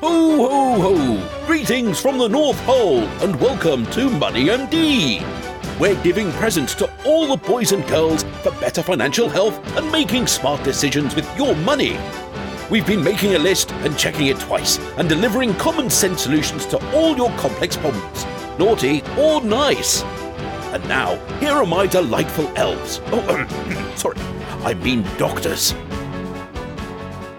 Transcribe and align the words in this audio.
Ho, 0.00 0.48
ho, 0.48 0.80
ho! 0.80 1.44
Greetings 1.44 1.98
from 1.98 2.18
the 2.18 2.28
North 2.28 2.56
Pole, 2.62 3.00
and 3.20 3.34
welcome 3.40 3.84
to 3.86 4.08
Money 4.08 4.44
MD. 4.44 5.20
We're 5.80 6.00
giving 6.04 6.30
presents 6.34 6.72
to 6.76 6.88
all 7.04 7.26
the 7.26 7.48
boys 7.48 7.72
and 7.72 7.84
girls 7.88 8.22
for 8.44 8.52
better 8.60 8.80
financial 8.80 9.28
health 9.28 9.58
and 9.76 9.90
making 9.90 10.28
smart 10.28 10.62
decisions 10.62 11.16
with 11.16 11.26
your 11.36 11.56
money. 11.56 11.98
We've 12.70 12.86
been 12.86 13.02
making 13.02 13.34
a 13.34 13.40
list 13.40 13.72
and 13.72 13.98
checking 13.98 14.28
it 14.28 14.38
twice, 14.38 14.78
and 14.98 15.08
delivering 15.08 15.54
common 15.54 15.90
sense 15.90 16.22
solutions 16.22 16.64
to 16.66 16.78
all 16.94 17.16
your 17.16 17.30
complex 17.30 17.76
problems, 17.76 18.24
naughty 18.56 19.02
or 19.18 19.42
nice. 19.42 20.04
And 20.72 20.86
now, 20.86 21.16
here 21.40 21.54
are 21.54 21.66
my 21.66 21.88
delightful 21.88 22.46
elves. 22.54 23.00
Oh, 23.06 23.92
sorry, 23.96 24.20
I 24.64 24.74
mean 24.74 25.02
doctors. 25.18 25.74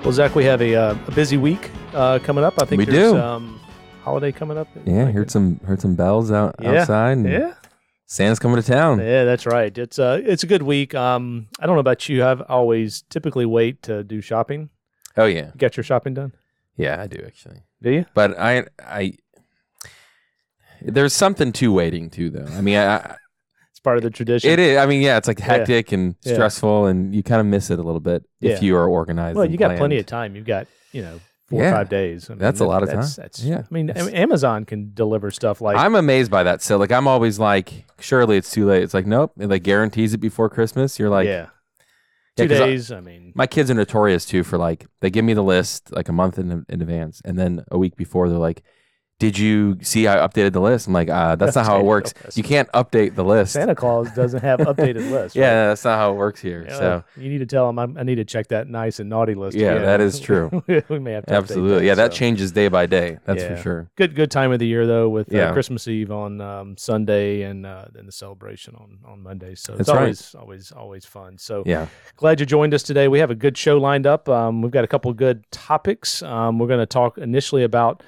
Well, 0.03 0.11
Zach, 0.11 0.35
we 0.35 0.43
have 0.43 0.61
a, 0.61 0.75
uh, 0.75 0.97
a 1.07 1.11
busy 1.11 1.37
week 1.37 1.71
uh, 1.93 2.19
coming 2.19 2.43
up. 2.43 2.61
I 2.61 2.65
think 2.65 2.79
We 2.79 2.85
there's 2.85 3.11
do. 3.13 3.17
Um, 3.17 3.59
holiday 4.03 4.31
coming 4.31 4.57
up. 4.57 4.67
Yeah, 4.85 5.05
Like- 5.05 5.13
heard 5.15 5.31
some 5.31 5.59
heard 5.65 5.81
some 5.81 5.95
bells 5.95 6.31
out 6.31 6.55
Yeah, 6.61 6.81
outside. 6.81 7.17
And 7.17 7.29
Yeah, 7.29 7.53
Santa's 8.05 8.39
coming 8.39 8.61
to 8.61 8.63
town. 8.67 8.99
yeah, 8.99 9.23
that's 9.23 9.45
right. 9.45 9.75
It's 9.77 9.99
uh, 9.99 10.21
it's 10.23 10.43
a 10.43 10.47
good 10.47 10.63
week. 10.63 10.95
Um, 10.95 11.47
I 11.59 11.65
don't 11.65 11.75
know 11.75 11.81
about 11.81 12.07
you. 12.09 12.23
I've 12.25 12.41
always 12.49 13.03
typically 13.09 13.45
wait 13.45 13.81
to 13.83 14.03
do 14.03 14.21
shopping. 14.21 14.69
Oh 15.17 15.25
yeah, 15.25 15.51
Get 15.57 15.75
your 15.77 15.83
shopping 15.83 16.13
done. 16.13 16.33
yeah, 16.77 17.01
I 17.01 17.07
do 17.07 17.21
actually. 17.25 17.63
Do 17.81 17.91
you? 17.91 18.05
But 18.13 18.37
I 18.39 18.65
I 18.83 19.13
there's 20.81 21.13
something 21.13 21.51
to 21.53 21.73
waiting 21.73 22.09
too, 22.09 22.29
though. 22.29 22.47
I 22.53 22.61
mean, 22.61 22.77
I, 22.77 22.95
I, 22.97 23.15
It's 23.71 23.79
part 23.81 23.97
of 23.97 24.03
the 24.03 24.09
tradition. 24.09 24.49
it 24.49 24.59
is. 24.59 24.77
I 24.77 24.85
mean, 24.85 25.01
yeah, 25.01 25.17
it's 25.17 25.27
like 25.27 25.39
hectic 25.39 25.91
and 25.93 26.15
Yeah. 26.23 26.33
stressful, 26.33 26.87
and 26.87 27.15
you 27.15 27.23
kind 27.23 27.39
of 27.39 27.47
miss 27.47 27.69
it 27.69 27.79
a 27.79 27.81
little 27.81 28.01
bit 28.01 28.23
if 28.41 28.61
you 28.61 28.75
are 28.75 28.87
organized. 28.87 29.37
Well, 29.37 29.49
you 29.49 29.57
got 29.57 29.77
plenty 29.77 29.97
of 29.97 30.05
time. 30.05 30.35
You've 30.35 30.45
got 30.45 30.67
you 30.91 31.01
know 31.01 31.19
four 31.49 31.59
or 31.61 31.63
Yeah. 31.63 31.71
five 31.73 31.89
days. 31.89 32.29
I 32.29 32.33
mean, 32.33 32.39
That's 32.39 32.59
a 32.59 32.65
lot 32.65 32.83
of 32.83 32.89
that's- 32.89 33.15
time. 33.15 33.23
That's, 33.23 33.43
Yeah. 33.43 33.59
I 33.59 33.73
mean, 33.73 33.89
It's- 33.89 34.07
Amazon 34.09 34.65
can 34.65 34.91
deliver 34.93 35.31
stuff 35.31 35.61
like 35.61 35.77
I'm 35.77 35.95
amazed 35.95 36.29
by 36.31 36.43
that. 36.43 36.61
So 36.61 36.77
like, 36.77 36.91
I'm 36.91 37.07
always 37.07 37.39
like, 37.39 37.85
surely 37.99 38.37
it's 38.37 38.51
too 38.51 38.65
late. 38.65 38.83
It's 38.83 38.93
like, 38.93 39.05
nope. 39.07 39.31
It 39.39 39.47
like 39.49 39.63
guarantees 39.63 40.13
it 40.13 40.19
before 40.19 40.49
Christmas. 40.49 40.99
You're 40.99 41.09
like, 41.09 41.25
yeah, 41.27 41.47
Yeah, 42.37 42.45
two 42.45 42.47
'cause 42.49 42.61
I- 42.61 42.65
days. 42.67 42.91
I, 42.91 42.99
mean, 43.01 43.31
my 43.35 43.47
kids 43.47 43.69
are 43.71 43.73
notorious 43.73 44.25
too 44.25 44.43
for 44.43 44.57
like 44.57 44.85
they 45.01 45.09
give 45.09 45.25
me 45.25 45.33
the 45.33 45.43
list 45.43 45.91
like 45.91 46.07
a 46.09 46.13
month 46.13 46.37
in, 46.39 46.65
in 46.69 46.81
advance 46.81 47.21
and 47.25 47.37
then 47.37 47.63
a 47.71 47.77
week 47.77 47.95
before 47.95 48.29
they're 48.29 48.37
like 48.37 48.61
did 49.19 49.37
you 49.37 49.77
see 49.81 50.07
i 50.07 50.15
updated 50.17 50.53
the 50.53 50.61
list 50.61 50.87
i'm 50.87 50.93
like 50.93 51.09
uh, 51.09 51.35
that's 51.35 51.55
not 51.55 51.65
how 51.65 51.77
it 51.79 51.83
works 51.85 52.13
you 52.35 52.43
can't 52.43 52.69
update 52.71 53.15
the 53.15 53.23
list 53.23 53.53
Santa 53.53 53.75
Claus 53.75 54.09
doesn't 54.15 54.41
have 54.41 54.59
updated 54.61 54.95
lists. 55.11 55.35
right? 55.35 55.43
yeah 55.43 55.67
that's 55.67 55.83
not 55.83 55.97
how 55.99 56.11
it 56.11 56.15
works 56.15 56.39
here 56.41 56.65
Yeah, 56.67 56.77
so 56.79 57.03
you 57.17 57.29
need 57.29 57.39
to 57.39 57.45
tell 57.45 57.67
them 57.71 57.77
I, 57.97 57.99
I 57.99 58.03
need 58.03 58.15
to 58.15 58.25
check 58.25 58.47
that 58.47 58.67
nice 58.67 58.99
and 58.99 59.09
naughty 59.09 59.35
list. 59.35 59.57
Yeah, 59.57 59.71
again. 59.73 59.85
that 59.85 60.01
is 60.01 60.19
true. 60.27 60.63
we 60.89 60.99
may 60.99 61.11
have 61.13 61.25
to 61.25 61.31
update 61.33 61.37
absolutely 61.37 61.87
yeah 61.87 61.95
that 61.95 62.13
so. 62.13 62.17
changes 62.17 62.51
day 62.51 62.67
by 62.69 62.85
day 62.85 63.19
that's 63.25 63.43
Yeah. 63.43 63.55
for 63.55 63.61
sure 63.61 63.89
Good 63.97 64.15
good 64.15 64.31
time 64.31 64.51
of 64.51 64.59
the 64.59 64.67
year 64.67 64.87
though, 64.87 65.09
with 65.09 65.31
uh, 65.33 65.37
Yeah. 65.37 65.51
Christmas 65.53 65.87
Eve 65.87 66.11
on 66.11 66.39
um, 66.41 66.77
Sunday 66.77 67.41
and 67.43 67.65
uh, 67.65 67.85
then 67.93 68.05
the 68.05 68.11
celebration 68.11 68.75
on 68.75 68.99
on 69.05 69.21
Monday. 69.21 69.55
So 69.55 69.73
it's 69.73 69.79
That's 69.87 69.89
right. 69.89 69.99
always 70.01 70.35
always 70.35 70.71
always 70.71 71.05
fun. 71.05 71.37
So 71.37 71.63
yeah 71.65 71.87
glad 72.15 72.39
you 72.39 72.45
joined 72.45 72.73
us 72.73 72.83
today. 72.83 73.07
We 73.09 73.19
have 73.19 73.31
a 73.31 73.35
good 73.35 73.57
show 73.57 73.77
lined 73.77 74.07
up. 74.07 74.29
Um, 74.29 74.61
we've 74.61 74.71
got 74.71 74.83
a 74.83 74.87
couple 74.87 75.11
of 75.11 75.17
good 75.17 75.43
topics. 75.51 76.21
Um, 76.23 76.57
we're 76.59 76.67
going 76.67 76.79
to 76.79 76.85
talk 76.85 77.17
initially 77.17 77.63
about 77.63 78.01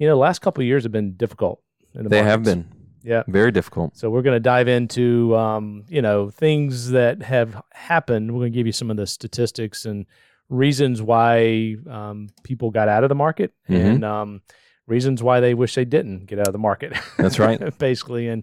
you 0.00 0.06
know 0.08 0.14
the 0.14 0.18
last 0.20 0.40
couple 0.40 0.62
of 0.62 0.66
years 0.66 0.82
have 0.82 0.90
been 0.92 1.12
difficult. 1.12 1.62
In 1.94 2.02
the 2.04 2.08
they 2.08 2.22
have 2.22 2.42
been 2.42 2.66
Yeah. 3.04 3.22
very 3.28 3.50
difficult 3.52 3.96
So 3.96 4.10
we're 4.10 4.22
going 4.22 4.36
to 4.36 4.40
dive 4.40 4.66
into 4.68 5.36
um, 5.36 5.84
you 5.88 6.02
know 6.02 6.30
things 6.30 6.90
that 6.90 7.22
have 7.22 7.60
happened. 7.72 8.32
We're 8.32 8.40
going 8.40 8.52
to 8.52 8.58
give 8.58 8.66
you 8.66 8.72
some 8.72 8.90
of 8.90 8.96
the 8.96 9.06
statistics 9.06 9.84
and 9.84 10.06
reasons 10.48 11.00
why 11.00 11.76
um, 11.88 12.28
people 12.42 12.70
got 12.72 12.88
out 12.88 13.04
of 13.04 13.08
the 13.08 13.14
market 13.14 13.52
Mhm. 13.68 13.84
and 13.94 14.04
um, 14.04 14.42
reasons 14.86 15.22
why 15.22 15.38
they 15.40 15.54
wish 15.54 15.74
they 15.76 15.84
didn't 15.84 16.26
get 16.26 16.38
out 16.40 16.48
of 16.48 16.52
the 16.52 16.58
market. 16.58 16.92
That's 17.18 17.38
right. 17.38 17.60
basically, 17.78 18.26
and 18.28 18.42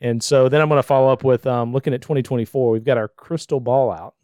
and 0.00 0.22
so 0.22 0.48
then 0.48 0.60
I'm 0.60 0.68
going 0.68 0.78
to 0.78 0.82
follow 0.94 1.12
up 1.12 1.24
with 1.24 1.44
um, 1.46 1.72
looking 1.72 1.92
at 1.94 2.00
2024. 2.02 2.70
We've 2.70 2.84
got 2.84 2.98
our 2.98 3.08
crystal 3.08 3.58
ball 3.58 3.90
out, 3.90 4.14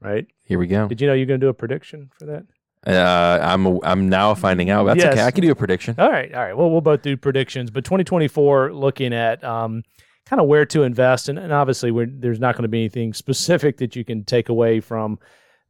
right? 0.00 0.26
here 0.44 0.58
we 0.58 0.66
go 0.66 0.86
Did 0.88 1.00
you 1.00 1.06
know 1.08 1.14
you're 1.14 1.26
going 1.26 1.40
to 1.40 1.44
do 1.46 1.48
a 1.48 1.54
prediction 1.54 2.10
for 2.18 2.26
that? 2.26 2.44
Uh, 2.86 3.38
i'm 3.42 3.78
i'm 3.82 4.08
now 4.08 4.34
finding 4.34 4.70
out 4.70 4.84
that's 4.84 4.98
Yes. 4.98 5.12
okay 5.14 5.22
i 5.24 5.30
can 5.30 5.42
do 5.42 5.50
a 5.50 5.54
prediction 5.54 5.94
All 5.98 6.10
right, 6.10 6.32
all 6.34 6.42
right. 6.42 6.56
Well, 6.56 6.70
we'll 6.70 6.80
both 6.80 7.02
do 7.02 7.16
predictions, 7.16 7.70
but 7.70 7.84
2024, 7.84 8.72
looking 8.72 9.12
at 9.14 9.42
um, 9.44 9.82
kind 10.26 10.40
of 10.40 10.46
where 10.48 10.64
to 10.66 10.82
invest, 10.82 11.28
and, 11.28 11.38
and 11.38 11.52
obviously, 11.52 11.90
we're, 11.90 12.06
there's 12.06 12.40
not 12.40 12.54
going 12.54 12.62
to 12.62 12.68
be 12.68 12.80
anything 12.80 13.12
specific 13.14 13.76
that 13.78 13.94
you 13.96 14.04
can 14.04 14.24
take 14.24 14.48
away 14.48 14.80
from 14.80 15.18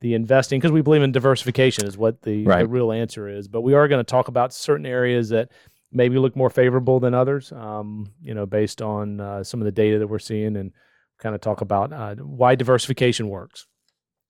the 0.00 0.14
investing 0.14 0.60
because 0.60 0.72
we 0.72 0.82
believe 0.82 1.02
in 1.02 1.12
diversification 1.12 1.86
is 1.86 1.96
what 1.96 2.22
the, 2.22 2.44
the 2.62 2.68
real 2.68 2.92
answer 2.92 3.28
is. 3.28 3.48
But 3.48 3.62
we 3.62 3.74
are 3.74 3.88
going 3.88 4.00
to 4.04 4.10
talk 4.10 4.28
about 4.28 4.52
certain 4.52 4.86
areas 4.86 5.30
that 5.30 5.50
maybe 5.92 6.18
look 6.18 6.36
more 6.36 6.50
favorable 6.50 7.00
than 7.00 7.14
others, 7.14 7.52
um, 7.52 8.12
you 8.20 8.34
know, 8.34 8.46
based 8.46 8.82
on 8.82 9.20
uh, 9.20 9.44
some 9.44 9.60
of 9.60 9.64
the 9.64 9.72
data 9.72 9.98
that 9.98 10.06
we're 10.08 10.18
seeing, 10.18 10.56
and 10.56 10.72
kind 11.18 11.34
of 11.34 11.40
talk 11.40 11.60
about 11.60 11.92
uh, 11.92 12.14
why 12.16 12.54
diversification 12.54 13.28
works. 13.28 13.66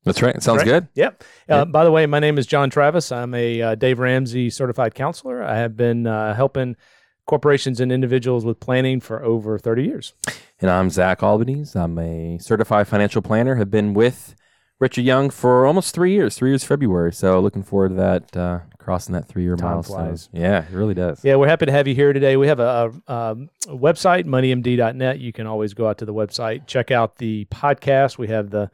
That's 0.04 0.22
right 0.22 0.34
It 0.37 0.42
sounds 0.42 0.59
Right. 0.59 0.66
good 0.66 0.88
Yep. 0.94 1.22
Uh, 1.50 1.54
Yep. 1.56 1.72
By 1.72 1.84
the 1.84 1.91
way, 1.91 2.06
my 2.06 2.19
name 2.20 2.38
is 2.38 2.47
John 2.47 2.70
Travis. 2.70 3.10
I'm 3.12 3.34
a 3.34 3.60
uh, 3.62 3.75
Dave 3.75 3.98
Ramsey 3.98 4.50
certified 4.50 4.94
counselor. 4.94 5.42
I 5.42 5.56
have 5.56 5.76
been 5.76 6.06
uh, 6.06 6.34
helping 6.34 6.76
corporations 7.26 7.81
and 7.81 7.91
individuals 7.91 8.44
with 8.44 8.60
planning 8.60 9.00
for 9.00 9.22
over 9.25 9.59
30 9.59 9.82
years. 9.84 10.12
And 10.60 10.70
I'm 10.70 10.91
Zach 10.91 11.22
Albanese. 11.22 11.78
I'm 11.78 11.98
a 11.98 12.38
certified 12.38 12.87
financial 12.87 13.22
planner. 13.22 13.54
Have 13.56 13.70
been 13.70 13.94
with 13.94 14.34
Richard 14.78 15.03
Young 15.03 15.31
for 15.31 15.65
almost 15.66 15.94
three 15.94 16.12
years. 16.12 16.34
Three 16.36 16.50
years 16.50 16.65
February. 16.65 17.12
So 17.12 17.41
looking 17.41 17.62
forward 17.62 17.91
to 17.91 17.94
that 17.94 18.36
uh, 18.36 18.59
crossing 18.78 19.15
that 19.15 19.26
three 19.26 19.42
year 19.44 19.56
milestone. 19.56 20.09
flies. 20.09 20.28
Yeah, 20.32 20.65
it 20.65 20.72
really 20.75 20.92
does. 20.94 21.25
Yeah, 21.25 21.36
we're 21.36 21.48
happy 21.48 21.65
to 21.66 21.72
have 21.72 21.88
you 21.88 21.94
here 21.94 22.12
today. 22.12 22.36
We 22.36 22.48
have 22.48 22.60
a, 22.60 22.92
a, 23.09 23.12
um, 23.12 23.48
a 23.69 23.75
website, 23.76 24.25
moneymd.net. 24.26 25.19
You 25.21 25.32
can 25.32 25.47
always 25.47 25.72
go 25.75 25.88
out 25.88 25.98
to 25.98 26.04
the 26.04 26.12
website, 26.15 26.66
check 26.66 26.91
out 26.91 27.16
the 27.16 27.47
podcast. 27.47 28.19
We 28.19 28.28
have 28.28 28.50
the 28.50 28.71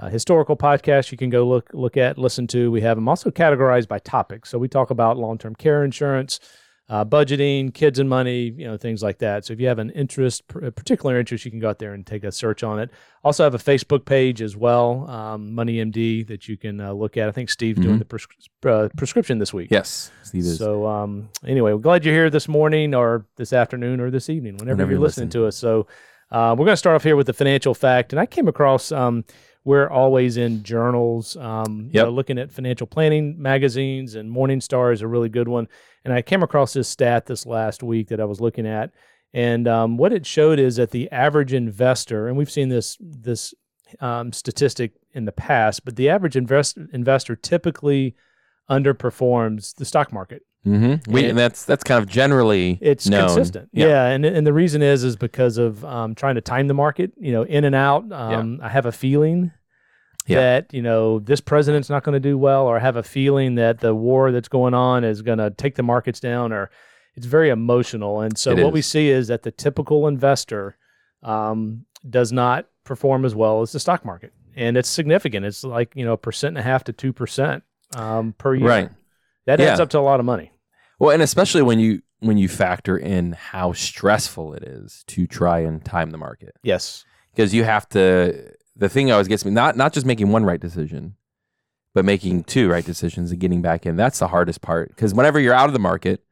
uh, 0.00 0.08
historical 0.08 0.56
podcast 0.56 1.12
you 1.12 1.18
can 1.18 1.30
go 1.30 1.46
look 1.46 1.70
look 1.72 1.96
at, 1.96 2.18
listen 2.18 2.46
to. 2.48 2.70
We 2.70 2.80
have 2.80 2.96
them 2.96 3.08
also 3.08 3.30
categorized 3.30 3.86
by 3.86 3.98
topic. 3.98 4.46
So 4.46 4.58
we 4.58 4.66
talk 4.66 4.90
about 4.90 5.18
long 5.18 5.36
term 5.38 5.54
care 5.54 5.84
insurance, 5.84 6.40
uh, 6.88 7.04
budgeting, 7.04 7.72
kids 7.72 7.98
and 7.98 8.08
money, 8.08 8.52
you 8.56 8.66
know, 8.66 8.76
things 8.78 9.02
like 9.02 9.18
that. 9.18 9.44
So 9.44 9.52
if 9.52 9.60
you 9.60 9.68
have 9.68 9.78
an 9.78 9.90
interest, 9.90 10.42
a 10.62 10.72
particular 10.72 11.18
interest, 11.20 11.44
you 11.44 11.50
can 11.50 11.60
go 11.60 11.68
out 11.68 11.78
there 11.78 11.92
and 11.92 12.04
take 12.06 12.24
a 12.24 12.32
search 12.32 12.62
on 12.64 12.80
it. 12.80 12.90
Also 13.22 13.44
have 13.44 13.54
a 13.54 13.58
Facebook 13.58 14.06
page 14.06 14.40
as 14.40 14.56
well, 14.56 15.08
um, 15.10 15.54
Money 15.54 15.76
MD, 15.76 16.26
that 16.28 16.48
you 16.48 16.56
can 16.56 16.80
uh, 16.80 16.92
look 16.92 17.16
at. 17.18 17.28
I 17.28 17.32
think 17.32 17.50
Steve's 17.50 17.80
doing 17.80 17.98
the 17.98 18.04
pres- 18.06 18.26
uh, 18.64 18.88
prescription 18.96 19.38
this 19.38 19.52
week. 19.52 19.68
Yes, 19.70 20.10
Steve 20.22 20.42
is. 20.46 20.56
So 20.58 20.86
um, 20.86 21.28
anyway, 21.46 21.74
we're 21.74 21.78
glad 21.78 22.04
you're 22.06 22.14
here 22.14 22.30
this 22.30 22.48
morning 22.48 22.94
or 22.94 23.26
this 23.36 23.52
afternoon 23.52 24.00
or 24.00 24.10
this 24.10 24.30
evening, 24.30 24.54
whenever, 24.54 24.76
Whenever 24.76 24.90
you're 24.92 25.00
listening 25.00 25.28
listen. 25.28 25.42
to 25.42 25.46
us. 25.48 25.56
So 25.56 25.86
uh, 26.32 26.56
we're 26.58 26.64
going 26.64 26.72
to 26.72 26.76
start 26.78 26.96
off 26.96 27.04
here 27.04 27.16
with 27.16 27.26
the 27.26 27.32
financial 27.34 27.74
fact, 27.74 28.12
and 28.12 28.18
I 28.18 28.24
came 28.26 28.48
across. 28.48 28.90
Um, 28.90 29.24
we're 29.64 29.88
always 29.88 30.36
in 30.36 30.62
journals, 30.62 31.36
um, 31.36 31.90
you 31.92 32.00
know, 32.00 32.10
looking 32.10 32.38
at 32.38 32.50
financial 32.50 32.86
planning 32.86 33.40
magazines, 33.40 34.14
and 34.14 34.34
Morningstar 34.34 34.92
is 34.92 35.02
a 35.02 35.06
really 35.06 35.28
good 35.28 35.48
one. 35.48 35.68
And 36.04 36.14
I 36.14 36.22
came 36.22 36.42
across 36.42 36.72
this 36.72 36.88
stat 36.88 37.26
this 37.26 37.44
last 37.44 37.82
week 37.82 38.08
that 38.08 38.20
I 38.20 38.24
was 38.24 38.40
looking 38.40 38.66
at, 38.66 38.90
and 39.34 39.68
um, 39.68 39.96
what 39.96 40.12
it 40.12 40.26
showed 40.26 40.58
is 40.58 40.76
that 40.76 40.90
the 40.90 41.10
average 41.10 41.52
investor, 41.52 42.26
and 42.26 42.36
we've 42.36 42.50
seen 42.50 42.68
this 42.68 42.96
this 43.00 43.54
um, 44.00 44.32
statistic 44.32 44.92
in 45.12 45.24
the 45.24 45.32
past, 45.32 45.84
but 45.84 45.96
the 45.96 46.08
average 46.08 46.36
invest, 46.36 46.78
investor 46.92 47.36
typically 47.36 48.14
underperforms 48.70 49.74
the 49.74 49.84
stock 49.84 50.12
market. 50.12 50.42
Mm-hmm. 50.66 51.10
We, 51.10 51.24
And- 51.26 51.38
that's 51.38 51.64
that's 51.64 51.82
kind 51.84 52.02
of 52.02 52.08
generally 52.08 52.78
It's 52.82 53.08
known. 53.08 53.28
consistent. 53.28 53.70
Yeah. 53.72 54.06
and 54.06 54.24
and 54.26 54.46
the 54.46 54.52
reason 54.52 54.82
is 54.82 55.04
is 55.04 55.16
because 55.16 55.56
of 55.58 55.84
um, 55.84 56.14
trying 56.14 56.34
to 56.34 56.40
time 56.42 56.66
the 56.68 56.74
market, 56.74 57.12
you 57.18 57.32
know, 57.32 57.42
in 57.44 57.64
and 57.64 57.74
out. 57.74 58.10
Um, 58.12 58.60
I 58.62 58.68
have 58.68 58.84
a 58.86 58.92
feeling 58.92 59.52
Yeah. 60.26 60.40
that, 60.40 60.74
you 60.74 60.82
know, 60.82 61.18
this 61.18 61.40
president's 61.40 61.88
not 61.88 62.04
going 62.04 62.12
to 62.14 62.20
do 62.28 62.36
well 62.36 62.66
or 62.66 62.76
I 62.76 62.80
have 62.80 62.96
a 62.96 63.02
feeling 63.02 63.54
that 63.54 63.80
the 63.80 63.94
war 63.94 64.32
that's 64.32 64.48
going 64.48 64.74
on 64.74 65.02
is 65.02 65.22
going 65.22 65.38
to 65.38 65.50
take 65.50 65.76
the 65.76 65.82
markets 65.82 66.20
down 66.20 66.52
or 66.52 66.70
it's 67.16 67.26
very 67.26 67.48
emotional. 67.48 68.20
And 68.20 68.36
so 68.36 68.50
It 68.52 68.62
what 68.62 68.72
we 68.74 68.82
see 68.82 69.08
is 69.08 69.28
that 69.28 69.42
the 69.42 69.50
typical 69.50 70.06
investor 70.08 70.76
um, 71.22 71.84
does 72.08 72.32
not 72.32 72.66
perform 72.84 73.24
as 73.24 73.34
well 73.34 73.62
as 73.62 73.72
the 73.72 73.80
stock 73.80 74.04
market. 74.04 74.32
And 74.56 74.76
it's 74.76 74.88
significant. 74.88 75.46
It's 75.46 75.64
like, 75.64 75.94
you 75.96 76.04
know, 76.04 76.12
a 76.12 76.16
percent 76.18 76.56
and 76.56 76.58
a 76.58 76.62
half 76.68 76.84
to 76.84 76.92
2% 76.92 77.62
um, 77.96 78.34
per 78.36 78.54
year. 78.54 78.68
Right. 78.68 78.90
That 79.46 79.60
adds 79.60 79.78
Yeah. 79.78 79.82
up 79.82 79.90
to 79.90 79.98
a 79.98 80.00
lot 80.00 80.20
of 80.20 80.26
money. 80.26 80.52
Well, 80.98 81.10
and 81.10 81.22
especially 81.22 81.62
when 81.62 81.78
you 81.80 82.02
when 82.22 82.36
you 82.36 82.48
factor 82.48 82.98
in 82.98 83.32
how 83.32 83.72
stressful 83.72 84.52
it 84.52 84.62
is 84.62 85.04
to 85.06 85.26
try 85.26 85.60
and 85.60 85.82
time 85.82 86.10
the 86.10 86.18
market, 86.18 86.54
Yes. 86.62 87.04
because 87.34 87.54
you 87.54 87.64
have 87.64 87.88
to. 87.90 88.52
The 88.76 88.88
thing 88.90 89.10
always 89.10 89.26
gets 89.28 89.44
me 89.44 89.50
not 89.50 89.76
not 89.76 89.92
just 89.94 90.04
making 90.06 90.30
one 90.30 90.44
right 90.44 90.60
decision, 90.60 91.14
but 91.94 92.04
making 92.04 92.44
two 92.44 92.70
right 92.70 92.84
decisions 92.84 93.30
and 93.30 93.40
getting 93.40 93.62
back 93.62 93.86
in. 93.86 93.96
That's 93.96 94.18
the 94.18 94.28
hardest 94.28 94.60
part. 94.60 94.90
Because 94.90 95.14
whenever 95.14 95.40
you're 95.40 95.54
out 95.54 95.68
of 95.68 95.72
the 95.72 95.78
market, 95.78 96.22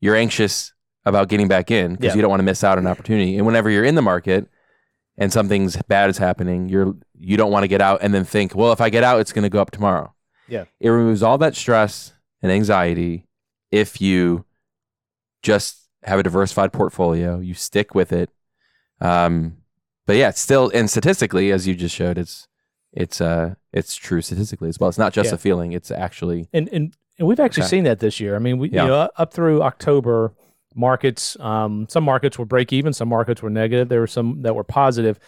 you're 0.00 0.16
anxious 0.16 0.72
about 1.04 1.28
getting 1.28 1.46
back 1.48 1.70
in 1.70 1.92
because 1.92 2.06
Yeah. 2.08 2.16
you 2.16 2.22
don't 2.22 2.30
want 2.30 2.40
to 2.40 2.44
miss 2.44 2.62
out 2.64 2.78
on 2.78 2.86
an 2.86 2.90
opportunity. 2.90 3.36
And 3.36 3.46
whenever 3.46 3.70
you're 3.70 3.84
in 3.84 3.94
the 3.94 4.02
market 4.02 4.48
and 5.16 5.32
something's 5.32 5.76
bad 5.88 6.10
is 6.10 6.18
happening, 6.18 6.68
you're 6.68 6.94
you 7.18 7.36
don't 7.36 7.52
want 7.52 7.62
to 7.62 7.68
get 7.68 7.80
out 7.80 8.00
and 8.02 8.12
then 8.12 8.24
think, 8.24 8.54
well, 8.56 8.72
if 8.72 8.80
I 8.80 8.90
get 8.90 9.04
out, 9.04 9.20
it's 9.20 9.32
going 9.32 9.44
to 9.44 9.48
go 9.48 9.60
up 9.60 9.70
tomorrow. 9.70 10.12
Yeah. 10.48 10.64
It 10.80 10.88
removes 10.90 11.22
all 11.22 11.38
that 11.38 11.54
stress 11.54 12.12
and 12.42 12.50
anxiety 12.52 13.26
if 13.70 14.00
you 14.00 14.44
just 15.42 15.88
have 16.02 16.18
a 16.18 16.22
diversified 16.22 16.72
portfolio, 16.72 17.38
you 17.40 17.54
stick 17.54 17.94
with 17.94 18.12
it. 18.12 18.30
Um, 19.00 19.56
but 20.06 20.16
yeah, 20.16 20.28
it's 20.28 20.40
still 20.40 20.70
and 20.74 20.90
statistically, 20.90 21.50
as 21.52 21.66
you 21.66 21.74
just 21.74 21.94
showed, 21.94 22.18
it's 22.18 22.48
it's 22.92 23.20
uh 23.20 23.54
it's 23.72 23.94
true 23.96 24.20
statistically 24.20 24.68
as 24.68 24.78
well. 24.78 24.88
It's 24.88 24.98
not 24.98 25.12
just 25.12 25.28
Yeah. 25.30 25.34
a 25.34 25.38
feeling; 25.38 25.72
it's 25.72 25.90
actually 25.90 26.48
And 26.52 26.68
and 26.72 26.94
and 27.18 27.28
we've 27.28 27.40
actually 27.40 27.62
Okay. 27.64 27.70
seen 27.70 27.84
that 27.84 28.00
this 28.00 28.20
year. 28.20 28.36
I 28.36 28.38
mean, 28.38 28.58
we 28.58 28.68
Yeah. 28.70 28.82
you 28.82 28.88
know 28.88 29.10
up 29.16 29.32
through 29.32 29.62
October, 29.62 30.34
markets 30.74 31.38
um, 31.40 31.86
some 31.88 32.04
markets 32.04 32.38
were 32.38 32.44
break 32.44 32.72
even, 32.72 32.92
some 32.92 33.08
markets 33.08 33.42
were 33.42 33.50
negative. 33.50 33.88
There 33.88 34.00
were 34.00 34.06
some 34.06 34.42
that 34.42 34.54
were 34.54 34.64
positive, 34.64 35.18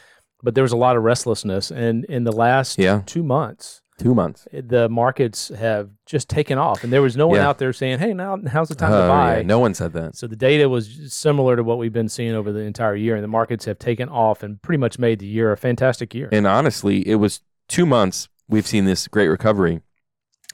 but 0.42 0.54
there 0.54 0.62
was 0.62 0.72
a 0.72 0.76
lot 0.76 0.96
of 0.96 1.02
restlessness. 1.02 1.70
And 1.70 2.04
in 2.06 2.24
the 2.24 2.32
last 2.32 2.78
Yeah. 2.78 3.02
two 3.06 3.22
months, 3.22 3.80
two 3.98 4.14
months. 4.14 4.46
the 4.52 4.88
markets 4.88 5.48
have 5.50 5.90
just 6.06 6.28
taken 6.28 6.58
off, 6.58 6.82
and 6.84 6.92
there 6.92 7.02
was 7.02 7.16
no 7.16 7.28
one 7.28 7.36
Yeah. 7.38 7.48
out 7.48 7.58
there 7.58 7.72
saying, 7.72 7.98
"Hey, 8.00 8.12
now 8.12 8.38
how's 8.48 8.68
the 8.68 8.74
time 8.74 8.92
Oh, 8.92 9.02
to 9.02 9.08
buy." 9.08 9.36
yeah, 9.38 9.42
No 9.42 9.58
one 9.60 9.72
said 9.74 9.92
that. 9.92 10.16
So 10.16 10.26
the 10.26 10.36
data 10.36 10.68
was 10.68 11.12
similar 11.12 11.54
to 11.56 11.62
what 11.62 11.78
we've 11.78 11.92
been 11.92 12.08
seeing 12.08 12.34
over 12.34 12.52
the 12.52 12.60
entire 12.60 12.96
year, 12.96 13.14
and 13.14 13.22
the 13.22 13.28
markets 13.28 13.64
have 13.66 13.78
taken 13.78 14.08
off 14.08 14.42
and 14.42 14.60
pretty 14.62 14.78
much 14.78 14.98
made 14.98 15.20
the 15.20 15.26
year 15.26 15.52
a 15.52 15.56
fantastic 15.56 16.14
year. 16.14 16.28
And 16.32 16.46
honestly, 16.46 17.06
it 17.08 17.16
was 17.16 17.40
two 17.68 17.86
months 17.86 18.28
we've 18.48 18.66
seen 18.66 18.84
this 18.84 19.06
great 19.08 19.28
recovery. 19.28 19.80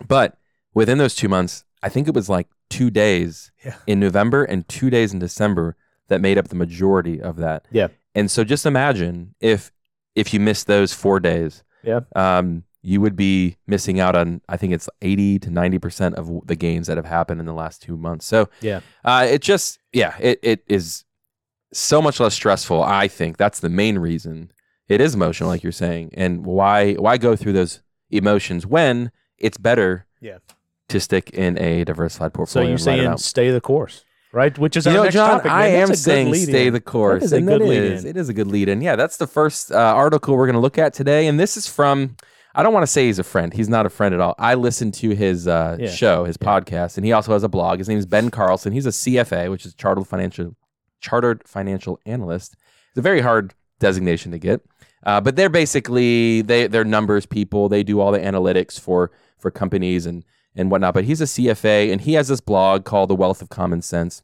But 0.07 0.37
within 0.75 0.99
those 0.99 1.15
two 1.15 1.29
months, 1.29 1.65
I 1.83 1.89
think 1.89 2.09
it 2.09 2.15
was 2.15 2.29
like 2.29 2.49
two 2.69 2.91
days 2.91 3.51
Yeah. 3.65 3.75
in 3.87 4.01
November 4.01 4.45
and 4.45 4.69
two 4.69 4.91
days 4.91 5.13
in 5.13 5.19
December 5.19 5.77
that 6.09 6.21
made 6.21 6.39
up 6.39 6.49
the 6.49 6.55
majority 6.57 7.21
of 7.21 7.37
that. 7.39 7.67
Yeah. 7.71 7.89
And 8.15 8.31
so 8.31 8.45
just 8.45 8.67
imagine 8.67 9.35
if 9.41 9.73
if 10.17 10.35
you 10.35 10.41
missed 10.41 10.67
those 10.67 10.93
four 10.93 11.21
days, 11.21 11.63
Yeah. 11.85 12.01
um, 12.17 12.65
you 12.83 13.01
would 13.01 13.15
be 13.17 13.57
missing 13.67 14.01
out 14.01 14.17
on 14.17 14.41
I 14.49 14.57
think 14.57 14.73
it's 14.73 14.89
eighty 15.03 15.39
to 15.41 15.51
ninety 15.51 15.79
percent 15.79 16.15
of 16.17 16.31
the 16.47 16.57
gains 16.57 16.87
that 16.87 16.97
have 16.97 17.07
happened 17.07 17.41
in 17.41 17.47
the 17.47 17.53
last 17.53 17.83
two 17.83 17.97
months. 17.97 18.25
So 18.27 18.49
Yeah. 18.61 18.81
uh, 19.05 19.27
it 19.31 19.43
just 19.43 19.79
yeah, 19.93 20.15
it 20.19 20.39
it 20.43 20.65
is 20.67 21.05
so 21.73 22.01
much 22.03 22.19
less 22.21 22.35
stressful. 22.35 22.83
I 22.83 23.07
think 23.09 23.37
that's 23.37 23.61
the 23.61 23.69
main 23.69 23.99
reason. 23.99 24.51
It 24.89 25.01
is 25.01 25.15
emotional, 25.15 25.49
like 25.51 25.63
you're 25.63 25.73
saying, 25.73 26.11
and 26.15 26.45
why 26.45 26.95
why 26.95 27.17
go 27.19 27.37
through 27.37 27.53
those 27.53 27.83
emotions 28.11 28.67
when 28.67 29.13
it's 29.39 29.57
better 29.57 30.07
Yeah. 30.21 30.39
to 30.89 30.99
stick 31.01 31.31
in 31.31 31.57
a 31.59 31.85
diversified 31.85 32.35
portfolio. 32.35 32.77
So 32.77 32.91
you're 32.91 32.99
and 32.99 33.07
ride 33.09 33.13
it 33.15 33.19
saying 33.19 33.19
stay 33.19 33.51
the 33.53 33.61
course, 33.61 34.05
right? 34.33 34.59
Which 34.59 34.77
is 34.77 34.87
You 34.87 34.91
our 34.93 34.97
know, 34.97 35.03
next 35.05 35.15
John, 35.15 35.31
topic. 35.37 35.53
I 35.53 35.69
am 35.69 35.95
saying 35.95 36.35
stay 36.35 36.67
in. 36.67 36.73
the 36.73 36.81
course. 36.81 37.21
That 37.21 37.27
is 37.27 37.33
a 37.35 37.37
and 37.37 37.47
good 37.47 37.61
lead 37.63 37.83
is- 37.85 38.05
in. 38.05 38.11
It 38.11 38.17
is 38.17 38.29
a 38.29 38.33
good 38.35 38.49
lead 38.49 38.69
in. 38.69 38.81
Yeah, 38.81 38.97
that's 38.97 39.17
the 39.17 39.29
first 39.29 39.71
uh, 39.71 39.77
article 39.77 40.37
we're 40.37 40.47
going 40.47 40.55
to 40.55 40.61
look 40.61 40.79
at 40.79 40.93
today. 40.93 41.29
And 41.29 41.39
this 41.39 41.57
is 41.57 41.69
from, 41.69 42.17
I 42.55 42.63
don't 42.63 42.73
want 42.75 42.83
to 42.83 42.89
say 42.89 43.07
he's 43.07 43.19
a 43.19 43.25
friend. 43.25 43.53
He's 43.53 43.69
not 43.69 43.87
a 43.87 43.91
friend 43.91 44.13
at 44.15 44.21
all. 44.21 44.35
I 44.39 44.55
listen 44.55 44.91
to 44.93 45.11
his 45.11 45.47
uh, 45.47 45.77
Yeah. 45.79 45.89
show, 45.91 46.25
his 46.25 46.37
podcast, 46.37 46.97
and 46.97 47.07
he 47.07 47.13
also 47.13 47.33
has 47.33 47.43
a 47.45 47.49
blog. 47.49 47.79
His 47.79 47.89
name 47.89 47.99
is 47.99 48.07
Ben 48.07 48.31
Carlson. 48.31 48.73
He's 48.73 48.87
a 48.87 48.91
CFA, 48.91 49.51
which 49.51 49.65
is 49.65 49.75
Chartered 49.75 50.07
Financial, 50.07 50.57
Chartered 51.01 51.47
Financial 51.47 52.01
Analyst. 52.07 52.57
It's 52.91 52.99
a 52.99 53.03
very 53.03 53.21
hard 53.21 53.55
designation 53.79 54.33
to 54.33 54.39
get. 54.39 54.63
Uh, 55.05 55.21
but 55.21 55.35
they're 55.37 55.49
basically 55.49 56.43
they 56.43 56.67
they're 56.67 56.85
numbers 56.85 57.25
people. 57.25 57.69
They 57.69 57.83
do 57.83 58.01
all 58.01 58.13
the 58.13 58.19
analytics 58.19 58.79
for 58.79 59.11
for 59.39 59.51
companies 59.51 60.05
and 60.05 60.25
and 60.55 60.71
whatnot. 60.71 60.93
But 60.93 61.05
he's 61.05 61.21
a 61.21 61.25
CFA 61.25 61.91
and 61.93 62.01
he 62.03 62.15
has 62.15 62.29
this 62.29 62.41
blog 62.41 62.85
called 62.85 63.09
The 63.09 63.15
Wealth 63.15 63.41
of 63.41 63.49
Common 63.49 63.81
Sense. 63.81 64.23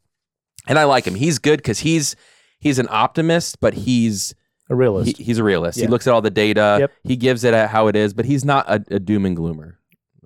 And 0.68 0.78
I 0.78 0.84
like 0.84 1.06
him. 1.06 1.14
He's 1.14 1.38
good 1.38 1.58
because 1.58 1.78
he's 1.78 2.14
he's 2.58 2.78
an 2.78 2.88
optimist, 2.90 3.58
but 3.60 3.72
he's 3.74 4.34
a 4.68 4.74
realist. 4.74 5.16
he, 5.16 5.24
he's 5.24 5.38
a 5.38 5.44
realist. 5.44 5.78
He 5.78 5.86
looks 5.86 6.06
at 6.06 6.12
all 6.12 6.22
the 6.22 6.30
data. 6.30 6.78
Yep. 6.80 6.92
He 7.04 7.16
gives 7.16 7.44
it 7.44 7.54
at 7.54 7.70
how 7.70 7.86
it 7.86 7.96
is, 7.96 8.12
but 8.12 8.24
he's 8.24 8.44
not 8.44 8.68
a, 8.68 8.82
a 8.90 8.98
doom 8.98 9.26
and 9.26 9.36
gloomer. 9.36 9.78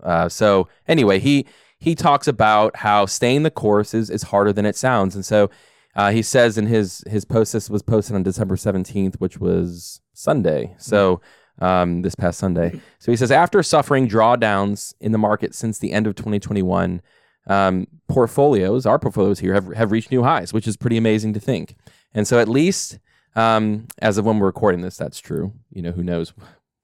Uh, 0.03 0.29
so 0.29 0.69
anyway, 0.89 1.19
he 1.19 1.47
he 1.79 1.95
talks 1.95 2.29
about 2.29 2.77
how 2.77 3.07
staying 3.07 3.43
the 3.43 3.51
course 3.51 3.95
is, 3.95 4.11
is 4.11 4.25
harder 4.25 4.53
than 4.53 4.67
it 4.67 4.77
sounds, 4.77 5.15
and 5.15 5.25
so 5.25 5.51
uh, 5.95 6.11
he 6.11 6.23
says 6.23 6.57
in 6.57 6.67
his 6.67 7.05
his 7.09 7.25
post 7.25 7.53
this 7.53 7.69
was 7.69 7.83
posted 7.83 8.17
on 8.17 8.23
December 8.23 8.57
seventeenth, 8.57 9.21
which 9.21 9.39
was 9.39 10.01
Sunday. 10.13 10.75
So. 10.79 11.21
Um, 11.63 12.01
this 12.01 12.15
past 12.15 12.39
Sunday. 12.39 12.81
So 13.01 13.13
he 13.13 13.17
says, 13.17 13.31
after 13.31 13.63
suffering 13.63 14.09
drawdowns 14.09 14.95
in 14.99 15.13
the 15.13 15.19
market 15.19 15.55
since 15.55 15.77
the 15.79 15.93
end 15.93 16.07
of 16.07 16.15
2021, 16.15 17.03
um, 17.49 17.87
portfolios, 18.09 18.87
our 18.87 18.99
portfolios 18.99 19.41
here, 19.41 19.53
have, 19.53 19.71
have 19.75 19.93
reached 19.93 20.11
new 20.11 20.23
highs, 20.23 20.55
which 20.55 20.67
is 20.67 20.79
pretty 20.79 20.97
amazing 20.97 21.35
to 21.35 21.41
think. 21.41 21.77
And 22.15 22.27
so, 22.27 22.39
at 22.39 22.49
least 22.49 22.99
um, 23.37 23.87
as 23.99 24.19
of 24.19 24.25
when 24.25 24.39
we're 24.39 24.47
recording 24.47 24.81
this, 24.81 24.97
that's 24.97 25.21
true. 25.21 25.53
You 25.73 25.83
know, 25.83 25.93
who 25.93 26.03
knows 26.03 26.33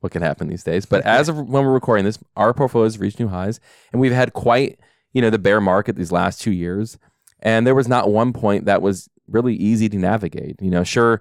what 0.00 0.12
can 0.12 0.22
happen 0.22 0.48
these 0.48 0.64
days. 0.64 0.87
But 0.87 1.04
as 1.04 1.28
of 1.28 1.37
when 1.37 1.64
we're 1.64 1.72
recording 1.72 2.04
this, 2.04 2.19
our 2.37 2.54
portfolio 2.54 2.84
has 2.84 2.98
reached 2.98 3.19
new 3.19 3.28
highs, 3.28 3.60
and 3.93 4.00
we've 4.00 4.12
had 4.12 4.32
quite, 4.32 4.78
you 5.12 5.22
know, 5.22 5.31
the 5.31 5.38
bear 5.38 5.60
market 5.60 5.96
these 5.96 6.12
last 6.12 6.40
two 6.40 6.52
years. 6.52 6.98
And 7.40 7.66
there 7.66 7.75
was 7.75 7.88
not 7.88 8.10
one 8.10 8.32
point 8.32 8.64
that 8.64 8.82
was 8.82 9.08
really 9.28 9.54
easy 9.54 9.88
to 9.88 9.96
navigate. 9.96 10.60
You 10.60 10.70
know, 10.70 10.84
sure, 10.84 11.20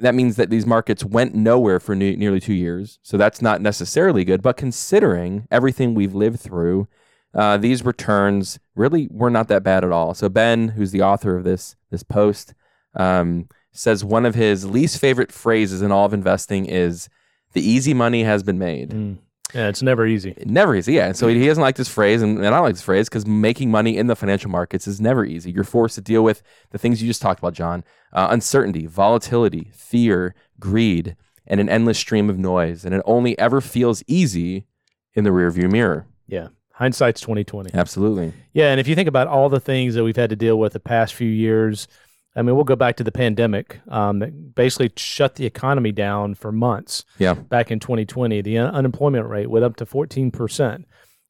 that 0.00 0.14
means 0.14 0.36
that 0.36 0.50
these 0.50 0.66
markets 0.66 1.04
went 1.04 1.34
nowhere 1.34 1.80
for 1.80 1.94
ne- 1.94 2.16
nearly 2.16 2.40
two 2.40 2.54
years. 2.54 2.98
So 3.02 3.16
that's 3.16 3.40
not 3.40 3.60
necessarily 3.60 4.24
good. 4.24 4.42
But 4.42 4.56
considering 4.56 5.46
everything 5.50 5.94
we've 5.94 6.14
lived 6.14 6.40
through, 6.40 6.88
uh, 7.34 7.56
these 7.58 7.84
returns 7.84 8.58
really 8.74 9.08
were 9.10 9.30
not 9.30 9.48
that 9.48 9.62
bad 9.62 9.84
at 9.84 9.92
all. 9.92 10.14
So 10.14 10.28
Ben, 10.28 10.68
who's 10.68 10.90
the 10.90 11.02
author 11.02 11.36
of 11.36 11.44
this 11.44 11.76
this 11.90 12.02
post, 12.02 12.54
um, 12.94 13.48
says 13.78 14.04
one 14.04 14.26
of 14.26 14.34
his 14.34 14.64
least 14.64 14.98
favorite 14.98 15.32
phrases 15.32 15.82
in 15.82 15.92
all 15.92 16.06
of 16.06 16.14
investing 16.14 16.66
is 16.66 17.08
"the 17.52 17.60
easy 17.60 17.94
money 17.94 18.24
has 18.24 18.42
been 18.42 18.58
made." 18.58 18.90
Mm. 18.90 19.18
Yeah, 19.54 19.68
it's 19.68 19.82
never 19.82 20.04
easy. 20.06 20.34
Never 20.44 20.74
easy, 20.74 20.94
yeah. 20.94 21.12
So 21.12 21.28
he 21.28 21.46
doesn't 21.46 21.62
like 21.62 21.76
this 21.76 21.88
phrase, 21.88 22.20
and, 22.20 22.38
and 22.38 22.48
I 22.48 22.50
don't 22.50 22.64
like 22.64 22.74
this 22.74 22.82
phrase 22.82 23.08
because 23.08 23.26
making 23.26 23.70
money 23.70 23.96
in 23.96 24.08
the 24.08 24.16
financial 24.16 24.50
markets 24.50 24.88
is 24.88 25.00
never 25.00 25.24
easy. 25.24 25.52
You're 25.52 25.62
forced 25.62 25.94
to 25.94 26.00
deal 26.00 26.24
with 26.24 26.42
the 26.70 26.78
things 26.78 27.00
you 27.00 27.08
just 27.08 27.22
talked 27.22 27.38
about, 27.38 27.54
John: 27.54 27.84
uh, 28.12 28.26
uncertainty, 28.30 28.86
volatility, 28.86 29.70
fear, 29.72 30.34
greed, 30.58 31.16
and 31.46 31.60
an 31.60 31.68
endless 31.68 31.98
stream 31.98 32.28
of 32.28 32.38
noise. 32.38 32.84
And 32.84 32.94
it 32.94 33.02
only 33.04 33.38
ever 33.38 33.60
feels 33.60 34.02
easy 34.08 34.66
in 35.14 35.24
the 35.24 35.30
rearview 35.30 35.70
mirror. 35.70 36.06
Yeah. 36.26 36.48
Hindsight's 36.72 37.22
twenty 37.22 37.42
twenty. 37.44 37.70
Absolutely. 37.72 38.34
Yeah, 38.52 38.70
and 38.70 38.78
if 38.78 38.86
you 38.86 38.94
think 38.94 39.08
about 39.08 39.28
all 39.28 39.48
the 39.48 39.60
things 39.60 39.94
that 39.94 40.04
we've 40.04 40.16
had 40.16 40.28
to 40.28 40.36
deal 40.36 40.58
with 40.58 40.74
the 40.74 40.80
past 40.80 41.14
few 41.14 41.28
years, 41.28 41.88
I 42.36 42.42
mean, 42.42 42.54
we'll 42.54 42.64
go 42.64 42.76
back 42.76 42.96
to 42.96 43.04
the 43.04 43.10
pandemic 43.12 43.80
um, 43.88 44.18
that 44.18 44.54
basically 44.54 44.92
shut 44.96 45.36
the 45.36 45.46
economy 45.46 45.90
down 45.90 46.34
for 46.34 46.52
months. 46.52 47.04
Yeah. 47.18 47.32
Back 47.34 47.70
in 47.70 47.80
2020, 47.80 48.42
the 48.42 48.58
un- 48.58 48.74
unemployment 48.74 49.26
rate 49.26 49.48
went 49.48 49.64
up 49.64 49.76
to 49.76 49.86
14 49.86 50.30
percent, 50.30 50.86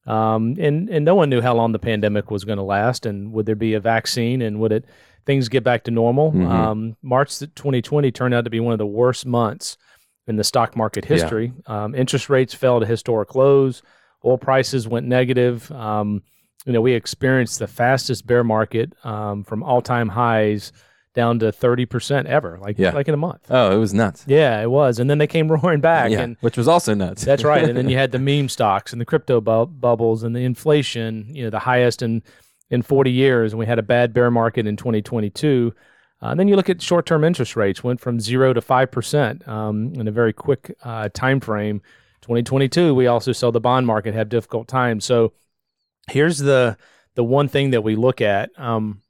um, 0.06 0.56
and 0.58 0.88
and 0.90 1.04
no 1.04 1.14
one 1.14 1.30
knew 1.30 1.40
how 1.40 1.54
long 1.54 1.72
the 1.72 1.78
pandemic 1.78 2.30
was 2.30 2.44
going 2.44 2.58
to 2.58 2.64
last, 2.64 3.06
and 3.06 3.32
would 3.32 3.46
there 3.46 3.54
be 3.54 3.74
a 3.74 3.80
vaccine, 3.80 4.42
and 4.42 4.58
would 4.60 4.72
it 4.72 4.84
things 5.24 5.48
get 5.48 5.64
back 5.64 5.84
to 5.84 5.90
normal? 5.90 6.32
Mhm. 6.32 6.46
Um, 6.48 6.96
March 7.02 7.38
2020 7.38 8.10
turned 8.12 8.34
out 8.34 8.44
to 8.44 8.50
be 8.50 8.60
one 8.60 8.72
of 8.72 8.78
the 8.78 8.86
worst 8.86 9.26
months 9.26 9.76
in 10.26 10.36
the 10.36 10.44
stock 10.44 10.76
market 10.76 11.04
Yeah. 11.04 11.16
history. 11.16 11.52
Um, 11.66 11.94
interest 11.94 12.28
rates 12.28 12.52
fell 12.54 12.80
to 12.80 12.86
historic 12.86 13.34
lows. 13.34 13.82
Oil 14.24 14.38
prices 14.38 14.88
went 14.88 15.06
negative. 15.06 15.70
Um, 15.70 16.22
you 16.64 16.72
know, 16.72 16.80
we 16.80 16.94
experienced 16.94 17.60
the 17.60 17.68
fastest 17.68 18.26
bear 18.26 18.42
market 18.42 18.92
um, 19.04 19.44
from 19.44 19.62
all 19.62 19.80
time 19.82 20.08
highs 20.08 20.72
down 21.16 21.40
to 21.40 21.46
30% 21.50 22.26
ever, 22.26 22.58
like, 22.60 22.78
Yeah. 22.78 22.92
like 22.92 23.08
in 23.08 23.14
a 23.14 23.16
month. 23.16 23.40
Oh, 23.50 23.74
it 23.74 23.78
was 23.78 23.92
nuts. 23.92 24.22
Yeah, 24.28 24.62
it 24.62 24.70
was. 24.70 25.00
And 25.00 25.10
then 25.10 25.18
they 25.18 25.26
came 25.26 25.50
roaring 25.52 25.80
back. 25.80 26.12
yeah, 26.12 26.20
And 26.20 26.36
which 26.42 26.56
was 26.56 26.68
also 26.68 26.94
nuts. 26.94 27.24
that's 27.24 27.42
right. 27.42 27.64
And 27.64 27.76
then 27.76 27.88
you 27.88 27.96
had 28.04 28.12
the 28.12 28.20
meme 28.20 28.48
stocks 28.48 28.92
and 28.92 29.00
the 29.00 29.04
crypto 29.04 29.40
bu- 29.40 29.66
bubbles 29.66 30.22
and 30.22 30.36
the 30.36 30.44
inflation, 30.44 31.26
you 31.34 31.42
know, 31.42 31.50
the 31.50 31.58
highest 31.58 32.02
in, 32.02 32.22
in 32.70 32.82
40 32.82 33.10
years. 33.10 33.52
And 33.52 33.58
we 33.58 33.66
had 33.66 33.80
a 33.80 33.82
bad 33.82 34.12
bear 34.12 34.30
market 34.30 34.66
in 34.66 34.76
2022. 34.76 35.74
Uh, 36.22 36.26
and 36.26 36.38
then 36.38 36.48
you 36.48 36.54
look 36.56 36.70
at 36.70 36.80
short-term 36.80 37.24
interest 37.24 37.56
rates 37.56 37.82
went 37.82 37.98
from 38.00 38.20
zero 38.20 38.52
to 38.52 38.60
five 38.60 38.90
percent 38.90 39.46
um, 39.48 39.92
in 39.96 40.06
a 40.08 40.10
very 40.12 40.32
quick 40.32 40.74
uh, 40.84 41.08
time 41.14 41.40
frame. 41.40 41.80
2022, 42.22 42.94
we 42.94 43.06
also 43.06 43.32
saw 43.32 43.50
the 43.50 43.60
bond 43.60 43.86
market 43.86 44.14
have 44.14 44.28
difficult 44.28 44.66
times. 44.68 45.04
So 45.04 45.32
here's 46.10 46.38
the 46.38 46.76
the 47.16 47.24
one 47.24 47.48
thing 47.48 47.70
that 47.70 47.82
we 47.82 47.96
look 47.96 48.20
at. 48.20 48.50
Um, 48.58 49.00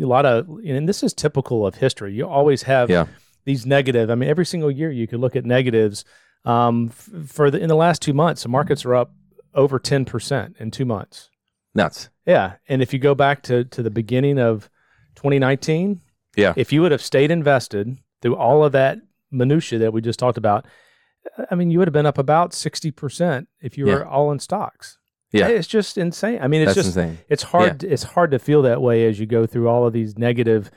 a 0.00 0.06
lot 0.06 0.26
of, 0.26 0.48
and 0.66 0.88
this 0.88 1.02
is 1.02 1.12
typical 1.14 1.66
of 1.66 1.76
history. 1.76 2.12
You 2.14 2.26
always 2.28 2.62
have 2.64 2.90
Yeah. 2.90 3.06
these 3.44 3.64
negative. 3.66 4.10
I 4.10 4.14
mean, 4.14 4.28
every 4.28 4.46
single 4.46 4.70
year 4.70 4.90
you 4.90 5.06
could 5.06 5.20
look 5.20 5.36
at 5.36 5.44
negatives. 5.44 6.04
Um, 6.44 6.88
f- 6.90 7.10
for 7.30 7.50
the 7.50 7.58
in 7.58 7.68
the 7.68 7.76
last 7.76 8.02
two 8.02 8.12
months, 8.12 8.42
the 8.42 8.48
markets 8.48 8.84
are 8.84 8.94
up 8.94 9.12
over 9.54 9.78
10 9.78 10.04
percent 10.04 10.56
in 10.58 10.70
two 10.70 10.84
months. 10.84 11.30
nuts. 11.76 12.08
Yeah, 12.26 12.54
and 12.68 12.80
if 12.82 12.92
you 12.92 12.98
go 13.00 13.14
back 13.14 13.42
to 13.44 13.64
to 13.64 13.82
the 13.82 13.90
beginning 13.90 14.38
of 14.38 14.68
2019, 15.16 16.00
Yeah. 16.36 16.52
if 16.56 16.72
you 16.72 16.82
would 16.82 16.92
have 16.92 17.02
stayed 17.02 17.30
invested 17.30 17.98
through 18.22 18.36
all 18.36 18.64
of 18.64 18.72
that 18.72 18.98
minutia 19.30 19.78
that 19.80 19.92
we 19.92 20.00
just 20.00 20.18
talked 20.18 20.38
about, 20.38 20.66
I 21.50 21.54
mean, 21.54 21.70
you 21.70 21.78
would 21.78 21.88
have 21.88 21.92
been 21.92 22.06
up 22.06 22.18
about 22.18 22.52
60 22.52 22.90
percent 22.90 23.48
if 23.60 23.76
you 23.78 23.86
Yeah. 23.88 23.94
were 23.94 24.06
all 24.06 24.30
in 24.32 24.38
stocks. 24.38 24.98
Yeah. 25.40 25.48
it's 25.48 25.66
just 25.68 25.98
insane. 25.98 26.38
I 26.40 26.48
mean, 26.48 26.62
it's 26.62 26.74
That's 26.74 26.86
just 26.86 26.96
insane. 26.96 27.18
it's 27.28 27.42
hard 27.42 27.84
it's 27.84 28.02
hard 28.02 28.30
to 28.32 28.38
feel 28.38 28.62
that 28.62 28.80
way 28.80 29.06
as 29.06 29.18
you 29.18 29.26
go 29.26 29.46
through 29.46 29.68
all 29.68 29.86
of 29.86 29.92
these 29.92 30.16
negative 30.18 30.70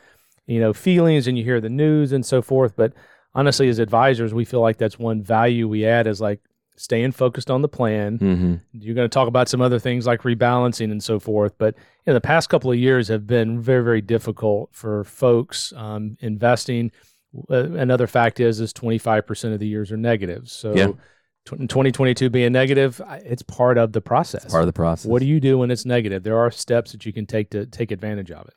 you 0.45 0.59
know 0.59 0.73
feelings 0.73 1.27
and 1.27 1.37
you 1.37 1.43
hear 1.43 1.59
the 1.61 1.69
news 1.69 2.11
and 2.13 2.25
so 2.25 2.41
forth 2.41 2.73
but 2.75 2.93
honestly 3.35 3.67
as 3.69 3.79
advisors 3.79 4.33
we 4.33 4.45
feel 4.45 4.61
like 4.61 4.77
that's 4.77 4.97
one 4.97 5.21
value 5.21 5.67
we 5.67 5.85
add 5.85 6.07
is 6.07 6.21
like 6.21 6.39
staying 6.77 7.11
focused 7.11 7.49
on 7.49 7.61
the 7.63 7.67
plan. 7.67 8.19
Mm-hmm. 8.19 8.55
You're 8.73 8.95
going 8.95 9.09
to 9.09 9.13
talk 9.13 9.27
about 9.27 9.49
some 9.49 9.61
other 9.61 9.79
things 9.79 10.05
like 10.05 10.21
rebalancing 10.21 10.91
and 10.91 11.03
so 11.03 11.19
forth. 11.19 11.53
But 11.57 11.75
you 11.75 11.83
know, 12.07 12.13
the 12.13 12.21
past 12.21 12.49
couple 12.49 12.71
of 12.71 12.77
years 12.77 13.07
have 13.07 13.25
been 13.27 13.59
very, 13.59 13.83
very 13.83 14.01
difficult 14.01 14.69
for 14.73 15.03
folks 15.03 15.73
um, 15.75 16.17
investing. 16.19 16.91
Uh, 17.49 17.71
another 17.71 18.05
fact 18.07 18.39
is, 18.39 18.59
is 18.59 18.73
25% 18.73 19.53
of 19.53 19.59
the 19.59 19.67
years 19.67 19.91
are 19.91 19.97
negative. 19.97 20.49
So 20.49 20.75
Yeah. 20.75 20.91
Tw- 21.47 21.59
2022 21.69 22.29
being 22.29 22.51
negative, 22.51 23.01
it's 23.23 23.41
part 23.41 23.77
of 23.77 23.93
the 23.93 24.01
process. 24.01 24.45
Part 24.51 24.63
of 24.63 24.67
the 24.67 24.73
process. 24.73 25.09
what 25.09 25.19
do 25.19 25.25
you 25.25 25.39
do 25.39 25.57
when 25.57 25.71
it's 25.71 25.85
negative? 25.85 26.23
There 26.23 26.37
are 26.37 26.51
steps 26.51 26.91
that 26.91 27.05
you 27.05 27.13
can 27.13 27.25
take 27.25 27.49
to 27.51 27.65
take 27.65 27.91
advantage 27.91 28.31
of 28.31 28.47
it. 28.47 28.53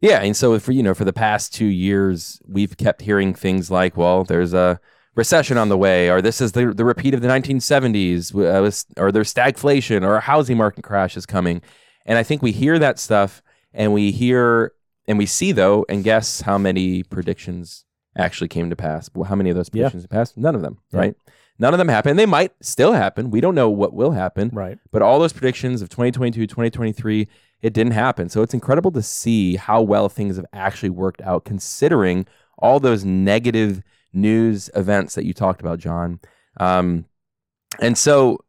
Yeah, 0.00 0.20
and 0.22 0.36
so 0.36 0.58
for 0.58 0.72
you 0.72 0.82
know, 0.82 0.94
for 0.94 1.04
the 1.04 1.12
past 1.12 1.54
two 1.54 1.66
years, 1.66 2.40
we've 2.46 2.76
kept 2.76 3.02
hearing 3.02 3.34
things 3.34 3.70
like, 3.70 3.96
"Well, 3.96 4.24
there's 4.24 4.52
a 4.52 4.80
recession 5.14 5.56
on 5.58 5.68
the 5.68 5.78
way," 5.78 6.10
or 6.10 6.20
"This 6.20 6.40
is 6.40 6.52
the 6.52 6.72
the 6.74 6.84
repeat 6.84 7.14
of 7.14 7.20
the 7.20 7.28
1970s," 7.28 8.34
uh, 8.34 9.00
or 9.00 9.12
"There's 9.12 9.32
stagflation," 9.32 10.02
or 10.02 10.16
"A 10.16 10.20
housing 10.20 10.56
market 10.56 10.82
crash 10.82 11.16
is 11.16 11.24
coming." 11.26 11.62
And 12.04 12.18
I 12.18 12.24
think 12.24 12.42
we 12.42 12.50
hear 12.50 12.80
that 12.80 12.98
stuff, 12.98 13.42
and 13.72 13.92
we 13.92 14.10
hear 14.10 14.72
and 15.06 15.18
we 15.18 15.26
see 15.26 15.52
though, 15.52 15.84
and 15.88 16.02
guess 16.02 16.40
how 16.42 16.58
many 16.58 17.02
predictions 17.04 17.84
actually 18.18 18.48
came 18.48 18.70
to 18.70 18.76
pass? 18.76 19.08
Well, 19.14 19.24
how 19.24 19.34
many 19.36 19.50
of 19.50 19.56
those 19.56 19.68
Yeah. 19.72 19.82
predictions 19.84 20.06
passed? 20.08 20.36
None 20.36 20.54
of 20.56 20.62
them, 20.62 20.78
Yeah. 20.92 20.98
right? 20.98 21.14
None 21.58 21.74
of 21.74 21.78
them 21.78 21.88
happened. 21.88 22.18
They 22.18 22.26
might 22.26 22.52
still 22.60 22.92
happen. 22.92 23.30
We 23.30 23.40
don't 23.40 23.54
know 23.54 23.70
what 23.70 23.92
will 23.92 24.12
happen. 24.12 24.50
Right. 24.52 24.78
But 24.90 25.02
all 25.02 25.18
those 25.18 25.32
predictions 25.32 25.82
of 25.82 25.88
2022, 25.88 26.46
2023, 26.46 27.28
it 27.60 27.72
didn't 27.72 27.92
happen. 27.92 28.28
So 28.28 28.42
it's 28.42 28.54
incredible 28.54 28.90
to 28.92 29.02
see 29.02 29.56
how 29.56 29.82
well 29.82 30.08
things 30.08 30.36
have 30.36 30.46
actually 30.52 30.90
worked 30.90 31.20
out, 31.22 31.44
considering 31.44 32.26
all 32.58 32.80
those 32.80 33.04
negative 33.04 33.82
news 34.12 34.70
events 34.74 35.14
that 35.14 35.24
you 35.24 35.32
talked 35.32 35.60
about, 35.60 35.78
John. 35.78 36.20
Um, 36.58 37.06
and 37.80 37.96
so, 37.96 38.44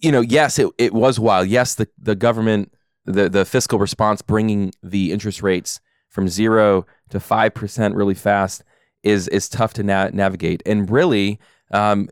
you 0.00 0.10
know, 0.10 0.20
yes, 0.20 0.58
it, 0.58 0.68
it 0.78 0.92
was 0.92 1.20
wild. 1.20 1.48
Yes, 1.48 1.74
the, 1.74 1.88
the 1.98 2.14
government, 2.14 2.72
the, 3.04 3.28
the 3.28 3.44
fiscal 3.44 3.78
response 3.78 4.22
bringing 4.22 4.72
the 4.82 5.12
interest 5.12 5.42
rates 5.42 5.80
from 6.08 6.28
zero 6.28 6.86
to 7.10 7.18
5% 7.18 7.94
really 7.94 8.14
fast 8.14 8.64
is, 9.02 9.28
is 9.28 9.48
tough 9.48 9.72
to 9.74 9.82
na- 9.82 10.10
navigate. 10.12 10.62
And 10.66 10.90
really, 10.90 11.38
um, 11.70 12.08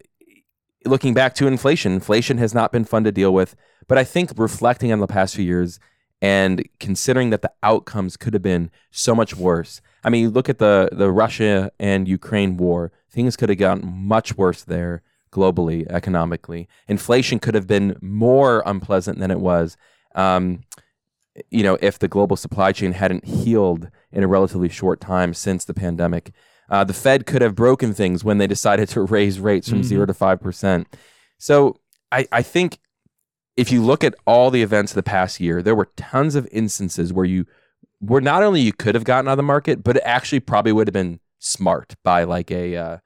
looking 0.85 1.15
back 1.15 1.35
to 1.37 1.47
inflation, 1.47 1.93
inflation 1.93 2.39
has 2.39 2.55
not 2.55 2.73
been 2.73 2.85
fun 2.85 3.05
to 3.05 3.13
deal 3.13 3.33
with. 3.33 3.57
But 3.87 3.99
I 3.99 4.05
think 4.05 4.33
reflecting 4.37 4.93
on 4.93 5.01
the 5.01 5.07
past 5.07 5.35
few 5.35 5.45
years 5.45 5.79
and 6.23 6.67
considering 6.81 7.31
that 7.31 7.43
the 7.43 7.53
outcomes 7.63 8.17
could 8.17 8.33
have 8.33 8.43
been 8.43 8.71
so 8.91 9.15
much 9.15 9.37
worse. 9.37 9.81
I 10.03 10.11
mean, 10.11 10.23
you 10.23 10.31
look 10.31 10.49
at 10.49 10.59
the 10.59 10.89
the 10.93 11.11
Russia 11.11 11.71
and 11.79 12.09
Ukraine 12.09 12.57
war; 12.57 12.93
things 13.11 13.37
could 13.37 13.49
have 13.49 13.59
gotten 13.59 13.87
much 13.87 14.37
worse 14.37 14.63
there 14.63 15.03
globally, 15.31 15.87
economically. 15.89 16.69
Inflation 16.89 17.39
could 17.39 17.55
have 17.55 17.67
been 17.67 17.97
more 18.01 18.63
unpleasant 18.65 19.19
than 19.19 19.31
it 19.31 19.41
was. 19.41 19.77
Um, 20.15 20.61
you 21.51 21.65
know, 21.65 21.77
if 21.83 21.99
the 21.99 22.09
global 22.09 22.37
supply 22.37 22.71
chain 22.73 22.93
hadn't 22.93 23.25
healed 23.25 23.91
in 24.13 24.23
a 24.23 24.29
relatively 24.29 24.69
short 24.69 25.01
time 25.01 25.35
since 25.35 25.65
the 25.65 25.75
pandemic. 25.75 26.33
Uh, 26.75 26.83
the 26.83 26.93
Fed 26.93 27.25
could 27.25 27.41
have 27.41 27.55
broken 27.55 27.95
things 27.95 28.25
when 28.25 28.39
they 28.39 28.47
decided 28.49 28.89
to 28.89 29.03
raise 29.17 29.39
rates 29.39 29.69
from 29.69 29.81
Mhm. 29.81 29.85
zero 29.85 30.07
to 30.07 30.15
five 30.15 30.41
percent. 30.41 30.89
So 31.39 31.79
I, 32.11 32.27
I 32.33 32.43
think 32.43 32.79
if 33.57 33.71
you 33.71 33.81
look 33.83 34.03
at 34.03 34.15
all 34.27 34.51
the 34.51 34.63
events 34.63 34.91
of 34.93 34.97
the 34.97 35.03
past 35.05 35.39
year, 35.39 35.63
there 35.63 35.75
were 35.77 35.89
tons 35.97 36.35
of 36.35 36.49
instances 36.51 37.13
where 37.13 37.25
you 37.25 37.47
where 38.01 38.21
not 38.21 38.43
only 38.43 38.61
you 38.61 38.73
could 38.73 38.95
have 38.97 39.05
gotten 39.05 39.29
out 39.29 39.33
of 39.33 39.37
the 39.37 39.43
market, 39.45 39.85
but 39.85 39.97
it 39.97 40.03
actually 40.05 40.41
probably 40.41 40.73
would 40.73 40.89
have 40.89 40.93
been 40.93 41.21
smart 41.39 41.95
by 42.03 42.25
like 42.25 42.51
a 42.51 42.77
uh, 42.77 42.97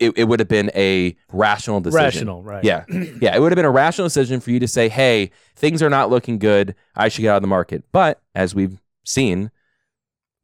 it, 0.00 0.12
it 0.16 0.24
would 0.24 0.40
have 0.40 0.48
been 0.48 0.70
a 0.74 1.14
rational 1.32 1.80
decision. 1.80 2.04
Rational, 2.04 2.42
right? 2.42 2.64
Yeah. 2.64 2.84
Yeah. 3.20 3.36
It 3.36 3.40
would 3.40 3.52
have 3.52 3.56
been 3.56 3.66
a 3.66 3.70
rational 3.70 4.06
decision 4.06 4.40
for 4.40 4.50
you 4.50 4.58
to 4.58 4.66
say, 4.68 4.88
hey, 4.88 5.30
things 5.56 5.82
are 5.82 5.90
not 5.90 6.08
looking 6.10 6.38
good. 6.38 6.74
I 6.96 7.08
should 7.08 7.20
get 7.22 7.30
out 7.30 7.36
of 7.36 7.42
the 7.42 7.48
market. 7.48 7.84
But 7.92 8.20
as 8.34 8.54
we've 8.54 8.80
seen, 9.04 9.50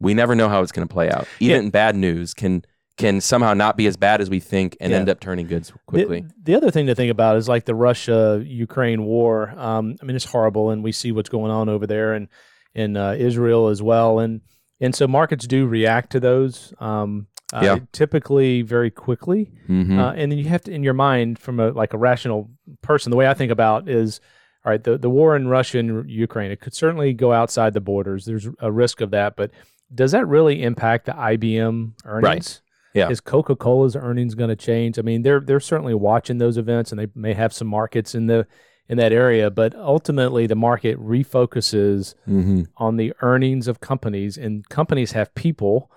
we 0.00 0.14
never 0.14 0.34
know 0.34 0.48
how 0.48 0.62
it's 0.62 0.72
going 0.72 0.86
to 0.86 0.92
play 0.92 1.10
out. 1.10 1.26
Even 1.40 1.70
bad 1.70 1.96
news 1.96 2.34
can 2.34 2.62
can 2.98 3.20
somehow 3.20 3.52
not 3.52 3.76
be 3.76 3.86
as 3.86 3.94
bad 3.98 4.22
as 4.22 4.30
we 4.30 4.40
think 4.40 4.74
and 4.80 4.90
Yeah. 4.90 4.98
end 5.00 5.10
up 5.10 5.20
turning 5.20 5.46
good 5.46 5.70
quickly. 5.84 6.22
The, 6.22 6.32
the 6.44 6.54
other 6.54 6.70
thing 6.70 6.86
to 6.86 6.94
think 6.94 7.10
about 7.10 7.36
is 7.36 7.46
like 7.46 7.66
the 7.66 7.74
Russia 7.74 8.42
Ukraine 8.46 9.04
war. 9.04 9.52
Um, 9.56 9.96
I 10.00 10.06
mean, 10.06 10.16
it's 10.16 10.24
horrible, 10.24 10.70
and 10.70 10.82
we 10.82 10.92
see 10.92 11.12
what's 11.12 11.28
going 11.28 11.50
on 11.50 11.68
over 11.68 11.86
there 11.86 12.14
and 12.14 12.28
in 12.74 12.96
uh, 12.96 13.14
Israel 13.18 13.68
as 13.68 13.82
well. 13.82 14.18
And 14.18 14.40
and 14.80 14.94
so 14.94 15.06
markets 15.06 15.46
do 15.46 15.66
react 15.66 16.10
to 16.12 16.20
those. 16.20 16.72
Um, 16.80 17.26
uh, 17.52 17.60
Yeah. 17.62 17.78
typically 17.92 18.62
very 18.62 18.90
quickly. 18.90 19.52
Mhm. 19.68 19.98
Uh, 19.98 20.12
and 20.16 20.32
then 20.32 20.38
you 20.38 20.46
have 20.48 20.62
to, 20.64 20.72
in 20.72 20.82
your 20.82 20.94
mind, 20.94 21.38
from 21.38 21.60
a 21.60 21.68
like 21.70 21.92
a 21.94 21.98
rational 21.98 22.50
person, 22.82 23.10
the 23.10 23.16
way 23.16 23.28
I 23.28 23.34
think 23.34 23.52
about 23.52 23.88
is, 23.88 24.20
all 24.64 24.70
right, 24.72 24.82
the 24.82 24.96
the 24.98 25.10
war 25.10 25.36
in 25.36 25.48
Russia 25.48 25.78
and 25.78 26.10
Ukraine, 26.10 26.50
it 26.50 26.60
could 26.60 26.74
certainly 26.74 27.12
go 27.12 27.32
outside 27.32 27.72
the 27.74 27.80
borders. 27.80 28.24
There's 28.24 28.48
a 28.58 28.72
risk 28.72 29.00
of 29.02 29.10
that, 29.12 29.36
but 29.36 29.50
does 29.94 30.12
that 30.12 30.26
really 30.26 30.62
impact 30.62 31.06
the 31.06 31.12
IBM 31.12 31.92
earnings? 32.04 32.24
Right. 32.24 32.60
Yeah. 32.94 33.10
Is 33.10 33.20
Coca 33.20 33.54
Cola's 33.54 33.94
earnings 33.94 34.34
going 34.34 34.48
to 34.48 34.56
change? 34.56 34.98
I 34.98 35.02
mean, 35.02 35.22
they're 35.22 35.40
they're 35.40 35.60
certainly 35.60 35.94
watching 35.94 36.38
those 36.38 36.56
events, 36.56 36.90
and 36.92 36.98
they 36.98 37.08
may 37.14 37.34
have 37.34 37.52
some 37.52 37.68
markets 37.68 38.14
in 38.14 38.26
the 38.26 38.46
in 38.88 38.96
that 38.98 39.12
area, 39.12 39.50
but 39.50 39.74
ultimately 39.74 40.46
the 40.46 40.54
market 40.54 40.96
refocuses 40.98 42.14
Mhm. 42.28 42.66
on 42.76 42.96
the 42.96 43.12
earnings 43.20 43.68
of 43.68 43.80
companies, 43.80 44.38
and 44.38 44.66
companies 44.68 45.12
have 45.12 45.34
people 45.34 45.90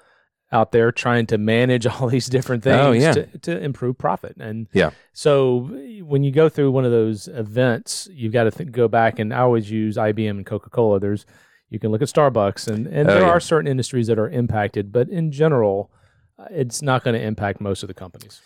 out 0.52 0.72
there 0.72 0.92
trying 0.92 1.28
to 1.28 1.38
manage 1.38 1.86
all 1.88 2.08
these 2.08 2.28
different 2.28 2.64
things 2.64 2.76
Oh, 2.82 2.92
yeah. 2.92 3.12
to, 3.14 3.26
to 3.38 3.64
improve 3.64 3.98
profit. 4.00 4.36
And 4.40 4.68
Yeah. 4.74 4.90
so 5.14 5.70
when 6.04 6.24
you 6.24 6.32
go 6.32 6.50
through 6.50 6.72
one 6.72 6.84
of 6.86 6.92
those 6.92 7.28
events, 7.28 8.10
you've 8.12 8.34
got 8.34 8.46
to 8.46 8.52
th- 8.52 8.72
go 8.72 8.88
back, 8.88 9.20
and 9.20 9.32
I 9.34 9.40
always 9.42 9.70
use 9.70 9.96
IBM 9.96 10.38
and 10.38 10.46
Coca 10.46 10.72
Cola. 10.72 11.00
There's 11.00 11.26
you 11.70 11.80
can 11.80 11.92
look 11.92 12.02
at 12.02 12.08
Starbucks, 12.08 12.68
and 12.68 12.88
and 12.88 13.10
Oh, 13.10 13.14
there 13.14 13.22
yeah. 13.24 13.30
are 13.30 13.40
certain 13.40 13.68
industries 13.70 14.08
that 14.08 14.20
are 14.20 14.30
impacted, 14.30 14.92
but 14.92 15.10
in 15.10 15.32
general, 15.32 15.92
uh, 16.38 16.46
it's 16.52 16.82
not 16.82 17.04
going 17.04 17.16
to 17.16 17.22
impact 17.22 17.62
most 17.62 17.84
of 17.84 17.88
the 17.88 17.94
companies. 17.94 18.42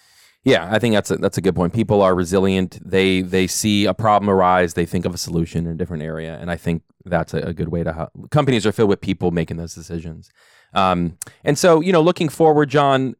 Yeah, 0.45 0.67
I 0.69 0.77
think 0.77 0.93
that's 0.93 1.09
a, 1.09 1.15
that's 1.17 1.37
a 1.37 1.41
good 1.41 1.55
point. 1.55 1.73
People 1.73 2.01
are 2.01 2.13
resilient. 2.13 2.79
They 2.83 3.21
they 3.21 3.47
see 3.47 3.85
a 3.85 3.93
problem 3.93 4.29
arise, 4.29 4.73
they 4.73 4.85
think 4.85 5.05
of 5.05 5.13
a 5.13 5.17
solution 5.17 5.65
in 5.65 5.71
a 5.71 5.75
different 5.75 6.03
area, 6.03 6.37
and 6.39 6.51
I 6.51 6.57
think 6.57 6.83
that's 7.05 7.33
a, 7.33 7.37
a 7.39 7.53
good 7.53 7.69
way 7.69 7.83
to. 7.83 8.09
Companies 8.29 8.65
are 8.65 8.71
filled 8.73 8.89
with 8.89 8.99
people 9.01 9.31
making 9.31 9.57
those 9.57 9.73
decisions. 9.73 10.29
Um, 10.73 11.17
and 11.43 11.57
so, 11.57 11.81
you 11.81 11.91
know, 11.93 12.01
looking 12.01 12.29
forward, 12.29 12.69
John, 12.69 13.15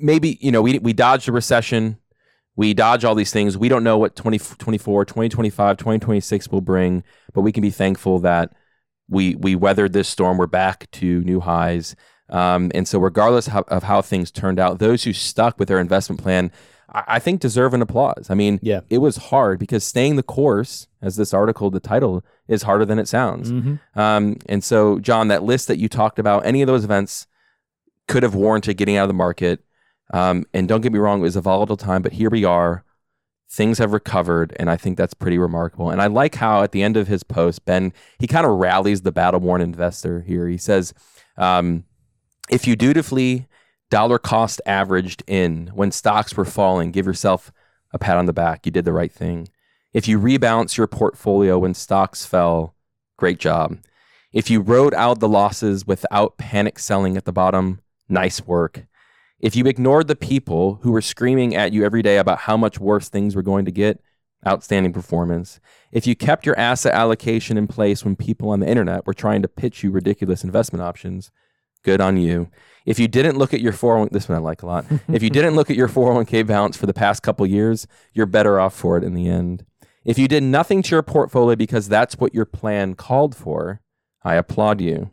maybe 0.00 0.38
you 0.40 0.50
know 0.50 0.62
we 0.62 0.80
we 0.80 0.92
dodged 0.92 1.28
a 1.28 1.32
recession, 1.32 1.98
we 2.56 2.74
dodge 2.74 3.04
all 3.04 3.14
these 3.14 3.32
things. 3.32 3.56
We 3.56 3.68
don't 3.68 3.84
know 3.84 3.98
what 3.98 4.16
2024, 4.16 5.04
2025, 5.04 5.76
2026 5.76 6.48
will 6.48 6.60
bring, 6.62 7.04
but 7.32 7.42
we 7.42 7.52
can 7.52 7.62
be 7.62 7.70
thankful 7.70 8.18
that 8.20 8.52
we 9.10 9.34
we 9.34 9.54
weathered 9.54 9.92
this 9.92 10.08
storm. 10.08 10.38
We're 10.38 10.46
back 10.46 10.90
to 10.92 11.20
new 11.22 11.40
highs. 11.40 11.94
Um, 12.30 12.70
and 12.74 12.86
so, 12.86 12.98
regardless 13.00 13.48
of 13.48 13.52
how, 13.52 13.64
of 13.68 13.82
how 13.82 14.00
things 14.02 14.30
turned 14.30 14.58
out, 14.60 14.78
those 14.78 15.02
who 15.04 15.12
stuck 15.12 15.58
with 15.58 15.66
their 15.68 15.80
investment 15.80 16.22
plan, 16.22 16.52
I, 16.92 17.02
I 17.08 17.18
think, 17.18 17.40
deserve 17.40 17.74
an 17.74 17.82
applause. 17.82 18.28
I 18.30 18.34
mean, 18.34 18.60
Yeah. 18.62 18.80
it 18.88 18.98
was 18.98 19.16
hard 19.16 19.58
because 19.58 19.82
staying 19.82 20.14
the 20.14 20.22
course, 20.22 20.86
as 21.02 21.16
this 21.16 21.34
article, 21.34 21.70
the 21.70 21.80
title, 21.80 22.24
is 22.46 22.62
harder 22.62 22.84
than 22.84 23.00
it 23.00 23.08
sounds. 23.08 23.50
Um, 23.96 24.36
and 24.46 24.62
so, 24.62 25.00
John, 25.00 25.26
that 25.28 25.42
list 25.42 25.66
that 25.66 25.78
you 25.78 25.88
talked 25.88 26.20
about, 26.20 26.46
any 26.46 26.62
of 26.62 26.68
those 26.68 26.84
events 26.84 27.26
could 28.06 28.22
have 28.22 28.36
warranted 28.36 28.76
getting 28.76 28.96
out 28.96 29.04
of 29.04 29.08
the 29.08 29.14
market. 29.14 29.64
Um, 30.12 30.44
and 30.54 30.68
don't 30.68 30.80
get 30.82 30.92
me 30.92 30.98
wrong, 31.00 31.18
it 31.20 31.22
was 31.22 31.36
a 31.36 31.40
volatile 31.40 31.76
time, 31.76 32.02
but 32.02 32.12
here 32.12 32.30
we 32.30 32.44
are. 32.44 32.84
Things 33.50 33.78
have 33.78 33.92
recovered, 33.92 34.54
and 34.60 34.70
I 34.70 34.76
think 34.76 34.96
that's 34.96 35.14
pretty 35.14 35.36
remarkable. 35.36 35.90
And 35.90 36.00
I 36.00 36.06
like 36.06 36.36
how 36.36 36.62
at 36.62 36.70
the 36.70 36.82
end 36.84 36.96
of 36.96 37.08
his 37.08 37.24
post, 37.24 37.64
Ben, 37.64 37.92
he 38.18 38.28
kind 38.28 38.46
of 38.46 38.52
rallies 38.52 39.02
the 39.02 39.10
battle 39.10 39.40
worn 39.40 39.60
investor 39.60 40.20
here. 40.20 40.46
He 40.46 40.56
says, 40.56 40.94
um, 41.36 41.84
if 42.48 42.66
you 42.66 42.76
dutifully 42.76 43.48
dollar 43.90 44.18
cost 44.18 44.60
averaged 44.66 45.24
in 45.26 45.68
when 45.74 45.90
stocks 45.90 46.36
were 46.36 46.44
falling, 46.44 46.92
give 46.92 47.06
yourself 47.06 47.52
a 47.92 47.98
pat 47.98 48.16
on 48.16 48.26
the 48.26 48.32
back. 48.32 48.64
You 48.64 48.72
did 48.72 48.84
the 48.84 48.92
right 48.92 49.12
thing. 49.12 49.48
If 49.92 50.06
you 50.06 50.20
rebalance 50.20 50.76
your 50.76 50.86
portfolio 50.86 51.58
when 51.58 51.74
stocks 51.74 52.24
fell, 52.24 52.76
great 53.16 53.40
job. 53.40 53.78
If 54.32 54.48
you 54.48 54.60
rode 54.60 54.94
out 54.94 55.18
the 55.18 55.28
losses 55.28 55.84
without 55.84 56.38
panic 56.38 56.78
selling 56.78 57.16
at 57.16 57.24
the 57.24 57.32
bottom, 57.32 57.80
nice 58.08 58.46
work. 58.46 58.86
If 59.40 59.56
you 59.56 59.64
ignored 59.66 60.06
the 60.06 60.16
people 60.16 60.80
who 60.82 60.92
were 60.92 61.00
screaming 61.00 61.56
at 61.56 61.72
you 61.72 61.84
every 61.84 62.02
day 62.02 62.18
about 62.18 62.40
how 62.40 62.56
much 62.56 62.78
worse 62.78 63.08
things 63.08 63.34
were 63.34 63.42
going 63.42 63.64
to 63.64 63.70
get, 63.70 64.00
outstanding 64.46 64.92
performance. 64.92 65.60
If 65.92 66.06
you 66.06 66.14
kept 66.14 66.46
your 66.46 66.58
asset 66.58 66.94
allocation 66.94 67.56
in 67.56 67.66
place 67.66 68.04
when 68.04 68.16
people 68.16 68.50
on 68.50 68.60
the 68.60 68.68
internet 68.68 69.06
were 69.06 69.14
trying 69.14 69.42
to 69.42 69.48
pitch 69.48 69.82
you 69.82 69.90
ridiculous 69.90 70.44
investment 70.44 70.82
options, 70.82 71.30
good 71.82 72.00
on 72.00 72.16
you. 72.16 72.50
If 72.86 72.98
you 72.98 73.08
didn't 73.08 73.36
look 73.36 73.52
at 73.52 73.60
your 73.60 73.72
401 73.72 74.10
this 74.12 74.28
one 74.28 74.36
I 74.36 74.40
like 74.40 74.62
a 74.62 74.66
lot. 74.66 74.86
if 75.08 75.22
you 75.22 75.30
didn't 75.30 75.56
look 75.56 75.70
at 75.70 75.76
your 75.76 75.88
401k 75.88 76.46
balance 76.46 76.76
for 76.76 76.86
the 76.86 76.94
past 76.94 77.22
couple 77.22 77.46
years, 77.46 77.86
you're 78.12 78.26
better 78.26 78.58
off 78.58 78.74
for 78.74 78.96
it 78.96 79.04
in 79.04 79.14
the 79.14 79.28
end. 79.28 79.64
If 80.04 80.18
you 80.18 80.28
did 80.28 80.42
nothing 80.42 80.82
to 80.82 80.94
your 80.94 81.02
portfolio 81.02 81.56
because 81.56 81.88
that's 81.88 82.16
what 82.16 82.34
your 82.34 82.46
plan 82.46 82.94
called 82.94 83.36
for, 83.36 83.80
I 84.22 84.34
applaud 84.34 84.80
you. 84.80 85.10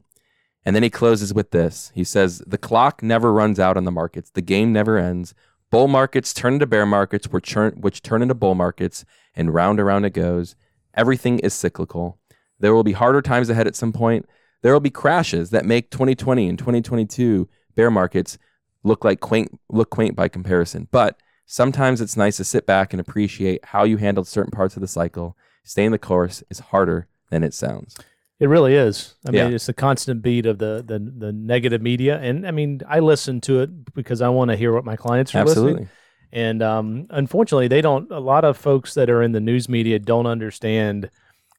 And 0.67 0.75
then 0.75 0.83
he 0.83 0.89
closes 0.89 1.33
with 1.33 1.51
this. 1.51 1.93
He 1.95 2.03
says, 2.03 2.43
The 2.45 2.57
clock 2.57 3.01
never 3.01 3.31
runs 3.31 3.57
out 3.57 3.77
on 3.77 3.85
the 3.85 3.91
markets. 3.91 4.31
The 4.31 4.41
game 4.41 4.73
never 4.73 4.97
ends. 4.97 5.33
Bull 5.71 5.87
markets 5.87 6.33
turn 6.33 6.55
into 6.55 6.67
bear 6.67 6.85
markets, 6.85 7.29
which 7.29 7.49
turn, 7.49 7.79
which 7.79 8.01
turn 8.01 8.21
into 8.21 8.35
bull 8.35 8.53
markets, 8.53 9.05
and 9.33 9.53
round 9.53 9.79
and 9.79 9.87
round 9.87 10.05
it 10.05 10.09
goes. 10.09 10.57
Everything 10.93 11.39
is 11.39 11.53
cyclical. 11.53 12.19
There 12.59 12.75
will 12.75 12.83
be 12.83 12.91
harder 12.91 13.21
times 13.21 13.49
ahead 13.49 13.65
at 13.65 13.77
some 13.77 13.93
point. 13.93 14.25
There 14.61 14.73
will 14.73 14.81
be 14.81 14.89
crashes 14.89 15.51
that 15.51 15.63
make 15.63 15.89
2020 15.89 16.49
and 16.49 16.59
2022 16.59 17.47
bear 17.75 17.89
markets 17.89 18.37
look 18.83 19.05
like 19.05 19.21
quaint, 19.21 19.57
look 19.69 19.89
quaint 19.89 20.17
by 20.17 20.27
comparison. 20.27 20.89
But 20.91 21.17
sometimes 21.45 22.01
it's 22.01 22.17
nice 22.17 22.35
to 22.37 22.43
sit 22.43 22.65
back 22.65 22.91
and 22.91 22.99
appreciate 22.99 23.63
how 23.63 23.85
you 23.85 23.95
handled 23.95 24.27
certain 24.27 24.51
parts 24.51 24.75
of 24.75 24.81
the 24.81 24.87
cycle. 24.89 25.37
Staying 25.63 25.91
the 25.91 25.97
course 25.97 26.43
is 26.49 26.59
harder 26.59 27.07
than 27.29 27.45
it 27.45 27.53
sounds. 27.53 27.95
It 28.39 28.47
really 28.47 28.75
is. 28.75 29.15
I 29.27 29.31
mean, 29.31 29.53
it's 29.53 29.65
the 29.65 29.73
constant 29.73 30.21
beat 30.21 30.45
of 30.45 30.59
the, 30.59 30.83
the 30.85 30.99
the 30.99 31.31
negative 31.31 31.81
media, 31.81 32.19
and 32.19 32.45
I 32.47 32.51
mean, 32.51 32.81
I 32.87 32.99
listen 32.99 33.41
to 33.41 33.61
it 33.61 33.93
because 33.95 34.21
I 34.21 34.29
want 34.29 34.51
to 34.51 34.57
hear 34.57 34.71
what 34.73 34.85
my 34.85 34.95
clients 34.95 35.33
are 35.33 35.43
listening. 35.43 35.65
Absolutely. 35.69 35.87
And 36.31 36.61
um, 36.61 37.07
unfortunately, 37.09 37.67
they 37.67 37.81
don't. 37.81 38.11
A 38.11 38.19
lot 38.19 38.45
of 38.45 38.55
folks 38.57 38.93
that 38.93 39.09
are 39.09 39.23
in 39.23 39.31
the 39.31 39.39
news 39.39 39.67
media 39.67 39.97
don't 39.97 40.27
understand 40.27 41.09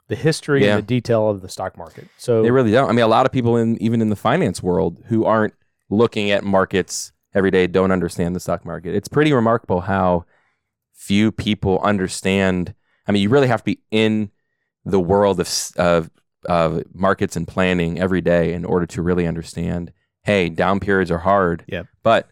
the 0.07 0.15
history 0.15 0.65
Yeah. 0.65 0.77
and 0.77 0.79
the 0.79 0.87
detail 0.87 1.29
of 1.29 1.43
the 1.43 1.49
stock 1.49 1.77
market. 1.77 2.07
So 2.17 2.43
They 2.43 2.51
really 2.51 2.71
don't. 2.71 2.89
I 2.89 2.93
mean, 2.93 3.05
a 3.05 3.09
lot 3.09 3.27
of 3.27 3.33
people 3.33 3.57
in 3.57 3.77
even 3.83 4.01
in 4.01 4.09
the 4.11 4.17
finance 4.17 4.63
world 4.63 5.03
who 5.07 5.25
aren't 5.25 5.55
looking 5.91 6.31
at 6.31 6.45
markets 6.45 7.13
every 7.35 7.51
day 7.51 7.67
don't 7.67 7.91
understand 7.91 8.37
the 8.37 8.41
stock 8.41 8.65
market. 8.65 8.95
It's 8.95 9.09
pretty 9.09 9.33
remarkable 9.33 9.81
how 9.81 10.27
few 10.95 11.33
people 11.33 11.81
understand. 11.81 12.75
I 13.07 13.13
mean, 13.13 13.23
you 13.23 13.31
really 13.31 13.49
have 13.49 13.61
to 13.63 13.65
be 13.65 13.81
in 13.91 14.31
the 14.85 15.01
world 15.01 15.41
of 15.41 15.49
of, 15.77 16.11
of 16.47 16.83
markets 16.95 17.37
and 17.37 17.47
planning 17.49 17.99
every 18.01 18.21
day 18.21 18.53
in 18.53 18.65
order 18.65 18.87
to 18.87 19.03
really 19.03 19.27
understand. 19.27 19.93
Hey, 20.25 20.49
down 20.49 20.81
periods 20.81 21.11
are 21.11 21.19
hard. 21.19 21.65
Yep. 21.69 21.87
But 22.03 22.29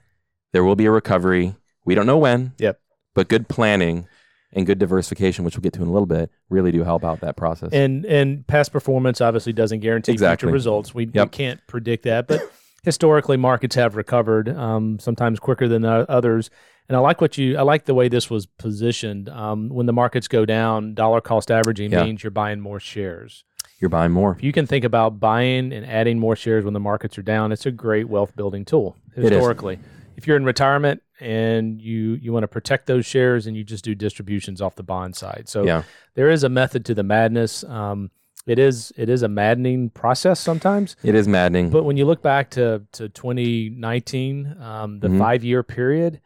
there 0.53 0.65
will 0.65 0.77
be 0.77 0.87
a 0.87 0.91
recovery. 0.91 1.55
We 1.85 1.95
don't 1.95 2.07
know 2.07 2.19
when. 2.19 2.53
Yep. 2.59 2.81
But 3.15 3.29
good 3.29 3.49
planning 3.49 4.07
and 4.53 4.67
good 4.67 4.79
diversification, 4.79 5.45
which 5.45 5.57
we'll 5.57 5.63
get 5.63 5.73
to 5.75 5.83
in 5.83 5.89
a 5.89 5.93
little 5.93 6.07
bit, 6.07 6.31
really 6.49 6.71
do 6.73 6.85
help 6.85 7.05
out 7.05 7.21
that 7.21 7.37
process. 7.37 7.71
and 7.73 8.05
and 8.07 8.47
past 8.47 8.73
performance 8.73 9.21
obviously 9.21 9.53
doesn't 9.53 9.81
guarantee 9.81 10.13
Exactly. 10.13 10.47
future 10.47 10.53
results. 10.53 10.95
We, 10.95 11.07
we 11.07 11.27
can't 11.29 11.61
predict 11.67 12.05
that, 12.05 12.27
but 12.29 12.41
historically 12.85 13.37
markets 13.37 13.75
have 13.75 13.97
recovered 13.97 14.49
um, 14.49 14.99
sometimes 14.99 15.41
quicker 15.41 15.67
than 15.69 15.85
others. 15.85 16.51
And 16.89 16.95
I 16.97 17.01
like 17.01 17.21
what 17.21 17.37
you 17.37 17.57
I 17.59 17.63
like 17.63 17.85
the 17.87 17.95
way 17.95 18.09
this 18.09 18.31
was 18.31 18.47
positioned. 18.47 19.29
Um, 19.29 19.69
when 19.71 19.87
the 19.87 19.93
markets 19.93 20.29
go 20.29 20.45
down, 20.45 20.95
dollar 20.95 21.21
cost 21.21 21.51
averaging 21.51 21.91
Yeah. 21.93 22.05
means 22.05 22.23
you're 22.23 22.31
buying 22.31 22.61
more 22.61 22.79
shares. 22.79 23.45
You're 23.79 23.91
buying 23.91 24.13
more. 24.13 24.33
If 24.33 24.43
you 24.43 24.53
can 24.53 24.67
think 24.67 24.85
about 24.85 25.21
buying 25.21 25.73
and 25.73 25.85
adding 25.85 26.19
more 26.19 26.35
shares 26.35 26.65
when 26.65 26.73
the 26.75 26.81
markets 26.81 27.19
are 27.19 27.23
down, 27.23 27.53
it's 27.53 27.67
a 27.67 27.71
great 27.71 28.09
wealth 28.09 28.35
building 28.35 28.65
tool 28.65 28.97
historically. 29.15 29.79
If 30.17 30.27
you're 30.27 30.37
in 30.39 30.45
retirement 30.47 31.03
and 31.21 31.81
you 31.81 32.15
you 32.15 32.33
want 32.33 32.45
to 32.45 32.49
protect 32.49 32.87
those 32.87 33.05
shares 33.05 33.47
and 33.47 33.55
you 33.57 33.65
just 33.65 33.85
do 33.85 33.95
distributions 33.95 34.63
off 34.63 34.75
the 34.77 34.83
bond 34.83 35.15
side. 35.15 35.45
So 35.49 35.65
Yeah. 35.65 35.83
there 36.15 36.31
is 36.31 36.43
a 36.43 36.49
method 36.49 36.87
to 36.87 36.95
the 36.95 37.03
madness. 37.03 37.65
Um, 37.65 38.11
it 38.47 38.59
is 38.59 38.93
it 38.97 39.11
is 39.11 39.23
a 39.23 39.29
maddening 39.29 39.91
process 39.91 40.41
sometimes, 40.41 40.97
It 41.03 41.15
is 41.15 41.29
maddening. 41.29 41.69
but 41.69 41.83
when 41.85 41.99
you 41.99 42.07
look 42.07 42.23
back 42.23 42.49
to 42.51 42.83
to 42.93 43.09
2019, 43.11 44.57
um, 44.61 45.01
the 45.01 45.09
Mhm. 45.09 45.19
five 45.19 45.45
year 45.45 45.63
period, 45.63 46.21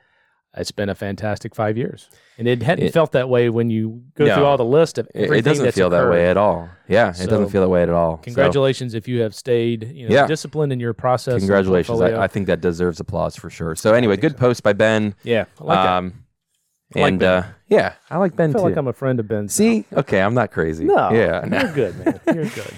it's 0.57 0.73
been 0.73 0.89
a 0.89 0.95
fantastic 0.95 1.55
five 1.55 1.77
years, 1.77 2.09
and 2.37 2.49
it 2.49 2.63
hadn't 2.63 2.87
It- 2.87 2.93
felt 2.93 3.13
that 3.13 3.29
way 3.29 3.49
when 3.51 3.71
you 3.71 4.03
go 4.17 4.25
No. 4.27 4.35
through 4.35 4.45
all 4.45 4.57
the 4.57 4.65
list 4.65 4.99
of 4.99 5.07
It- 5.15 5.25
everything 5.25 5.53
it 5.53 5.57
doesn't 5.59 5.73
feel 5.73 5.91
that 5.91 6.11
way 6.11 6.29
at 6.29 6.37
all. 6.37 6.69
Yeah, 6.89 7.11
it 7.11 7.29
doesn't 7.31 7.51
feel 7.51 7.61
that 7.63 7.69
way 7.69 7.83
at 7.85 7.89
all. 7.89 8.17
So, 8.17 8.23
Congratulations 8.25 8.95
if 8.95 9.07
you 9.07 9.21
have 9.23 9.35
stayed 9.35 9.85
you 9.95 10.09
know, 10.09 10.15
Yeah. 10.15 10.27
disciplined 10.27 10.73
in 10.73 10.81
your 10.81 10.93
process. 10.93 11.39
congratulations. 11.39 12.01
I, 12.01 12.23
I 12.25 12.27
think 12.27 12.47
that 12.49 12.61
deserves 12.61 12.99
applause 12.99 13.37
for 13.37 13.49
sure. 13.51 13.77
So 13.77 13.95
anyway, 13.95 14.17
good 14.17 14.37
post 14.37 14.63
by 14.65 14.73
Ben. 14.73 15.15
yeah, 15.23 15.45
I 15.61 15.65
like 15.65 15.79
that. 15.79 15.87
um, 15.93 16.13
I 16.97 16.99
like 17.01 17.09
and 17.11 17.21
Ben. 17.21 17.29
uh, 17.29 17.47
yeah, 17.69 17.93
I 18.11 18.19
like 18.19 18.35
Ben 18.35 18.51
I 18.51 18.53
feel 18.55 18.63
too. 18.63 18.69
like 18.69 18.77
I'm 18.77 18.89
a 18.89 18.93
friend 18.93 19.21
of 19.21 19.29
Ben's. 19.29 19.55
See, 19.55 19.85
okay, 19.93 20.21
I'm 20.21 20.35
not 20.35 20.51
crazy. 20.51 20.85
no, 20.85 21.13
yeah, 21.13 21.45
no. 21.47 21.61
you're 21.61 21.73
good, 21.75 22.05
man. 22.05 22.21
You're 22.35 22.45
good. 22.47 22.75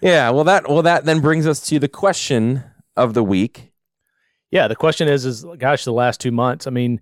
yeah. 0.00 0.30
Well, 0.30 0.44
that 0.44 0.70
well 0.70 0.80
that 0.82 1.04
then 1.04 1.20
brings 1.20 1.46
us 1.46 1.60
to 1.68 1.78
the 1.78 1.88
question 1.88 2.62
of 2.96 3.12
the 3.12 3.22
week. 3.22 3.69
Yeah, 4.50 4.68
the 4.68 4.76
question 4.76 5.08
is, 5.08 5.24
is 5.24 5.44
gosh, 5.58 5.84
the 5.84 5.92
last 5.92 6.20
two 6.20 6.32
months. 6.32 6.66
I 6.66 6.70
mean, 6.70 7.00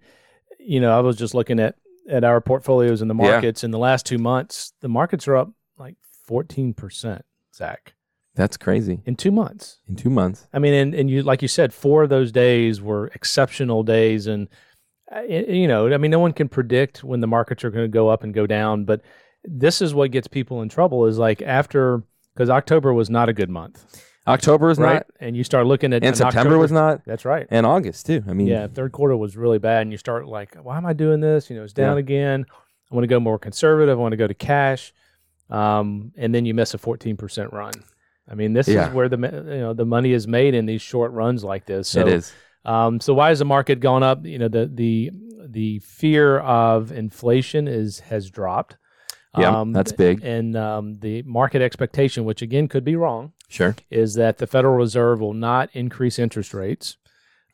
you 0.59 0.81
know, 0.81 0.97
I 0.97 1.01
was 1.01 1.17
just 1.17 1.35
looking 1.35 1.59
at 1.61 1.77
at 2.09 2.25
our 2.25 2.41
portfolios 2.41 3.03
in 3.03 3.09
the 3.09 3.15
Yeah. 3.15 3.31
markets. 3.31 3.65
In 3.65 3.71
the 3.71 3.79
last 3.79 4.07
two 4.07 4.19
months, 4.19 4.73
the 4.81 4.89
markets 4.89 5.27
are 5.29 5.37
up 5.37 5.51
like 5.79 5.97
fourteen 6.27 6.75
percent. 6.75 7.23
Zach, 7.55 7.95
That's 8.35 8.57
crazy. 8.57 9.01
in 9.05 9.17
two 9.17 9.33
months. 9.33 9.79
In 9.89 9.97
two 9.97 10.11
months. 10.11 10.47
I 10.53 10.59
mean, 10.59 10.75
and 10.75 10.95
and 10.95 11.11
you 11.11 11.23
like 11.23 11.43
you 11.43 11.49
said, 11.49 11.73
four 11.75 12.03
of 12.05 12.09
those 12.11 12.31
days 12.33 12.81
were 12.81 13.09
exceptional 13.15 13.83
days, 13.83 14.27
and 14.27 14.49
uh, 15.15 15.21
you 15.23 15.67
know, 15.67 15.93
I 15.93 15.97
mean, 15.97 16.11
no 16.11 16.19
one 16.21 16.33
can 16.33 16.49
predict 16.49 17.03
when 17.03 17.21
the 17.21 17.27
markets 17.27 17.65
are 17.65 17.71
going 17.71 17.85
to 17.85 17.89
go 17.89 18.09
up 18.09 18.23
and 18.23 18.33
go 18.35 18.47
down, 18.47 18.85
but 18.85 19.01
this 19.45 19.81
is 19.81 19.95
what 19.95 20.11
gets 20.11 20.29
people 20.29 20.61
in 20.63 20.69
trouble. 20.69 21.07
Is 21.07 21.19
like 21.19 21.41
after 21.43 22.03
because 22.35 22.51
October 22.51 22.93
was 22.93 23.09
not 23.11 23.29
a 23.29 23.33
good 23.33 23.51
month, 23.51 24.03
October 24.29 24.71
is 24.71 24.79
right? 24.79 24.95
not, 24.95 25.07
And 25.21 25.37
you 25.37 25.43
start 25.45 25.67
looking 25.67 25.93
at 25.93 26.05
and 26.05 26.17
September 26.17 26.39
October- 26.51 26.59
was 26.59 26.73
not, 26.73 27.05
That's 27.05 27.25
right. 27.25 27.47
and 27.51 27.65
August 27.67 28.07
too. 28.07 28.23
I 28.29 28.33
mean, 28.35 28.47
Yeah, 28.47 28.67
third 28.67 28.93
quarter 28.93 29.17
was 29.17 29.37
really 29.37 29.59
bad, 29.59 29.83
and 29.83 29.91
you 29.93 29.99
start 29.99 30.27
like, 30.27 30.55
why 30.63 30.77
am 30.77 30.87
I 30.87 30.93
doing 30.93 31.21
this? 31.21 31.49
You 31.51 31.57
know, 31.57 31.65
it's 31.65 31.73
down 31.73 31.97
Yeah. 31.97 32.01
again. 32.01 32.47
I 32.91 32.95
want 32.95 33.03
to 33.05 33.09
go 33.09 33.21
more 33.21 33.39
conservative. 33.39 33.99
I 33.99 34.01
want 34.01 34.13
to 34.13 34.17
go 34.17 34.27
to 34.27 34.35
cash, 34.35 34.93
um, 35.51 36.13
and 36.17 36.35
then 36.35 36.45
you 36.45 36.55
miss 36.55 36.75
a 36.75 36.79
fourteen 36.79 37.17
percent 37.17 37.53
run. 37.53 37.73
I 38.31 38.35
mean, 38.35 38.53
this 38.53 38.69
Yeah. 38.69 38.89
is 38.89 38.95
where 38.95 39.09
the 39.09 39.17
you 39.19 39.61
know 39.61 39.73
the 39.75 39.85
money 39.87 40.13
is 40.13 40.27
made 40.29 40.55
in 40.55 40.67
these 40.67 40.83
short 40.83 41.13
runs 41.13 41.45
like 41.45 41.67
this. 41.67 41.89
So, 41.89 42.01
it 42.01 42.09
is. 42.09 42.33
Um, 42.65 43.01
so 43.01 43.15
why 43.15 43.29
has 43.29 43.39
the 43.39 43.45
market 43.45 43.81
gone 43.81 44.03
up? 44.03 44.25
You 44.25 44.39
know, 44.39 44.49
the 44.49 44.71
the 44.73 45.11
the 45.47 45.79
fear 45.81 46.39
of 46.41 46.93
inflation 46.93 47.69
is 47.69 48.01
has 48.01 48.31
dropped. 48.31 48.77
Yeah, 49.37 49.65
that's 49.69 49.93
big. 49.93 50.25
And 50.25 50.57
um, 50.57 50.95
the 50.99 51.23
market 51.23 51.63
expectation, 51.63 52.25
which 52.25 52.43
again 52.43 52.67
could 52.69 52.85
be 52.85 52.97
wrong, 52.97 53.33
Sure. 53.49 53.75
is 53.91 54.15
that 54.15 54.39
the 54.39 54.47
Federal 54.47 54.77
Reserve 54.77 55.21
will 55.21 55.35
not 55.35 55.71
increase 55.73 56.19
interest 56.19 56.53
rates, 56.53 56.97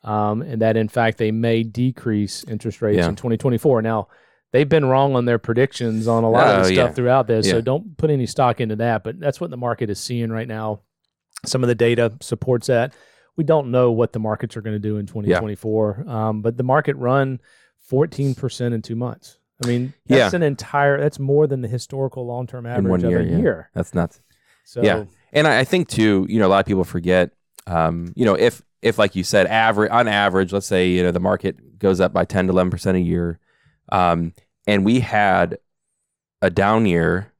um, 0.03 0.41
and 0.41 0.61
that 0.61 0.75
in 0.77 0.87
fact 0.89 1.17
they 1.17 1.31
may 1.31 1.63
decrease 1.63 2.43
interest 2.45 2.81
rates 2.81 2.97
Yeah. 2.97 3.09
in 3.09 3.15
2024. 3.15 3.81
Now, 3.81 4.07
they've 4.51 4.67
been 4.67 4.85
wrong 4.85 5.15
on 5.15 5.25
their 5.25 5.39
predictions 5.39 6.07
on 6.07 6.23
a 6.23 6.29
lot 6.29 6.47
of 6.47 6.53
Oh, 6.53 6.57
the 6.67 6.73
stuff 6.73 6.89
yeah. 6.89 6.93
throughout 6.93 7.27
this, 7.27 7.49
so 7.49 7.61
don't 7.61 7.97
put 7.97 8.09
any 8.09 8.25
stock 8.25 8.59
into 8.61 8.75
that. 8.77 9.03
But 9.03 9.19
that's 9.19 9.39
what 9.41 9.49
the 9.51 9.57
market 9.57 9.89
is 9.89 9.99
seeing 9.99 10.29
right 10.31 10.47
now. 10.47 10.81
Some 11.45 11.63
of 11.63 11.67
the 11.67 11.75
data 11.75 12.13
supports 12.21 12.67
that. 12.67 12.93
We 13.37 13.43
don't 13.43 13.69
know 13.71 13.91
what 13.91 14.13
the 14.13 14.19
markets 14.19 14.55
are 14.55 14.61
going 14.61 14.75
to 14.75 14.79
do 14.79 14.97
in 14.97 15.05
2024, 15.05 16.05
um, 16.07 16.41
but 16.41 16.55
the 16.57 16.63
market 16.63 16.95
run 16.97 17.39
14% 17.91 18.73
in 18.73 18.81
two 18.81 18.95
months. 18.95 19.37
I 19.63 19.67
mean, 19.67 19.93
that's 20.07 20.33
Yeah. 20.33 20.37
an 20.37 20.43
entire. 20.43 20.99
That's 20.99 21.19
more 21.19 21.47
than 21.47 21.61
the 21.61 21.67
historical 21.67 22.25
long-term 22.25 22.65
average 22.65 22.83
In 22.85 22.89
one 22.89 23.01
year, 23.01 23.19
of 23.21 23.27
a 23.27 23.29
yeah. 23.29 23.37
year. 23.37 23.69
That's 23.73 23.93
nuts. 23.93 24.19
So, 24.65 24.81
Yeah. 24.83 25.05
And 25.33 25.47
I, 25.47 25.59
I 25.59 25.63
think 25.63 25.87
too, 25.89 26.25
you 26.29 26.39
know, 26.39 26.47
a 26.47 26.49
lot 26.49 26.59
of 26.59 26.65
people 26.65 26.83
forget, 26.83 27.31
um, 27.67 28.13
you 28.15 28.25
know, 28.25 28.35
if 28.35 28.61
if 28.81 28.99
like 28.99 29.15
you 29.15 29.23
said, 29.23 29.47
average 29.47 29.91
on 29.91 30.07
average, 30.07 30.53
let's 30.53 30.67
say 30.67 30.89
you 30.89 31.03
know 31.03 31.11
the 31.11 31.19
market 31.19 31.79
goes 31.79 31.99
up 31.99 32.13
by 32.13 32.25
ten 32.25 32.47
to 32.47 32.51
eleven 32.51 32.69
percent 32.69 32.97
a 32.97 33.01
year, 33.01 33.39
um, 33.91 34.33
and 34.67 34.85
we 34.85 34.99
had 34.99 35.57
a 36.41 36.49
down 36.49 36.85
year, 36.85 37.33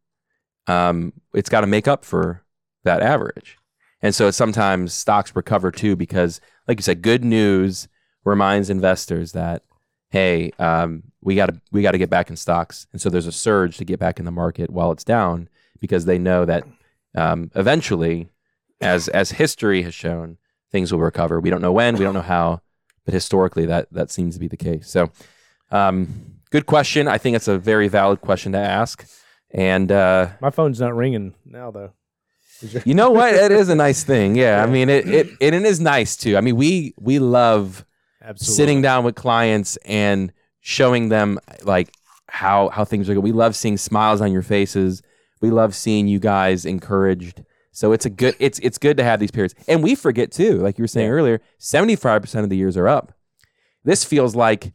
um, 0.68 1.14
it's 1.34 1.50
got 1.50 1.62
to 1.62 1.68
make 1.68 1.88
up 1.88 2.04
for 2.04 2.44
that 2.84 3.02
average, 3.02 3.58
and 4.02 4.16
so 4.16 4.32
sometimes 4.32 4.94
stocks 4.94 5.36
recover 5.36 5.72
too 5.72 5.96
because, 5.96 6.42
like 6.68 6.80
you 6.80 6.84
said, 6.84 7.02
good 7.04 7.24
news 7.24 7.88
reminds 8.24 8.70
investors 8.70 9.34
that 9.34 9.62
hey, 10.10 10.52
um, 10.60 11.04
we 11.22 11.36
got 11.36 11.48
to 11.48 11.62
we 11.72 11.82
got 11.82 11.92
to 11.92 11.98
get 11.98 12.10
back 12.10 12.30
in 12.30 12.36
stocks, 12.36 12.88
and 12.92 13.02
so 13.02 13.10
there's 13.10 13.28
a 13.28 13.32
surge 13.32 13.78
to 13.78 13.86
get 13.86 14.00
back 14.00 14.18
in 14.18 14.26
the 14.26 14.32
market 14.32 14.70
while 14.70 14.92
it's 14.92 15.04
down 15.04 15.48
because 15.80 16.06
they 16.06 16.18
know 16.18 16.46
that 16.46 16.66
um, 17.16 17.52
eventually, 17.56 18.30
as 18.82 19.08
as 19.08 19.32
history 19.32 19.84
has 19.84 19.94
shown, 19.94 20.38
things 20.72 20.92
will 20.92 21.00
recover. 21.00 21.40
We 21.40 21.50
don't 21.50 21.62
know 21.62 21.72
when, 21.72 21.96
we 21.96 22.04
don't 22.04 22.14
know 22.14 22.22
how, 22.22 22.62
but 23.06 23.14
historically, 23.14 23.66
that 23.66 23.88
that 23.92 24.12
seems 24.12 24.36
to 24.36 24.40
be 24.40 24.48
the 24.48 24.58
case. 24.58 24.90
So, 24.90 25.10
um, 25.72 26.40
good 26.52 26.66
question. 26.66 27.08
I 27.08 27.18
think 27.18 27.36
it's 27.36 27.48
a 27.48 27.58
very 27.58 27.88
valid 27.88 28.22
question 28.22 28.52
to 28.52 28.60
ask. 28.60 29.08
And 29.52 29.92
uh, 29.92 30.30
my 30.42 30.50
phone's 30.50 30.80
not 30.80 30.96
ringing 30.96 31.34
now, 31.46 31.72
though. 31.72 31.94
You 32.84 32.94
know 32.94 33.12
what? 33.12 33.34
It 33.34 33.52
is 33.52 33.70
a 33.70 33.76
nice 33.88 34.04
thing. 34.04 34.36
Yeah, 34.36 34.64
I 34.64 34.66
mean, 34.66 34.90
it, 34.90 35.08
it 35.08 35.28
it 35.40 35.54
it 35.54 35.64
is 35.64 35.80
nice 35.80 36.16
too. 36.18 36.38
I 36.38 36.42
mean, 36.42 36.56
we 36.56 36.94
we 37.00 37.20
love 37.20 37.86
Absolutely. 38.22 38.56
sitting 38.56 38.82
down 38.82 39.04
with 39.04 39.16
clients 39.16 39.78
and 39.86 40.32
showing 40.62 41.10
them 41.10 41.40
like 41.64 41.94
how 42.28 42.70
how 42.70 42.86
things 42.86 43.10
are 43.10 43.14
going. 43.14 43.24
We 43.24 43.32
love 43.32 43.56
seeing 43.56 43.78
smiles 43.78 44.22
on 44.22 44.32
your 44.32 44.42
faces. 44.42 45.02
We 45.46 45.52
love 45.52 45.76
seeing 45.76 46.08
you 46.08 46.20
guys 46.20 46.66
encouraged. 46.66 47.44
So 47.72 47.92
it's 47.92 48.06
a 48.06 48.10
good 48.10 48.36
it's 48.40 48.58
it's 48.60 48.78
good 48.78 48.98
to 48.98 49.04
have 49.04 49.20
these 49.20 49.32
periods. 49.32 49.54
And 49.68 49.84
we 49.84 49.96
forget 49.96 50.32
too, 50.32 50.58
like 50.60 50.78
you 50.78 50.84
were 50.84 50.88
saying 50.88 51.08
Yeah. 51.08 51.14
earlier, 51.14 51.42
75% 51.60 52.44
of 52.44 52.50
the 52.50 52.58
years 52.58 52.78
are 52.78 52.88
up. 52.88 53.14
This 53.84 54.04
feels 54.04 54.36
like 54.36 54.74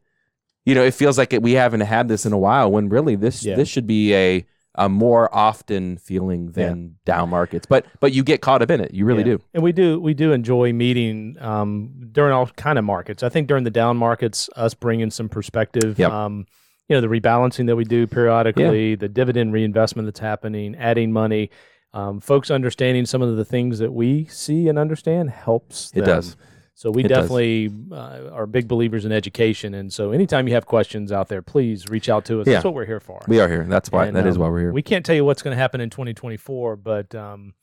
you 0.67 0.75
know, 0.75 0.85
it 0.85 0.93
feels 0.95 1.17
like 1.17 1.33
it, 1.33 1.43
we 1.43 1.53
haven't 1.53 1.81
had 1.81 2.07
this 2.09 2.27
in 2.27 2.33
a 2.35 2.39
while 2.39 2.71
when 2.71 2.89
really 2.91 3.17
this 3.17 3.43
Yeah. 3.45 3.57
this 3.57 3.69
should 3.69 3.87
be 3.87 4.15
a 4.15 4.47
a 4.77 4.89
more 4.89 5.35
often 5.35 5.97
feeling 5.97 6.53
than 6.53 6.95
down 7.05 7.29
markets. 7.31 7.67
But 7.67 7.87
but 7.99 8.13
you 8.13 8.23
get 8.23 8.41
caught 8.41 8.63
up 8.63 8.71
in 8.71 8.81
it. 8.81 8.95
You 8.95 9.05
really 9.05 9.23
Yeah. 9.23 9.37
do. 9.37 9.41
And 9.55 9.63
we 9.65 9.73
do 9.73 9.99
we 9.99 10.15
do 10.15 10.33
enjoy 10.33 10.73
meeting 10.73 11.37
um, 11.41 11.91
during 12.13 12.33
all 12.33 12.47
kind 12.47 12.79
of 12.79 12.85
markets. 12.85 13.23
I 13.25 13.31
think 13.31 13.49
during 13.49 13.65
the 13.65 13.71
down 13.71 13.97
markets, 13.97 14.49
us 14.55 14.75
bringing 14.75 15.11
some 15.11 15.29
perspective. 15.29 15.99
Yep. 15.99 16.11
Um, 16.13 16.47
you 16.91 16.97
know 16.97 17.01
the 17.01 17.07
rebalancing 17.07 17.67
that 17.69 17.77
we 17.77 17.85
do 17.85 18.09
periodically, 18.09 18.97
the 18.97 19.09
dividend 19.09 19.53
reinvestment 19.53 20.07
that's 20.07 20.19
happening, 20.19 20.75
adding 20.75 21.13
money. 21.13 21.51
Um, 21.93 22.21
folks 22.21 22.51
understanding 22.51 23.07
some 23.07 23.23
of 23.23 23.37
the 23.37 23.45
things 23.45 23.79
that 23.79 23.93
we 23.93 24.25
see 24.27 24.69
and 24.69 24.79
understand 24.79 25.31
helps. 25.31 25.93
It 25.95 26.05
does. 26.05 26.37
So 26.75 26.91
we 26.91 27.05
It 27.05 27.09
definitely 27.09 27.71
uh, 27.93 28.31
are 28.33 28.47
big 28.47 28.67
believers 28.67 29.05
in 29.05 29.13
education, 29.13 29.75
and 29.75 29.93
so 29.93 30.11
anytime 30.11 30.49
you 30.49 30.55
have 30.55 30.67
questions 30.67 31.13
out 31.13 31.29
there, 31.29 31.43
please 31.43 31.89
reach 31.89 32.09
out 32.09 32.25
to 32.25 32.41
us. 32.41 32.47
Yeah. 32.47 32.55
That's 32.55 32.65
what 32.65 32.75
we're 32.75 32.87
here 32.87 33.01
for. 33.01 33.21
We 33.29 33.39
are 33.39 33.49
here. 33.49 33.65
That's 33.69 33.93
why. 33.93 34.07
And, 34.07 34.17
that 34.17 34.27
is 34.27 34.37
um, 34.37 34.43
why 34.43 34.49
we're 34.49 34.61
here. 34.61 34.73
We 34.73 34.83
can't 34.83 35.05
tell 35.05 35.15
you 35.15 35.25
what's 35.25 35.43
going 35.43 35.55
to 35.55 35.61
happen 35.61 35.81
in 35.81 35.91
2024, 35.91 36.77
but 36.77 37.15
um, 37.15 37.55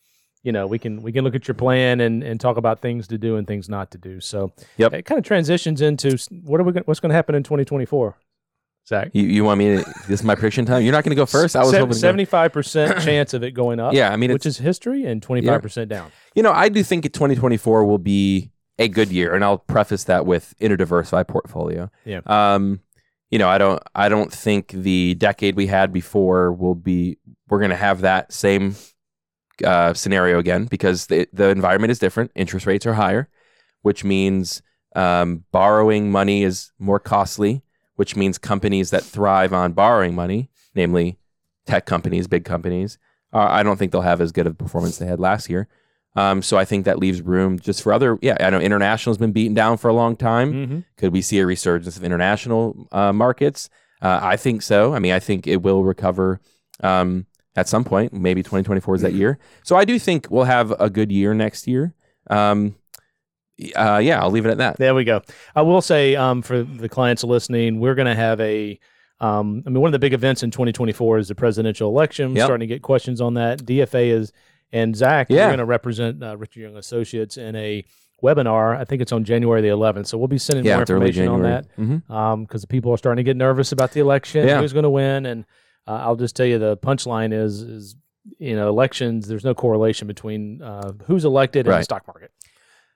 you 0.43 0.53
know 0.53 0.67
we 0.67 0.79
can 0.79 1.01
we 1.01 1.11
can 1.11 1.25
look 1.25 1.35
at 1.35 1.47
your 1.47 1.55
plan 1.55 1.99
and, 1.99 2.23
and 2.23 2.39
talk 2.39 2.55
about 2.55 2.79
things 2.79 3.07
to 3.07 3.17
do 3.17 3.35
and 3.35 3.45
things 3.45 3.67
not 3.67 3.91
to 3.91 3.97
do. 3.97 4.21
So 4.21 4.53
Yep. 4.77 4.93
it 4.93 5.05
kind 5.05 5.19
of 5.19 5.25
transitions 5.25 5.81
into 5.81 6.17
what 6.43 6.61
are 6.61 6.63
we 6.63 6.71
gonna, 6.71 6.83
what's 6.85 6.99
going 6.99 7.09
to 7.09 7.15
happen 7.15 7.35
in 7.35 7.43
2024, 7.43 8.15
Zach? 8.87 9.09
you, 9.13 9.23
you 9.23 9.43
want 9.43 9.59
me 9.59 9.77
to? 9.77 9.83
This 10.07 10.21
is 10.21 10.23
my 10.23 10.35
prediction 10.35 10.65
time. 10.65 10.83
You're 10.83 10.93
not 10.93 11.03
going 11.03 11.11
to 11.15 11.15
go 11.15 11.25
first. 11.25 11.55
I 11.55 11.59
was 11.59 11.71
hoping. 11.73 11.89
to 11.89 11.93
go- 11.95 11.99
75 11.99 12.53
percent 12.53 13.01
chance 13.03 13.33
of 13.33 13.43
it 13.43 13.51
going 13.51 13.79
up. 13.79 13.93
Yeah, 13.93 14.11
I 14.11 14.15
mean, 14.15 14.31
which 14.31 14.45
is 14.45 14.57
history, 14.57 15.05
and 15.05 15.21
25 15.21 15.61
percent 15.61 15.89
down. 15.89 16.11
You 16.35 16.43
know, 16.43 16.51
I 16.51 16.69
do 16.69 16.83
think 16.83 17.03
2024 17.03 17.85
will 17.85 17.97
be 17.97 18.51
a 18.79 18.87
good 18.87 19.11
year, 19.11 19.33
and 19.33 19.43
I'll 19.43 19.57
preface 19.57 20.05
that 20.05 20.25
with 20.25 20.53
in 20.59 20.71
a 20.71 20.77
diversified 20.77 21.27
portfolio. 21.27 21.89
Yeah. 22.05 22.21
Um, 22.25 22.79
you 23.29 23.39
know, 23.39 23.49
I 23.49 23.57
don't, 23.57 23.83
I 23.93 24.07
don't 24.07 24.31
think 24.31 24.69
the 24.69 25.15
decade 25.15 25.55
we 25.55 25.67
had 25.67 25.91
before 25.91 26.53
will 26.53 26.75
be. 26.75 27.17
We're 27.49 27.59
going 27.59 27.71
to 27.71 27.75
have 27.75 28.01
that 28.01 28.31
same 28.31 28.75
uh, 29.65 29.93
scenario 29.93 30.39
again 30.39 30.65
because 30.65 31.07
the 31.07 31.27
the 31.33 31.49
environment 31.49 31.91
is 31.91 31.99
different. 31.99 32.31
Interest 32.35 32.65
rates 32.65 32.85
are 32.85 32.93
higher, 32.93 33.27
which 33.81 34.03
means 34.03 34.61
um, 34.95 35.43
borrowing 35.51 36.09
money 36.09 36.43
is 36.43 36.71
more 36.79 36.99
costly. 36.99 37.63
Which 37.97 38.15
means 38.15 38.37
companies 38.37 38.89
that 38.91 39.03
thrive 39.03 39.51
on 39.53 39.73
borrowing 39.73 40.15
money, 40.15 40.49
namely 40.73 41.17
tech 41.65 41.85
companies, 41.85 42.27
big 42.27 42.45
companies, 42.45 42.97
uh, 43.33 43.47
I 43.49 43.63
don't 43.63 43.77
think 43.77 43.91
they'll 43.91 44.01
have 44.01 44.21
as 44.21 44.31
good 44.31 44.47
of 44.47 44.53
a 44.53 44.55
performance 44.55 44.97
they 44.97 45.05
had 45.05 45.19
last 45.19 45.49
year. 45.49 45.67
Um, 46.15 46.41
so 46.41 46.57
I 46.57 46.65
think 46.65 46.85
that 46.85 46.97
leaves 46.97 47.21
room 47.21 47.59
just 47.59 47.83
for 47.83 47.93
other. 47.93 48.17
Yeah, 48.21 48.37
I 48.39 48.49
know 48.49 48.59
international's 48.59 49.19
been 49.19 49.31
beaten 49.31 49.53
down 49.53 49.77
for 49.77 49.87
a 49.87 49.93
long 49.93 50.15
time. 50.15 50.53
Mm-hmm. 50.53 50.79
Could 50.97 51.13
we 51.13 51.21
see 51.21 51.37
a 51.39 51.45
resurgence 51.45 51.95
of 51.95 52.03
international 52.03 52.87
uh, 52.91 53.13
markets? 53.13 53.69
Uh, 54.01 54.19
I 54.21 54.37
think 54.37 54.63
so. 54.63 54.93
I 54.93 54.99
mean, 54.99 55.11
I 55.11 55.19
think 55.19 55.45
it 55.45 55.61
will 55.61 55.83
recover 55.83 56.39
um, 56.81 57.27
at 57.55 57.67
some 57.67 57.83
point. 57.83 58.13
Maybe 58.13 58.41
2024 58.41 58.95
is 58.95 59.01
that 59.01 59.13
year. 59.13 59.37
So 59.63 59.75
I 59.75 59.85
do 59.85 59.99
think 59.99 60.27
we'll 60.31 60.45
have 60.45 60.71
a 60.79 60.89
good 60.89 61.11
year 61.11 61.35
next 61.35 61.67
year. 61.67 61.93
Um, 62.29 62.75
uh, 63.75 63.97
yeah, 64.03 64.21
I'll 64.21 64.29
leave 64.31 64.45
it 64.45 64.49
at 64.51 64.57
that. 64.59 64.77
There 64.77 64.93
we 64.95 65.03
go. 65.03 65.21
I 65.55 65.61
will 65.63 65.81
say 65.81 66.15
um, 66.15 66.41
for 66.41 66.63
the 66.63 66.89
clients 66.89 67.23
listening, 67.23 67.79
we're 67.79 67.95
going 67.95 68.07
to 68.07 68.15
have 68.15 68.39
a. 68.41 68.79
Um, 69.19 69.63
I 69.65 69.69
mean, 69.71 69.81
one 69.81 69.87
of 69.87 69.93
the 69.93 69.99
big 69.99 70.13
events 70.13 70.43
in 70.43 70.51
2024 70.51 71.17
is 71.17 71.27
the 71.27 71.33
presidential 71.35 71.89
election. 71.89 72.29
We're 72.33 72.37
Yep. 72.37 72.45
starting 72.45 72.67
to 72.69 72.73
get 72.75 72.83
questions 72.83 73.19
on 73.19 73.33
that. 73.33 73.65
DFA 73.65 74.11
is 74.11 74.31
and 74.71 74.95
Zach, 74.95 75.27
Yeah. 75.29 75.37
you're 75.37 75.47
going 75.47 75.57
to 75.59 75.65
represent 75.65 76.21
uh, 76.21 76.37
Richard 76.37 76.59
Young 76.59 76.77
Associates 76.77 77.35
in 77.37 77.55
a 77.55 77.83
webinar. 78.23 78.77
I 78.77 78.83
think 78.83 79.01
it's 79.01 79.11
on 79.11 79.23
January 79.23 79.61
the 79.61 79.69
11th. 79.69 80.05
So 80.07 80.17
we'll 80.19 80.27
be 80.27 80.37
sending 80.37 80.65
Yeah, 80.65 80.73
more 80.75 80.81
information 80.81 81.27
on 81.29 81.41
that 81.41 81.67
because 82.47 82.65
people 82.65 82.91
are 82.93 82.97
starting 82.97 83.17
to 83.17 83.27
get 83.27 83.37
nervous 83.37 83.71
about 83.71 83.91
the 83.93 84.01
election. 84.01 84.47
Yeah. 84.47 84.59
Who's 84.61 84.73
going 84.73 84.83
to 84.83 84.89
win? 84.89 85.25
And 85.25 85.45
uh, 85.87 85.93
I'll 86.03 86.15
just 86.15 86.35
tell 86.35 86.45
you 86.45 86.59
the 86.59 86.77
punchline 86.77 87.33
is 87.33 87.61
is 87.61 87.95
you 88.39 88.55
know 88.55 88.67
elections. 88.69 89.27
There's 89.27 89.45
no 89.45 89.55
correlation 89.55 90.07
between 90.07 90.61
uh, 90.61 90.91
who's 91.05 91.25
elected 91.25 91.65
and 91.65 91.73
the 91.79 91.83
stock 91.83 92.05
market. 92.07 92.31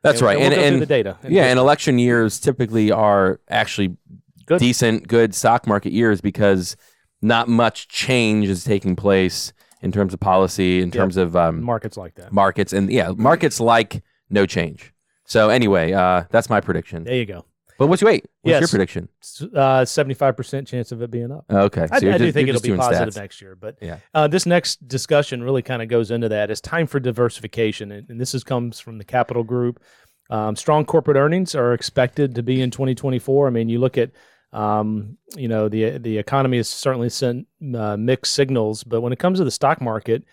That's 0.01 0.19
And 0.19 0.25
right. 0.25 0.37
we'll 0.37 0.51
And, 0.51 0.61
and 0.61 0.81
the 0.81 0.85
data. 0.85 1.17
yeah, 1.27 1.45
and 1.45 1.59
election 1.59 1.99
years 1.99 2.39
typically 2.39 2.91
are 2.91 3.39
actually 3.49 3.97
Good. 4.45 4.59
decent, 4.59 5.07
good 5.07 5.33
stock 5.35 5.67
market 5.67 5.91
years 5.93 6.21
because 6.21 6.75
not 7.21 7.47
much 7.47 7.87
change 7.87 8.47
is 8.47 8.63
taking 8.63 8.95
place 8.95 9.53
in 9.81 9.91
terms 9.91 10.13
of 10.13 10.19
policy, 10.19 10.81
in 10.81 10.91
terms 10.91 11.17
of 11.17 11.35
um, 11.35 11.61
markets 11.63 11.97
like 11.97 12.15
that. 12.15 12.31
markets, 12.31 12.73
and 12.73 12.91
yeah, 12.91 13.11
markets 13.15 13.59
like 13.59 14.03
no 14.29 14.45
change. 14.45 14.93
So 15.25 15.49
anyway, 15.49 15.91
uh, 15.93 16.23
that's 16.29 16.49
my 16.49 16.61
prediction. 16.61 17.03
There 17.03 17.15
you 17.15 17.25
go. 17.25 17.45
But 17.81 17.87
what's 17.87 17.99
your 18.03 18.11
wait? 18.11 18.25
What's 18.43 18.51
your 18.53 18.61
Yes. 18.61 18.69
prediction? 18.69 19.09
Uh, 19.55 19.83
Seventy-five 19.83 20.37
percent 20.37 20.67
chance 20.67 20.91
of 20.91 21.01
it 21.01 21.09
being 21.09 21.31
up. 21.31 21.45
Okay, 21.49 21.87
so 21.87 21.93
I, 22.11 22.13
I 22.13 22.17
do 22.19 22.31
think 22.31 22.47
it'll 22.47 22.61
be 22.61 22.75
positive 22.77 23.11
stats. 23.15 23.17
next 23.17 23.41
year. 23.41 23.55
But 23.55 23.77
Yeah. 23.81 23.97
uh, 24.13 24.27
this 24.27 24.45
next 24.45 24.87
discussion 24.87 25.41
really 25.41 25.63
kind 25.63 25.81
of 25.81 25.87
goes 25.87 26.11
into 26.11 26.29
that. 26.29 26.51
It's 26.51 26.61
time 26.61 26.85
for 26.85 26.99
diversification, 26.99 27.91
and, 27.91 28.07
and 28.07 28.21
this 28.21 28.35
is, 28.35 28.43
comes 28.43 28.79
from 28.79 28.99
the 28.99 29.03
Capital 29.03 29.43
Group. 29.43 29.81
Um, 30.29 30.55
strong 30.55 30.85
corporate 30.85 31.17
earnings 31.17 31.55
are 31.55 31.73
expected 31.73 32.35
to 32.35 32.43
be 32.43 32.61
in 32.61 32.69
2024. 32.69 33.47
I 33.47 33.49
mean, 33.49 33.67
you 33.67 33.79
look 33.79 33.97
at 33.97 34.11
um, 34.53 35.17
you 35.35 35.47
know 35.47 35.67
the 35.67 35.97
the 35.97 36.19
economy 36.19 36.57
has 36.57 36.69
certainly 36.69 37.09
sent 37.09 37.47
uh, 37.75 37.97
mixed 37.97 38.33
signals, 38.35 38.83
but 38.83 39.01
when 39.01 39.11
it 39.11 39.17
comes 39.17 39.39
to 39.39 39.43
the 39.43 39.49
stock 39.49 39.81
market, 39.81 40.23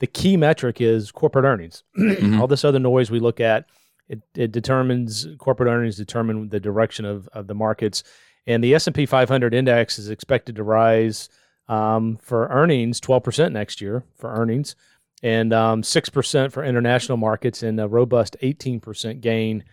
the 0.00 0.06
key 0.06 0.36
metric 0.36 0.82
is 0.82 1.10
corporate 1.10 1.46
earnings. 1.46 1.84
Mhm. 1.98 2.38
All 2.38 2.46
this 2.48 2.66
other 2.66 2.78
noise 2.78 3.10
we 3.10 3.18
look 3.18 3.40
at, 3.40 3.64
it, 4.08 4.20
it 4.34 4.52
determines 4.52 5.26
corporate 5.38 5.68
earnings 5.68 5.96
determine 5.96 6.48
the 6.48 6.60
direction 6.60 7.04
of, 7.04 7.28
of 7.28 7.46
the 7.46 7.54
markets. 7.54 8.02
And 8.46 8.64
the 8.64 8.74
S 8.74 8.86
and 8.86 8.96
P 8.96 9.04
500 9.04 9.52
index 9.52 9.98
is 9.98 10.08
expected 10.08 10.56
to 10.56 10.62
rise 10.62 11.28
um, 11.68 12.16
for 12.16 12.48
earnings 12.48 13.00
12% 13.00 13.52
next 13.52 13.80
year 13.80 14.04
for 14.16 14.32
earnings, 14.32 14.74
and 15.22 15.52
um, 15.52 15.82
6% 15.82 16.52
for 16.52 16.64
international 16.64 17.18
markets, 17.18 17.62
and 17.62 17.78
a 17.78 17.86
robust 17.86 18.36
18% 18.42 19.20
gain 19.20 19.64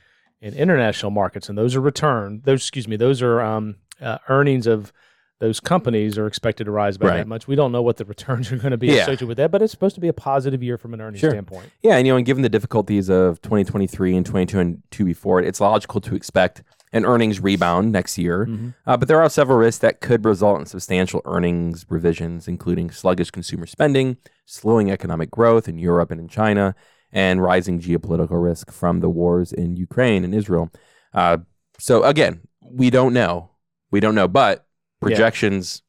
in 0.41 0.54
international 0.54 1.12
markets. 1.12 1.48
And 1.48 1.58
those 1.58 1.76
are 1.76 1.82
return. 1.82 2.41
Those 2.43 2.62
excuse 2.62 2.88
me. 2.88 2.98
Those 2.98 3.21
are 3.21 3.41
um, 3.41 3.78
uh, 4.02 4.17
earnings 4.28 4.67
of 4.67 4.91
those 5.39 5.60
companies 5.60 6.17
are 6.17 6.28
expected 6.28 6.63
to 6.63 6.71
rise 6.71 6.98
by 6.98 7.08
Right. 7.10 7.17
that 7.17 7.28
much. 7.28 7.45
We 7.48 7.56
don't 7.56 7.71
know 7.74 7.82
what 7.82 7.98
the 7.98 8.06
returns 8.06 8.52
are 8.52 8.58
going 8.58 8.71
to 8.71 8.78
be 8.78 8.88
Yeah. 8.88 8.93
associated 9.02 9.28
with 9.28 9.38
that, 9.38 9.52
but 9.52 9.62
it's 9.62 9.71
supposed 9.71 9.95
to 9.95 10.02
be 10.02 10.08
a 10.08 10.13
positive 10.13 10.63
year 10.63 10.78
from 10.78 10.93
an 10.93 11.02
earnings 11.02 11.19
Sure. 11.19 11.32
standpoint. 11.32 11.71
Yeah, 11.84 11.98
and 11.98 12.08
you 12.08 12.13
know, 12.13 12.17
and 12.17 12.26
given 12.26 12.41
the 12.43 12.50
difficulties 12.50 13.10
of 13.10 13.41
2023 13.41 14.15
and 14.15 14.26
2022 14.26 15.04
before 15.04 15.41
it, 15.41 15.48
it's 15.48 15.60
logical 15.60 16.00
to 16.02 16.15
expect 16.15 16.63
an 16.93 17.04
earnings 17.06 17.41
rebound 17.41 17.91
next 17.91 18.17
year. 18.17 18.45
Mm-hmm. 18.45 18.69
Uh, 18.88 18.95
but 18.95 19.10
there 19.10 19.21
are 19.21 19.30
several 19.30 19.58
risks 19.58 19.80
that 19.80 20.00
could 20.00 20.24
result 20.24 20.60
in 20.62 20.65
substantial 20.65 21.21
earnings 21.26 21.86
revisions, 21.89 22.48
including 22.48 22.89
sluggish 22.89 23.32
consumer 23.32 23.65
spending, 23.65 24.15
slowing 24.45 24.89
economic 24.89 25.30
growth 25.30 25.67
in 25.67 25.78
Europe 25.78 26.12
and 26.12 26.21
in 26.21 26.30
China, 26.30 26.74
and 27.12 27.41
rising 27.41 27.82
geopolitical 27.82 28.41
risk 28.41 28.71
from 28.71 29.02
the 29.02 29.10
wars 29.10 29.52
in 29.52 29.76
Ukraine 29.76 30.24
and 30.24 30.34
Israel. 30.34 30.69
Uh, 31.13 31.39
so 31.78 32.04
again, 32.04 32.41
we 32.62 32.89
don't 32.89 33.13
know. 33.13 33.50
We 33.91 34.00
don't 34.00 34.15
know, 34.15 34.30
but 34.30 34.65
projections. 35.01 35.81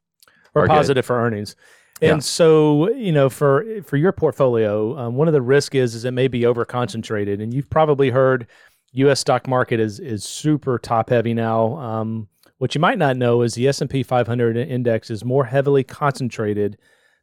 or 0.55 0.65
are 0.65 0.67
good. 0.69 0.73
positive 0.75 1.05
for 1.05 1.21
earnings. 1.21 1.55
And 2.01 2.17
Yeah. 2.17 2.19
so, 2.21 2.91
you 2.95 3.13
know, 3.13 3.29
for 3.29 3.65
for 3.83 3.97
your 3.97 4.13
portfolio, 4.13 4.97
um, 4.99 5.17
one 5.17 5.29
of 5.29 5.35
the 5.35 5.43
risk 5.43 5.75
is 5.75 5.95
is 5.95 6.05
it 6.05 6.13
may 6.13 6.29
be 6.29 6.45
over 6.47 6.65
concentrated, 6.65 7.41
and 7.41 7.53
you've 7.55 7.69
probably 7.71 8.11
heard 8.11 8.47
U.S. 8.93 9.21
stock 9.21 9.47
market 9.47 9.81
is 9.81 9.99
is 10.01 10.25
super 10.25 10.79
top 10.79 11.11
heavy 11.11 11.35
now. 11.35 11.77
Um, 11.77 12.29
what 12.59 12.75
you 12.75 12.81
might 12.81 12.97
not 12.99 13.17
know 13.19 13.43
is 13.43 13.55
the 13.55 13.69
S 13.69 13.81
and 13.83 13.91
P 13.91 14.03
500 14.03 14.57
index 14.57 15.11
is 15.11 15.25
more 15.25 15.45
heavily 15.45 15.85
concentrated 15.85 16.79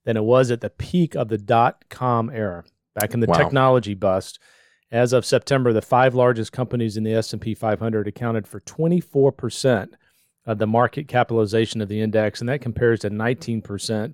than 0.05 0.15
it 0.17 0.23
was 0.23 0.51
at 0.51 0.61
the 0.61 0.69
peak 0.69 1.15
of 1.15 1.29
the 1.29 1.37
dot 1.37 1.85
com 1.89 2.29
era, 2.29 2.63
back 2.93 3.13
in 3.15 3.19
the 3.19 3.27
Wow. 3.27 3.33
technology 3.37 3.93
bust. 3.95 4.37
As 4.91 5.11
of 5.13 5.25
September, 5.25 5.73
the 5.73 5.81
five 5.81 6.13
largest 6.13 6.51
companies 6.51 6.97
in 6.97 7.03
the 7.03 7.13
S 7.13 7.33
and 7.33 7.41
P 7.41 7.55
500 7.55 8.07
accounted 8.07 8.47
for 8.47 8.59
24 8.59 9.31
percent 9.31 9.95
of 10.45 10.58
the 10.58 10.67
market 10.67 11.08
capitalization 11.08 11.82
of 11.82 11.88
the 11.88 12.01
index, 12.01 12.39
and 12.41 12.49
that 12.49 12.62
compares 12.62 12.99
to 13.01 13.10
19% 13.10 14.13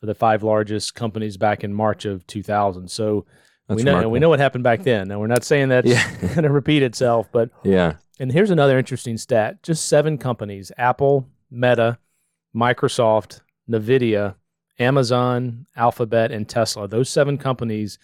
for 0.00 0.06
the 0.06 0.14
five 0.14 0.42
largest 0.42 0.94
companies 0.94 1.36
back 1.36 1.64
in 1.64 1.72
March 1.72 2.04
of 2.04 2.26
2000. 2.26 2.90
So 2.90 3.26
That's 3.68 3.76
we 3.78 3.82
know 3.82 4.08
we 4.08 4.18
know 4.18 4.28
what 4.28 4.38
happened 4.40 4.64
back 4.64 4.82
then. 4.82 5.08
Now 5.08 5.18
we're 5.20 5.26
not 5.26 5.44
saying 5.44 5.68
that's 5.68 5.88
Yeah. 5.88 6.10
going 6.20 6.42
to 6.44 6.50
repeat 6.50 6.82
itself, 6.82 7.28
but 7.32 7.50
Yeah. 7.64 7.94
and 8.18 8.32
here's 8.32 8.50
another 8.50 8.78
interesting 8.78 9.16
stat: 9.18 9.62
just 9.62 9.86
seven 9.86 10.18
companies: 10.18 10.72
Apple, 10.78 11.28
Meta, 11.50 11.98
Microsoft, 12.54 13.40
Nvidia, 13.70 14.34
Amazon, 14.78 15.66
Alphabet, 15.76 16.30
and 16.30 16.48
Tesla. 16.48 16.86
Those 16.88 17.08
seven 17.08 17.38
companies 17.38 17.98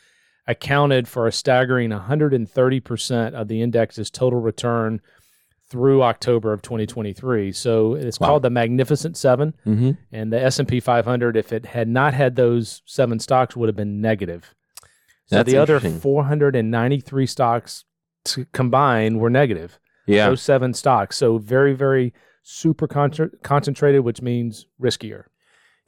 accounted 0.46 1.06
for 1.06 1.26
a 1.28 1.32
staggering 1.32 1.90
130% 1.90 3.34
of 3.34 3.48
the 3.48 3.62
index's 3.62 4.10
total 4.10 4.40
return 4.40 5.00
through 5.72 6.02
October 6.02 6.52
of 6.52 6.60
2023. 6.60 7.50
So 7.52 7.94
it's 7.94 8.20
Wow. 8.20 8.26
called 8.28 8.42
the 8.42 8.50
Magnificent 8.50 9.16
Seven, 9.16 9.54
Mm-hmm. 9.66 9.92
and 10.12 10.30
the 10.32 10.40
S&P 10.40 10.80
500, 10.80 11.34
if 11.36 11.50
it 11.52 11.64
had 11.64 11.88
not 11.88 12.12
had 12.12 12.36
those 12.36 12.82
seven 12.84 13.18
stocks, 13.18 13.56
would 13.56 13.70
have 13.70 13.76
been 13.76 14.02
negative. 14.02 14.54
So 15.26 15.36
That's 15.36 15.50
the 15.50 15.56
other 15.56 15.80
493 15.80 17.26
stocks 17.26 17.84
t- 18.24 18.44
combined 18.52 19.18
were 19.18 19.30
negative 19.30 19.78
Yeah. 20.06 20.28
those 20.28 20.42
seven 20.42 20.74
stocks. 20.74 21.16
So 21.16 21.38
very, 21.38 21.72
very 21.72 22.12
super 22.42 22.86
contra- 22.86 23.30
concentrated, 23.42 24.02
which 24.02 24.20
means 24.20 24.66
riskier. 24.80 25.24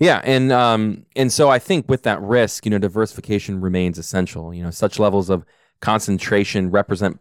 Yeah, 0.01 0.20
and 0.25 0.51
um, 0.51 1.05
and 1.14 1.31
so 1.33 1.51
I 1.51 1.59
think 1.61 1.88
with 1.90 2.03
that 2.05 2.20
risk, 2.23 2.64
you 2.64 2.70
know, 2.70 2.79
diversification 2.79 3.61
remains 3.61 3.97
essential. 3.99 4.53
You 4.55 4.64
know, 4.64 4.70
such 4.70 4.99
levels 4.99 5.31
of 5.31 5.44
concentration 5.81 6.70
represent 6.70 7.20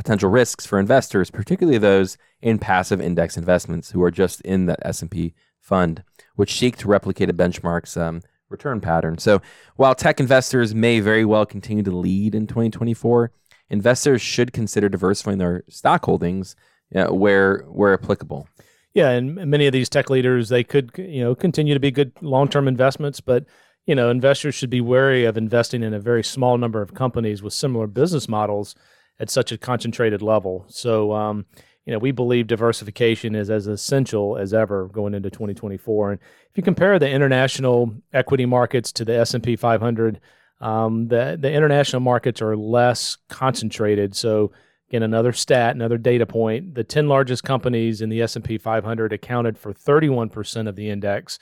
potential 0.00 0.30
risks 0.30 0.64
for 0.64 0.78
investors, 0.78 1.30
particularly 1.30 1.76
those 1.76 2.16
in 2.40 2.58
passive 2.58 3.02
index 3.02 3.36
investments 3.36 3.90
who 3.90 4.02
are 4.02 4.10
just 4.10 4.40
in 4.40 4.64
the 4.64 4.74
S 4.86 5.02
and 5.02 5.10
P 5.10 5.34
fund, 5.60 6.02
which 6.36 6.56
seek 6.56 6.78
to 6.78 6.88
replicate 6.88 7.28
a 7.28 7.34
benchmark's 7.34 7.98
um, 7.98 8.22
return 8.48 8.80
pattern. 8.80 9.18
So 9.18 9.42
while 9.76 9.94
tech 9.94 10.18
investors 10.18 10.74
may 10.74 11.00
very 11.00 11.26
well 11.26 11.44
continue 11.44 11.82
to 11.82 11.90
lead 11.90 12.34
in 12.34 12.46
2024, 12.46 13.30
investors 13.68 14.22
should 14.22 14.54
consider 14.54 14.88
diversifying 14.88 15.36
their 15.36 15.64
stock 15.68 16.06
holdings 16.06 16.56
uh, 16.94 17.08
where 17.08 17.58
where 17.64 17.92
applicable. 17.92 18.48
Yeah, 18.94 19.10
and 19.10 19.34
many 19.34 19.66
of 19.66 19.74
these 19.74 19.90
tech 19.90 20.08
leaders 20.08 20.48
they 20.48 20.64
could 20.64 20.92
you 20.96 21.22
know 21.22 21.34
continue 21.34 21.74
to 21.74 21.80
be 21.80 21.90
good 21.90 22.12
long 22.22 22.48
term 22.48 22.66
investments, 22.66 23.20
but 23.20 23.44
you 23.84 23.94
know 23.94 24.08
investors 24.08 24.54
should 24.54 24.70
be 24.70 24.80
wary 24.80 25.26
of 25.26 25.36
investing 25.36 25.82
in 25.82 25.92
a 25.92 26.00
very 26.00 26.24
small 26.24 26.56
number 26.56 26.80
of 26.80 26.94
companies 26.94 27.42
with 27.42 27.52
similar 27.52 27.86
business 27.86 28.30
models 28.30 28.74
at 29.20 29.30
such 29.30 29.52
a 29.52 29.58
concentrated 29.58 30.22
level. 30.22 30.64
So. 30.68 31.12
Um, 31.12 31.46
you 31.86 31.94
know, 31.94 31.98
we 31.98 32.12
believe 32.12 32.46
diversification 32.46 33.34
is 33.34 33.50
as 33.50 33.66
essential 33.66 34.36
as 34.36 34.52
ever 34.52 34.86
going 34.88 35.14
into 35.14 35.30
2024. 35.30 36.12
And 36.12 36.20
if 36.20 36.56
you 36.56 36.62
compare 36.62 36.98
the 36.98 37.08
international 37.08 37.92
equity 38.12 38.46
markets 38.46 38.92
to 38.92 39.04
the 39.04 39.16
S&P 39.16 39.56
500, 39.56 40.20
um, 40.60 41.08
the 41.08 41.38
the 41.40 41.50
international 41.50 42.00
markets 42.00 42.42
are 42.42 42.56
less 42.56 43.16
concentrated. 43.28 44.14
So 44.14 44.52
again, 44.88 45.02
another 45.02 45.32
stat, 45.32 45.74
another 45.74 45.98
data 45.98 46.26
point: 46.26 46.74
the 46.74 46.84
10 46.84 47.08
largest 47.08 47.44
companies 47.44 48.02
in 48.02 48.10
the 48.10 48.20
S&P 48.22 48.58
500 48.58 49.12
accounted 49.12 49.58
for 49.58 49.72
31% 49.72 50.68
of 50.68 50.76
the 50.76 50.90
index 50.90 51.38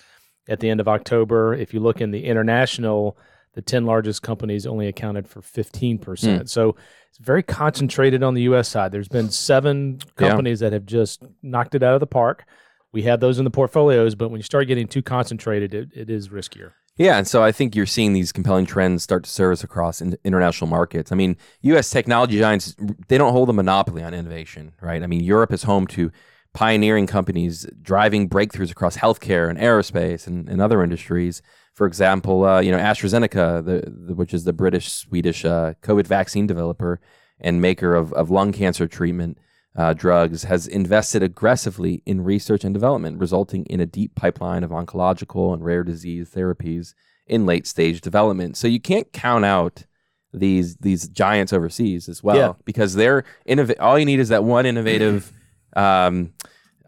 at 0.49 0.61
the 0.61 0.71
end 0.71 0.81
of 0.81 0.89
October. 0.89 1.55
If 1.55 1.75
you 1.75 1.81
look 1.81 2.01
in 2.01 2.13
the 2.13 2.25
international, 2.25 3.19
the 3.55 3.63
10 3.63 3.85
largest 3.85 4.23
companies 4.23 4.67
only 4.67 4.87
accounted 4.87 5.27
for 5.29 5.41
15%. 5.41 5.99
Mm. 5.99 6.49
So 6.49 6.77
it's 7.19 7.27
very 7.27 7.43
concentrated 7.43 8.23
on 8.23 8.35
the 8.35 8.43
U.S. 8.43 8.69
side. 8.69 8.93
There's 8.93 9.09
been 9.09 9.31
seven 9.31 10.01
companies 10.17 10.61
yeah. 10.61 10.69
that 10.69 10.75
have 10.75 10.87
just 10.87 11.23
knocked 11.43 11.75
it 11.75 11.83
out 11.83 11.95
of 11.95 12.01
the 12.01 12.07
park. 12.07 12.45
We 12.93 13.03
have 13.03 13.21
those 13.21 13.39
in 13.39 13.45
the 13.45 13.51
portfolios, 13.51 14.15
but 14.15 14.31
when 14.31 14.39
you 14.39 14.45
start 14.45 14.67
getting 14.67 14.87
too 14.87 15.03
concentrated, 15.03 15.75
it, 15.75 15.91
it 15.95 16.11
is 16.11 16.29
riskier. 16.31 16.73
Yeah, 16.97 17.17
and 17.17 17.29
so 17.29 17.45
I 17.45 17.53
think 17.53 17.77
you're 17.77 17.87
seeing 17.87 18.13
these 18.13 18.33
compelling 18.33 18.67
trends 18.67 19.05
start 19.05 19.23
to 19.25 19.31
surface 19.31 19.63
across 19.63 20.01
in 20.01 20.17
international 20.25 20.69
markets. 20.69 21.13
I 21.13 21.15
mean, 21.15 21.37
U.S. 21.63 21.91
technology 21.91 22.39
giants 22.39 22.75
they 23.07 23.19
don't 23.19 23.33
hold 23.33 23.49
a 23.51 23.53
monopoly 23.53 24.03
on 24.03 24.15
innovation, 24.15 24.73
right? 24.81 25.03
I 25.03 25.07
mean, 25.07 25.23
Europe 25.23 25.53
is 25.53 25.63
home 25.63 25.87
to 25.89 26.11
pioneering 26.55 27.07
companies 27.07 27.67
driving 27.83 28.29
breakthroughs 28.29 28.73
across 28.73 28.97
healthcare 28.97 29.49
and 29.49 29.59
aerospace 29.59 30.27
and, 30.27 30.49
and 30.49 30.61
other 30.61 30.83
industries. 30.83 31.41
For 31.79 31.87
example, 31.87 32.45
uh, 32.45 32.59
you 32.59 32.73
know 32.73 32.79
AstraZeneca, 32.79 33.65
the, 33.65 33.89
the, 33.89 34.13
which 34.17 34.35
is 34.35 34.43
the 34.43 34.53
British 34.53 34.91
Swedish 34.91 35.45
uh, 35.45 35.75
COVID 35.81 36.09
vaccine 36.09 36.45
developer 36.45 37.01
and 37.41 37.63
maker 37.63 37.95
of, 37.95 38.13
of 38.15 38.31
lung 38.31 38.51
cancer 38.51 38.89
treatment 38.89 39.39
uh, 39.77 39.93
drugs, 39.93 40.43
has 40.43 40.67
invested 40.67 41.23
aggressively 41.23 42.03
in 42.05 42.25
research 42.25 42.65
and 42.65 42.75
development, 42.75 43.21
resulting 43.21 43.65
in 43.67 43.79
a 43.79 43.87
deep 43.87 44.17
pipeline 44.17 44.65
of 44.65 44.71
oncological 44.73 45.55
and 45.55 45.65
rare 45.65 45.85
disease 45.85 46.33
therapies 46.35 46.95
in 47.29 47.47
late 47.47 47.65
stage 47.65 48.01
development. 48.01 48.57
So 48.57 48.67
you 48.67 48.81
can't 48.81 49.13
count 49.13 49.45
out 49.45 49.85
these 50.33 50.79
these 50.79 51.09
giants 51.09 51.53
overseas 51.53 52.09
as 52.09 52.25
well 52.25 52.37
yeah. 52.37 52.53
because 52.65 52.95
they're 52.95 53.23
innov- 53.49 53.79
all 53.79 53.97
you 53.97 54.05
need 54.05 54.19
is 54.19 54.31
that 54.31 54.43
one 54.43 54.67
innovative 54.67 55.33
um, 55.77 56.33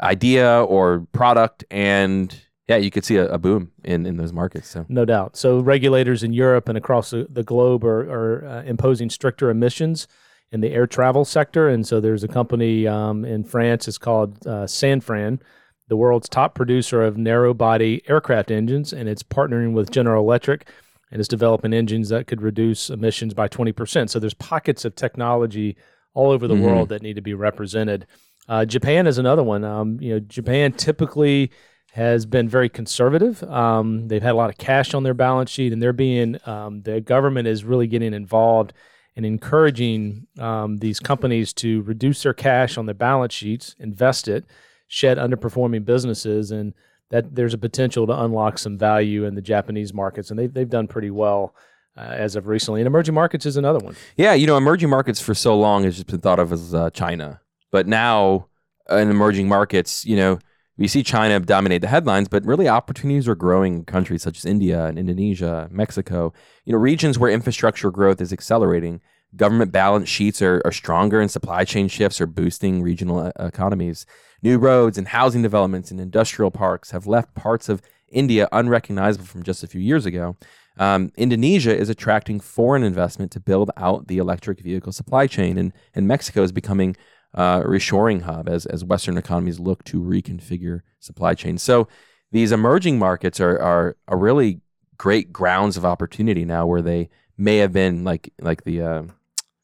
idea 0.00 0.64
or 0.64 1.06
product 1.12 1.64
and 1.70 2.36
yeah, 2.70 2.76
you 2.76 2.92
could 2.92 3.04
see 3.04 3.16
a, 3.16 3.26
a, 3.26 3.36
boom 3.36 3.72
in, 3.82 4.06
in 4.06 4.16
those 4.16 4.32
markets. 4.32 4.68
So 4.68 4.86
no 4.88 5.04
doubt. 5.04 5.36
So 5.36 5.58
regulators 5.58 6.22
in 6.22 6.32
Europe 6.32 6.68
and 6.68 6.78
across 6.78 7.10
the, 7.10 7.26
the 7.28 7.42
globe 7.42 7.84
are, 7.84 8.08
are 8.08 8.46
uh, 8.46 8.62
imposing 8.62 9.10
stricter 9.10 9.50
emissions 9.50 10.06
in 10.52 10.60
the 10.60 10.70
air 10.70 10.86
travel 10.86 11.24
sector, 11.24 11.68
and 11.68 11.84
so 11.84 12.00
there's 12.00 12.22
a 12.22 12.28
company 12.28 12.86
um, 12.86 13.24
in 13.24 13.42
France. 13.42 13.88
It's 13.88 13.98
called 13.98 14.46
uh, 14.46 14.66
Safran, 14.66 15.40
the 15.88 15.96
world's 15.96 16.28
top 16.28 16.54
producer 16.54 17.02
of 17.02 17.16
narrow 17.16 17.52
body 17.54 18.02
aircraft 18.06 18.52
engines, 18.52 18.92
and 18.92 19.08
it's 19.08 19.24
partnering 19.24 19.72
with 19.72 19.90
General 19.90 20.22
Electric 20.22 20.68
and 21.10 21.20
is 21.20 21.26
developing 21.26 21.72
engines 21.72 22.08
that 22.10 22.28
could 22.28 22.40
reduce 22.40 22.88
emissions 22.88 23.34
by 23.34 23.48
20%. 23.48 24.08
So 24.10 24.20
there's 24.20 24.34
pockets 24.34 24.84
of 24.84 24.94
technology 24.94 25.76
all 26.14 26.30
over 26.30 26.46
the 26.46 26.54
mm-hmm. 26.54 26.66
world 26.66 26.88
that 26.90 27.02
need 27.02 27.16
to 27.16 27.20
be 27.20 27.34
represented. 27.34 28.06
Uh, 28.48 28.64
Japan 28.64 29.08
is 29.08 29.18
another 29.18 29.42
one. 29.42 29.64
Um, 29.64 29.98
you 30.00 30.14
know, 30.14 30.20
Japan 30.20 30.70
typically 30.70 31.50
has 31.92 32.24
been 32.24 32.48
very 32.48 32.68
conservative. 32.68 33.42
Um, 33.44 34.08
they've 34.08 34.22
had 34.22 34.32
a 34.32 34.36
lot 34.36 34.50
of 34.50 34.58
cash 34.58 34.94
on 34.94 35.02
their 35.02 35.14
balance 35.14 35.50
sheet, 35.50 35.72
and 35.72 35.82
they're 35.82 35.92
being 35.92 36.38
um, 36.46 36.82
the 36.82 37.00
government 37.00 37.48
is 37.48 37.64
really 37.64 37.86
getting 37.86 38.14
involved 38.14 38.72
and 39.16 39.26
encouraging 39.26 40.26
um, 40.38 40.78
these 40.78 41.00
companies 41.00 41.52
to 41.52 41.82
reduce 41.82 42.22
their 42.22 42.32
cash 42.32 42.78
on 42.78 42.86
their 42.86 42.94
balance 42.94 43.34
sheets, 43.34 43.74
invest 43.78 44.28
it, 44.28 44.44
shed 44.86 45.18
underperforming 45.18 45.84
businesses, 45.84 46.52
and 46.52 46.74
that 47.10 47.34
there's 47.34 47.54
a 47.54 47.58
potential 47.58 48.06
to 48.06 48.22
unlock 48.22 48.58
some 48.58 48.78
value 48.78 49.24
in 49.24 49.34
the 49.34 49.42
Japanese 49.42 49.92
markets, 49.92 50.30
and 50.30 50.38
they've 50.38 50.52
they've 50.54 50.70
done 50.70 50.86
pretty 50.86 51.10
well. 51.10 51.54
Uh, 51.96 52.02
as 52.02 52.36
of 52.36 52.46
recently, 52.46 52.80
and 52.80 52.86
emerging 52.86 53.12
markets 53.12 53.44
is 53.44 53.56
another 53.56 53.80
one. 53.80 53.96
Yeah, 54.16 54.32
you 54.32 54.46
know, 54.46 54.56
emerging 54.56 54.88
markets 54.88 55.20
for 55.20 55.34
so 55.34 55.58
long 55.58 55.82
has 55.82 55.96
just 55.96 56.06
been 56.06 56.20
thought 56.20 56.38
of 56.38 56.52
as 56.52 56.72
uh, 56.72 56.90
China, 56.90 57.40
but 57.72 57.88
now 57.88 58.46
uh, 58.88 58.94
in 58.94 59.10
emerging 59.10 59.48
markets, 59.48 60.04
you 60.06 60.14
know, 60.14 60.38
we 60.80 60.88
see 60.88 61.02
China 61.02 61.38
dominate 61.38 61.82
the 61.82 61.88
headlines, 61.88 62.26
but 62.26 62.44
really 62.46 62.66
opportunities 62.66 63.28
are 63.28 63.34
growing 63.34 63.74
in 63.74 63.84
countries 63.84 64.22
such 64.22 64.38
as 64.38 64.46
India 64.46 64.86
and 64.86 64.98
Indonesia, 64.98 65.68
Mexico, 65.70 66.32
you 66.64 66.72
know, 66.72 66.78
regions 66.78 67.18
where 67.18 67.30
infrastructure 67.30 67.90
growth 67.90 68.18
is 68.18 68.32
accelerating. 68.32 69.02
Government 69.36 69.72
balance 69.72 70.08
sheets 70.08 70.40
are, 70.40 70.62
are 70.64 70.72
stronger 70.72 71.20
and 71.20 71.30
supply 71.30 71.64
chain 71.64 71.86
shifts 71.86 72.18
are 72.18 72.26
boosting 72.26 72.80
regional 72.80 73.18
uh, 73.18 73.30
economies. 73.38 74.06
New 74.42 74.56
roads 74.56 74.96
and 74.96 75.08
housing 75.08 75.42
developments 75.42 75.90
and 75.90 76.00
industrial 76.00 76.50
parks 76.50 76.92
have 76.92 77.06
left 77.06 77.34
parts 77.34 77.68
of 77.68 77.82
India 78.08 78.48
unrecognizable 78.50 79.26
from 79.26 79.42
just 79.42 79.62
a 79.62 79.66
few 79.66 79.82
years 79.82 80.06
ago. 80.06 80.34
Um, 80.78 81.12
Indonesia 81.18 81.76
is 81.76 81.90
attracting 81.90 82.40
foreign 82.40 82.84
investment 82.84 83.30
to 83.32 83.40
build 83.40 83.70
out 83.76 84.06
the 84.06 84.16
electric 84.16 84.60
vehicle 84.60 84.92
supply 84.92 85.26
chain, 85.26 85.58
and, 85.58 85.74
and 85.94 86.08
Mexico 86.08 86.42
is 86.42 86.52
becoming 86.52 86.96
uh, 87.34 87.62
reshoring 87.62 88.22
hub 88.22 88.48
as, 88.48 88.66
as 88.66 88.84
Western 88.84 89.16
economies 89.16 89.60
look 89.60 89.84
to 89.84 90.00
reconfigure 90.00 90.80
supply 90.98 91.34
chains. 91.34 91.62
So 91.62 91.88
these 92.32 92.52
emerging 92.52 92.98
markets 92.98 93.40
are, 93.40 93.60
are, 93.60 93.96
really 94.16 94.60
great 94.96 95.32
grounds 95.32 95.76
of 95.76 95.84
opportunity 95.84 96.44
now 96.44 96.66
where 96.66 96.82
they 96.82 97.08
may 97.38 97.56
have 97.58 97.72
been 97.72 98.04
like 98.04 98.32
like 98.40 98.64
the 98.64 98.82
uh, 98.82 99.02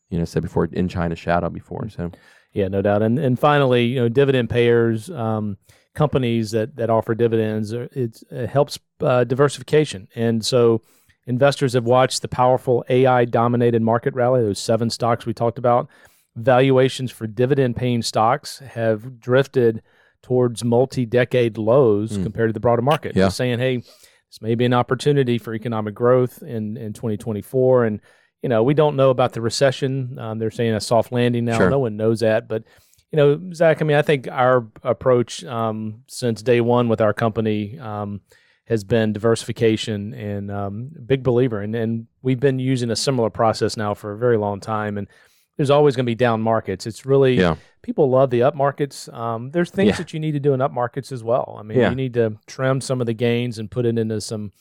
you 0.09 0.19
know 0.19 0.25
said 0.25 0.43
before 0.43 0.65
in 0.67 0.89
China's 0.89 1.19
shadow 1.19 1.51
before. 1.51 1.89
So 1.89 2.11
yeah, 2.53 2.69
no 2.69 2.83
doubt. 2.83 3.03
And 3.03 3.19
and 3.19 3.39
finally, 3.39 3.85
you 3.85 4.01
know, 4.01 4.09
dividend 4.09 4.49
payers, 4.49 5.11
um, 5.11 5.59
companies 5.95 6.53
that 6.53 6.77
that 6.77 6.91
offer 6.91 7.15
dividends, 7.15 7.75
uh, 7.75 7.89
it 7.93 8.25
helps 8.49 8.79
uh, 9.01 9.25
diversification. 9.25 10.09
And 10.15 10.45
so 10.45 10.83
investors 11.27 11.75
have 11.75 11.85
watched 11.85 12.23
the 12.23 12.29
powerful 12.29 12.85
AI 12.89 13.25
dominated 13.27 13.83
market 13.83 14.15
rally. 14.15 14.43
Those 14.43 14.59
seven 14.59 14.89
stocks 14.91 15.27
we 15.27 15.35
talked 15.35 15.59
about 15.59 15.89
valuations 16.37 17.11
for 17.11 17.27
dividend 17.27 17.77
paying 17.77 18.03
stocks 18.03 18.59
have 18.59 19.19
drifted 19.19 19.83
towards 20.23 20.65
multi 20.65 21.07
decade 21.07 21.57
lows 21.57 22.17
mm. 22.17 22.23
compared 22.23 22.51
to 22.51 22.53
the 22.53 22.61
broader 22.61 22.83
market. 22.83 23.17
Yeah. 23.17 23.27
Just 23.27 23.37
saying, 23.37 23.59
hey, 23.59 23.77
this 23.77 24.43
may 24.43 24.55
be 24.55 24.65
an 24.65 24.75
opportunity 24.75 25.39
for 25.39 25.55
economic 25.55 25.95
growth 25.95 26.43
in, 26.43 26.77
in 26.77 26.93
2024. 26.93 27.85
And, 27.85 28.01
you 28.43 28.49
know, 28.49 28.63
we 28.63 28.75
don't 28.75 28.97
know 28.97 29.11
about 29.11 29.33
the 29.33 29.41
recession. 29.41 30.19
Um, 30.19 30.39
they're 30.39 30.51
saying 30.51 30.75
a 30.75 30.81
soft 30.81 31.13
landing 31.13 31.45
now. 31.45 31.59
Sure. 31.59 31.71
No 31.71 31.79
one 31.79 31.97
knows 31.97 32.21
that. 32.21 32.49
But, 32.49 32.65
you 33.13 33.17
know, 33.17 33.41
Zach, 33.55 33.81
I 33.81 33.85
mean, 33.85 33.97
I 33.97 34.03
think 34.03 34.29
our 34.29 34.67
approach 34.83 35.45
um, 35.45 36.03
since 36.09 36.43
day 36.43 36.61
one 36.61 36.89
with 36.89 37.01
our 37.01 37.15
company 37.15 37.79
um, 37.79 38.21
has 38.67 38.83
been 38.83 39.13
diversification 39.13 40.13
and 40.13 40.51
um, 40.51 40.91
big 41.07 41.23
believer. 41.23 41.61
And, 41.61 41.75
and 41.75 42.07
we've 42.23 42.41
been 42.41 42.59
using 42.59 42.91
a 42.91 42.97
similar 42.97 43.31
process 43.31 43.77
now 43.77 43.95
for 43.95 44.13
a 44.13 44.19
very 44.19 44.37
long 44.37 44.61
time. 44.61 44.99
And 44.99 45.07
there's 45.57 45.71
always 45.71 45.97
going 45.97 46.05
to 46.05 46.11
be 46.11 46.15
down 46.15 46.43
markets. 46.43 46.87
It's 46.87 47.07
really 47.07 47.35
yeah. 47.35 47.57
people 47.83 48.11
love 48.11 48.31
the 48.31 48.43
up 48.43 48.55
markets. 48.55 49.09
Um, 49.09 49.51
there's 49.51 49.71
things 49.71 49.91
yeah. 49.91 49.97
that 49.97 50.13
you 50.13 50.21
need 50.21 50.33
to 50.33 50.41
do 50.41 50.53
in 50.53 50.61
up 50.61 50.73
markets 50.73 51.13
as 51.13 51.25
well. 51.25 51.57
I 51.59 51.63
mean, 51.63 51.79
yeah. 51.79 51.91
you 51.91 51.97
need 51.97 52.15
to 52.15 52.37
trim 52.47 52.81
some 52.81 53.01
of 53.01 53.07
the 53.07 53.15
gains 53.15 53.59
and 53.59 53.71
put 53.71 53.87
it 53.87 53.99
into 53.99 54.21
some 54.21 54.53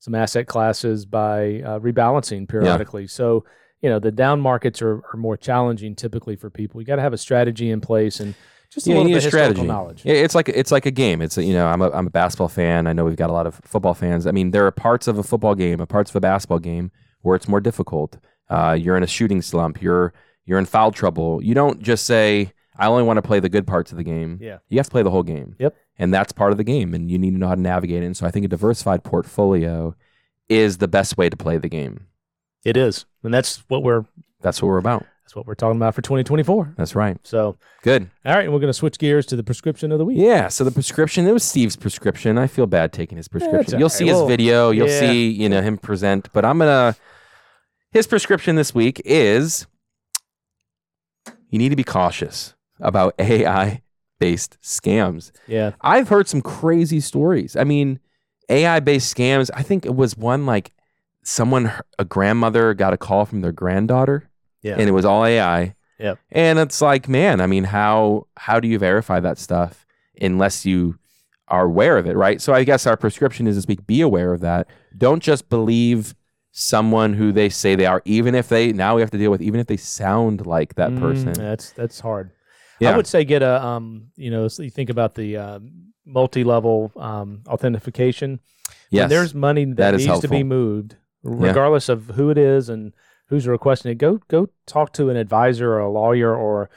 some 0.00 0.14
asset 0.14 0.46
classes 0.46 1.04
by 1.04 1.60
uh, 1.60 1.78
rebalancing 1.78 2.48
periodically. 2.48 3.06
So 3.06 3.44
you 3.80 3.88
know 3.88 3.98
the 3.98 4.10
down 4.10 4.40
markets 4.40 4.82
are, 4.82 5.02
are 5.12 5.16
more 5.16 5.36
challenging 5.36 5.94
typically 5.94 6.36
for 6.36 6.50
people. 6.50 6.80
You 6.80 6.86
got 6.86 6.96
to 6.96 7.02
have 7.02 7.12
a 7.12 7.18
strategy 7.18 7.70
in 7.70 7.80
place 7.80 8.20
and 8.20 8.34
just 8.70 8.86
a 8.86 8.90
yeah, 8.90 8.96
little 8.96 9.12
bit 9.12 9.24
of 9.24 9.30
strategy. 9.30 9.62
knowledge. 9.62 10.04
Yeah, 10.04 10.14
it's 10.14 10.34
like 10.34 10.48
it's 10.48 10.70
like 10.70 10.86
a 10.86 10.90
game. 10.90 11.22
It's 11.22 11.36
you 11.36 11.52
know 11.52 11.66
I'm 11.66 11.82
a 11.82 11.90
I'm 11.90 12.06
a 12.06 12.10
basketball 12.10 12.48
fan. 12.48 12.86
I 12.86 12.92
know 12.92 13.04
we've 13.04 13.16
got 13.16 13.30
a 13.30 13.32
lot 13.32 13.46
of 13.46 13.60
football 13.64 13.94
fans. 13.94 14.26
I 14.26 14.32
mean 14.32 14.50
there 14.50 14.66
are 14.66 14.70
parts 14.70 15.08
of 15.08 15.18
a 15.18 15.22
football 15.22 15.54
game, 15.54 15.78
parts 15.86 16.10
of 16.10 16.16
a 16.16 16.20
basketball 16.20 16.58
game 16.58 16.90
where 17.22 17.36
it's 17.36 17.48
more 17.48 17.60
difficult. 17.60 18.18
Uh, 18.48 18.76
you're 18.78 18.96
in 18.96 19.02
a 19.02 19.08
shooting 19.08 19.42
slump. 19.42 19.80
You're 19.80 20.12
you're 20.46 20.58
in 20.58 20.66
foul 20.66 20.90
trouble. 20.92 21.42
You 21.42 21.54
don't 21.54 21.80
just 21.82 22.06
say, 22.06 22.52
I 22.76 22.86
only 22.86 23.02
want 23.02 23.18
to 23.18 23.22
play 23.22 23.40
the 23.40 23.48
good 23.48 23.66
parts 23.66 23.92
of 23.92 23.98
the 23.98 24.04
game. 24.04 24.38
Yeah. 24.40 24.58
You 24.68 24.78
have 24.78 24.86
to 24.86 24.90
play 24.92 25.02
the 25.02 25.10
whole 25.10 25.22
game. 25.22 25.54
Yep. 25.58 25.76
And 25.98 26.14
that's 26.14 26.32
part 26.32 26.50
of 26.52 26.56
the 26.58 26.64
game, 26.64 26.94
and 26.94 27.10
you 27.10 27.18
need 27.18 27.32
to 27.32 27.38
know 27.38 27.48
how 27.48 27.54
to 27.54 27.60
navigate 27.60 28.02
it. 28.02 28.06
And 28.06 28.16
so 28.16 28.26
I 28.26 28.30
think 28.30 28.44
a 28.46 28.48
diversified 28.48 29.04
portfolio 29.04 29.94
is 30.48 30.78
the 30.78 30.88
best 30.88 31.18
way 31.18 31.28
to 31.28 31.36
play 31.36 31.58
the 31.58 31.68
game. 31.68 32.06
It 32.64 32.76
is, 32.76 33.04
and 33.22 33.32
that's 33.32 33.62
what 33.68 33.82
we're 33.82 34.04
That's 34.40 34.60
what 34.62 34.68
we're 34.68 34.78
about. 34.78 35.04
that's 35.24 35.36
what 35.36 35.46
we're 35.46 35.54
talking 35.54 35.76
about 35.76 35.94
for 35.94 36.00
2024. 36.02 36.74
That's 36.76 36.94
right. 36.94 37.18
So, 37.22 37.56
Good. 37.82 38.10
all 38.24 38.34
right, 38.34 38.50
we're 38.50 38.58
going 38.58 38.68
to 38.68 38.74
switch 38.74 38.98
gears 38.98 39.26
to 39.26 39.36
the 39.36 39.44
prescription 39.44 39.92
of 39.92 39.98
the 39.98 40.04
week. 40.06 40.16
Yeah. 40.18 40.48
So 40.48 40.64
the 40.64 40.70
prescription, 40.70 41.26
it 41.26 41.32
was 41.32 41.42
Steve's 41.44 41.76
prescription. 41.76 42.36
I 42.38 42.46
feel 42.46 42.66
bad 42.66 42.92
taking 42.92 43.16
his 43.16 43.28
prescription. 43.28 43.74
all 43.74 43.80
You'll 43.80 43.88
right. 43.88 43.92
see 43.92 44.06
his 44.08 44.20
video. 44.22 44.70
You'll 44.70 44.88
yeah. 44.88 45.00
see, 45.00 45.28
you 45.30 45.48
know, 45.50 45.60
him 45.62 45.76
present. 45.78 46.28
But 46.32 46.44
I'm 46.46 46.58
gonna. 46.58 46.96
His 47.92 48.06
prescription 48.06 48.56
this 48.56 48.74
week 48.74 49.00
is 49.04 49.66
you 51.50 51.58
need 51.58 51.68
to 51.70 51.76
be 51.76 51.84
cautious 51.84 52.54
about 52.80 53.14
AI 53.18 53.82
based 54.18 54.58
scams. 54.62 55.32
Yeah, 55.46 55.72
I've 55.80 56.08
heard 56.08 56.28
some 56.28 56.42
crazy 56.42 57.00
stories. 57.00 57.56
I 57.56 57.64
mean, 57.64 58.00
AI 58.48 58.80
based 58.80 59.14
scams. 59.14 59.50
I 59.54 59.62
think 59.62 59.84
it 59.86 59.94
was 59.94 60.16
one 60.16 60.46
like 60.46 60.72
someone, 61.22 61.72
a 61.98 62.04
grandmother 62.04 62.72
got 62.74 62.92
a 62.92 62.96
call 62.96 63.24
from 63.26 63.40
their 63.42 63.52
granddaughter, 63.52 64.28
Yeah. 64.62 64.76
and 64.78 64.88
it 64.88 64.92
was 64.92 65.04
all 65.04 65.24
AI. 65.24 65.74
Yep. 65.98 66.18
And 66.32 66.58
it's 66.58 66.80
like, 66.80 67.08
man, 67.08 67.40
I 67.42 67.46
mean, 67.46 67.64
how 67.64 68.26
how 68.36 68.58
do 68.60 68.66
you 68.68 68.78
verify 68.78 69.20
that 69.20 69.36
stuff 69.38 69.86
unless 70.20 70.64
you 70.64 70.98
are 71.48 71.64
aware 71.64 71.98
of 71.98 72.06
it, 72.06 72.16
right? 72.16 72.40
So 72.40 72.54
I 72.54 72.64
guess 72.64 72.86
our 72.86 72.96
prescription 72.96 73.46
is 73.46 73.56
to 73.56 73.62
speak, 73.62 73.86
be 73.86 74.00
aware 74.00 74.32
of 74.32 74.40
that. 74.40 74.68
Don't 74.96 75.22
just 75.22 75.48
believe 75.50 76.14
someone 76.52 77.14
who 77.14 77.32
they 77.32 77.48
say 77.48 77.74
they 77.74 77.86
are, 77.86 78.02
even 78.04 78.34
if 78.34 78.48
they 78.48 78.72
now 78.72 78.94
we 78.96 79.00
have 79.02 79.10
to 79.10 79.18
deal 79.18 79.30
with, 79.30 79.42
even 79.42 79.60
if 79.60 79.66
they 79.66 79.76
sound 79.76 80.46
like 80.46 80.74
that 80.74 80.90
Mm, 80.92 80.98
person. 81.00 81.32
that's 81.32 81.70
that's 81.72 82.00
hard. 82.00 82.32
Yeah. 82.80 82.92
I 82.92 82.96
would 82.96 83.06
say 83.06 83.24
get 83.24 83.42
a 83.42 83.64
um, 83.64 84.08
you 84.16 84.30
know, 84.30 84.48
so 84.48 84.62
you 84.62 84.70
think 84.70 84.90
about 84.90 85.14
the 85.14 85.36
um, 85.36 85.92
multi-level 86.06 86.92
um, 86.96 87.42
authentication. 87.46 88.40
When 88.90 89.08
there's 89.08 89.34
money 89.34 89.64
that, 89.74 89.94
needs 89.94 90.18
to 90.20 90.28
be 90.28 90.42
moved, 90.42 90.96
regardless 91.22 91.88
of 91.88 92.06
who 92.06 92.30
it 92.30 92.38
is 92.38 92.68
and 92.68 92.92
who's 93.28 93.46
requesting 93.46 93.92
it. 93.92 93.98
Go 93.98 94.18
go 94.28 94.48
talk 94.66 94.92
to 94.94 95.10
an 95.10 95.16
advisor 95.16 95.72
or 95.74 95.78
a 95.80 95.90
lawyer 95.90 96.34
or 96.34 96.68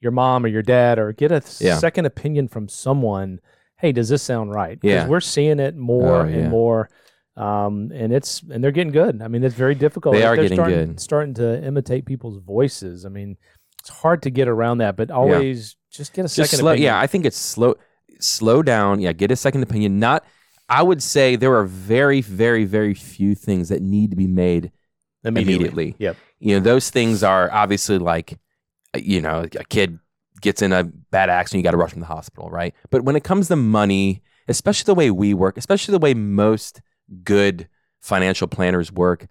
your 0.00 0.12
mom 0.12 0.44
or 0.44 0.48
your 0.48 0.62
dad 0.62 0.98
or 0.98 1.12
get 1.12 1.32
a 1.32 1.42
Yeah. 1.60 1.78
second 1.78 2.04
opinion 2.06 2.48
from 2.48 2.68
someone. 2.68 3.40
Hey, 3.78 3.92
does 3.92 4.08
this 4.10 4.22
sound 4.22 4.52
right? 4.52 4.78
Yeah. 4.82 5.06
we're 5.08 5.20
seeing 5.20 5.58
it 5.60 5.76
more 5.76 6.22
Oh, 6.22 6.24
yeah. 6.28 6.36
and 6.36 6.50
more. 6.50 6.90
Um, 7.36 7.90
and 7.94 8.12
it's 8.12 8.42
and 8.42 8.62
they're 8.62 8.72
getting 8.72 8.92
good. 8.92 9.22
I 9.22 9.28
mean, 9.28 9.42
it's 9.42 9.54
very 9.54 9.74
difficult. 9.74 10.14
They 10.14 10.22
are 10.22 10.36
they're 10.36 10.44
getting 10.44 10.56
starting, 10.56 10.86
good. 10.88 11.00
starting 11.00 11.34
to 11.34 11.64
imitate 11.64 12.04
people's 12.04 12.38
voices. 12.44 13.06
I 13.06 13.08
mean, 13.08 13.36
it's 13.80 13.88
hard 13.88 14.22
to 14.22 14.30
get 14.30 14.48
around 14.48 14.78
that, 14.78 14.96
but 14.96 15.10
always 15.10 15.76
just 15.92 16.12
get 16.14 16.22
a 16.22 16.24
just 16.24 16.36
second 16.36 16.58
slow, 16.58 16.70
opinion. 16.72 16.86
yeah 16.86 17.00
i 17.00 17.06
think 17.06 17.24
it's 17.24 17.36
slow 17.36 17.74
slow 18.18 18.62
down 18.62 19.00
yeah 19.00 19.12
get 19.12 19.30
a 19.30 19.36
second 19.36 19.62
opinion 19.62 19.98
not 19.98 20.24
i 20.68 20.82
would 20.82 21.02
say 21.02 21.36
there 21.36 21.54
are 21.54 21.64
very 21.64 22.20
very 22.20 22.64
very 22.64 22.94
few 22.94 23.34
things 23.34 23.68
that 23.68 23.82
need 23.82 24.10
to 24.10 24.16
be 24.16 24.26
made 24.26 24.72
immediately. 25.24 25.94
Yep. 25.98 26.16
you 26.40 26.54
know 26.54 26.60
those 26.60 26.90
things 26.90 27.22
are 27.22 27.48
obviously 27.52 27.98
like 27.98 28.38
you 28.96 29.20
know 29.20 29.46
a 29.56 29.64
kid 29.64 30.00
gets 30.40 30.62
in 30.62 30.72
a 30.72 30.82
bad 30.82 31.30
accident 31.30 31.60
you 31.60 31.62
got 31.62 31.72
to 31.72 31.76
rush 31.76 31.92
him 31.92 31.96
to 31.96 32.00
the 32.00 32.06
hospital 32.06 32.50
right 32.50 32.74
but 32.90 33.04
when 33.04 33.14
it 33.14 33.22
comes 33.22 33.46
to 33.48 33.56
money 33.56 34.22
especially 34.48 34.84
the 34.84 34.94
way 34.94 35.10
we 35.10 35.32
work 35.32 35.56
especially 35.56 35.92
the 35.92 36.00
way 36.00 36.14
most 36.14 36.80
good 37.24 37.68
financial 38.00 38.46
planners 38.48 38.90
work 38.92 39.26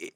i- 0.00 0.10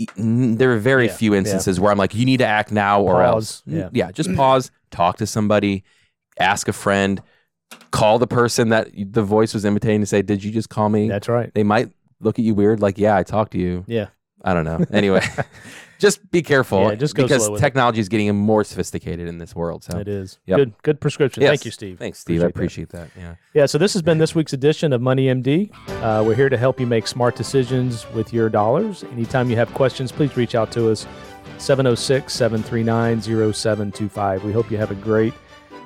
i- 0.00 0.06
n- 0.18 0.56
there 0.56 0.72
are 0.72 0.78
very 0.78 1.06
Yeah, 1.06 1.16
few 1.16 1.32
yeah. 1.32 1.38
instances 1.38 1.78
where 1.80 1.90
i'm 1.92 1.98
like 1.98 2.14
you 2.14 2.24
need 2.24 2.38
to 2.38 2.46
act 2.46 2.70
now 2.72 3.00
or 3.02 3.22
else 3.22 3.62
yeah. 3.66 3.88
yeah 3.92 4.10
just 4.12 4.34
pause 4.36 4.70
talk 4.90 5.16
to 5.18 5.26
somebody 5.26 5.84
ask 6.38 6.68
a 6.68 6.72
friend 6.72 7.22
call 7.92 8.18
the 8.18 8.26
person 8.26 8.68
that 8.70 8.88
the 9.12 9.22
voice 9.22 9.54
was 9.54 9.64
imitating 9.64 10.00
to 10.00 10.06
say 10.06 10.22
did 10.22 10.42
you 10.42 10.50
just 10.50 10.68
call 10.68 10.88
me 10.88 11.08
That's 11.08 11.28
right. 11.28 11.50
they 11.54 11.62
might 11.62 11.90
look 12.20 12.38
at 12.38 12.44
you 12.44 12.54
weird 12.54 12.80
like 12.80 12.98
yeah 12.98 13.16
i 13.16 13.22
talked 13.22 13.52
to 13.52 13.58
you 13.58 13.84
Yeah. 13.86 14.08
I 14.42 14.54
don't 14.54 14.64
know. 14.64 14.82
Anyway, 14.90 15.20
just 16.00 16.30
be 16.30 16.42
careful. 16.42 16.88
Yeah, 16.88 16.94
just 16.96 17.14
go 17.14 17.22
because 17.24 17.44
slow 17.44 17.52
with 17.52 17.60
technology 17.60 18.00
is 18.00 18.08
getting 18.08 18.34
more 18.34 18.64
sophisticated 18.64 19.28
in 19.28 19.38
this 19.38 19.54
world. 19.54 19.84
So 19.84 19.98
It 19.98 20.08
is. 20.08 20.38
Yep. 20.46 20.56
Good 20.58 20.72
good 20.82 21.00
prescription. 21.00 21.42
Yes. 21.42 21.50
Thank 21.50 21.64
you, 21.66 21.70
Steve. 21.70 21.98
Thanks, 21.98 22.18
Steve. 22.18 22.42
I 22.42 22.46
Appreciate 22.46 22.84
appreciate 22.84 23.14
that. 23.14 23.20
Yeah. 23.20 23.34
Yeah, 23.54 23.66
so 23.66 23.78
this 23.78 23.92
has 23.92 24.02
been 24.02 24.18
this 24.18 24.34
week's 24.34 24.52
edition 24.52 24.92
of 24.92 25.00
Money 25.00 25.26
MD. 25.26 25.70
Uh, 26.02 26.24
we're 26.24 26.34
here 26.34 26.48
to 26.48 26.56
help 26.56 26.80
you 26.80 26.86
make 26.86 27.06
smart 27.06 27.36
decisions 27.36 28.10
with 28.12 28.32
your 28.32 28.48
dollars. 28.48 29.04
Anytime 29.12 29.50
you 29.50 29.56
have 29.56 29.72
questions, 29.74 30.10
please 30.10 30.36
reach 30.36 30.54
out 30.54 30.72
to 30.72 30.90
us 30.90 31.06
706 31.58 32.32
739 32.32 33.20
0725. 33.52 34.44
We 34.44 34.52
hope 34.52 34.70
you 34.70 34.78
have 34.78 34.90
a 34.90 34.94
great 34.94 35.34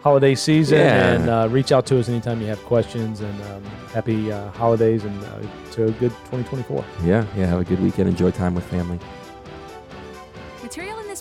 holiday 0.03 0.35
season 0.35 0.79
Yeah. 0.79 1.13
and 1.15 1.29
uh, 1.31 1.49
reach 1.51 1.73
out 1.73 1.87
to 1.87 1.99
us 1.99 2.09
anytime 2.09 2.41
you 2.41 2.47
have 2.47 2.63
questions. 2.65 3.21
And 3.21 3.43
um, 3.45 3.65
happy 3.93 4.31
uh, 4.31 4.51
holidays 4.51 5.03
and 5.05 5.25
uh, 5.25 5.41
to 5.73 5.87
a 5.87 5.91
good 5.93 6.11
2024. 6.31 6.85
Yeah, 7.05 7.27
yeah. 7.37 7.47
Have 7.47 7.61
a 7.61 7.65
good 7.65 7.81
weekend. 7.81 8.09
Enjoy 8.09 8.31
time 8.31 8.55
with 8.55 8.65
family. 8.65 8.99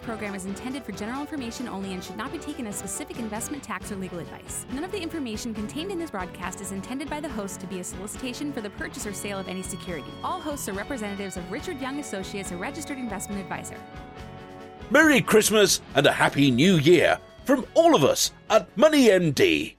Program 0.04 0.36
is 0.36 0.46
intended 0.46 0.84
for 0.84 0.92
general 0.92 1.22
information 1.22 1.68
only 1.68 1.94
and 1.94 2.04
should 2.04 2.18
not 2.18 2.32
be 2.32 2.38
taken 2.38 2.68
as 2.68 2.76
specific 2.76 3.20
investment, 3.20 3.64
tax, 3.64 3.92
or 3.92 3.96
legal 3.96 4.20
advice. 4.20 4.66
None 4.74 4.84
of 4.84 4.92
the 4.92 5.02
information 5.02 5.54
contained 5.54 5.92
in 5.92 5.98
this 5.98 6.12
broadcast 6.12 6.60
is 6.60 6.74
intended 6.74 7.10
by 7.10 7.22
the 7.22 7.30
host 7.30 7.62
to 7.62 7.68
be 7.68 7.80
a 7.80 7.84
solicitation 7.84 8.52
for 8.52 8.60
the 8.60 8.70
purchase 8.72 9.08
or 9.08 9.14
sale 9.14 9.40
of 9.40 9.48
any 9.48 9.64
security. 9.64 10.12
All 10.24 10.42
hosts 10.42 10.68
are 10.68 10.74
representatives 10.74 11.38
of 11.38 11.50
Richard 11.50 11.80
Young 11.80 12.00
Associates, 12.00 12.52
a 12.52 12.58
registered 12.58 12.98
investment 12.98 13.42
advisor. 13.42 13.78
Merry 14.92 15.22
Christmas 15.22 15.82
and 15.96 16.06
a 16.06 16.12
Happy 16.12 16.52
New 16.52 16.76
Year 16.76 17.18
from 17.46 17.66
all 17.74 17.96
of 17.96 18.04
us 18.04 18.32
at 18.50 18.68
Money 18.78 19.08
MD. 19.08 19.76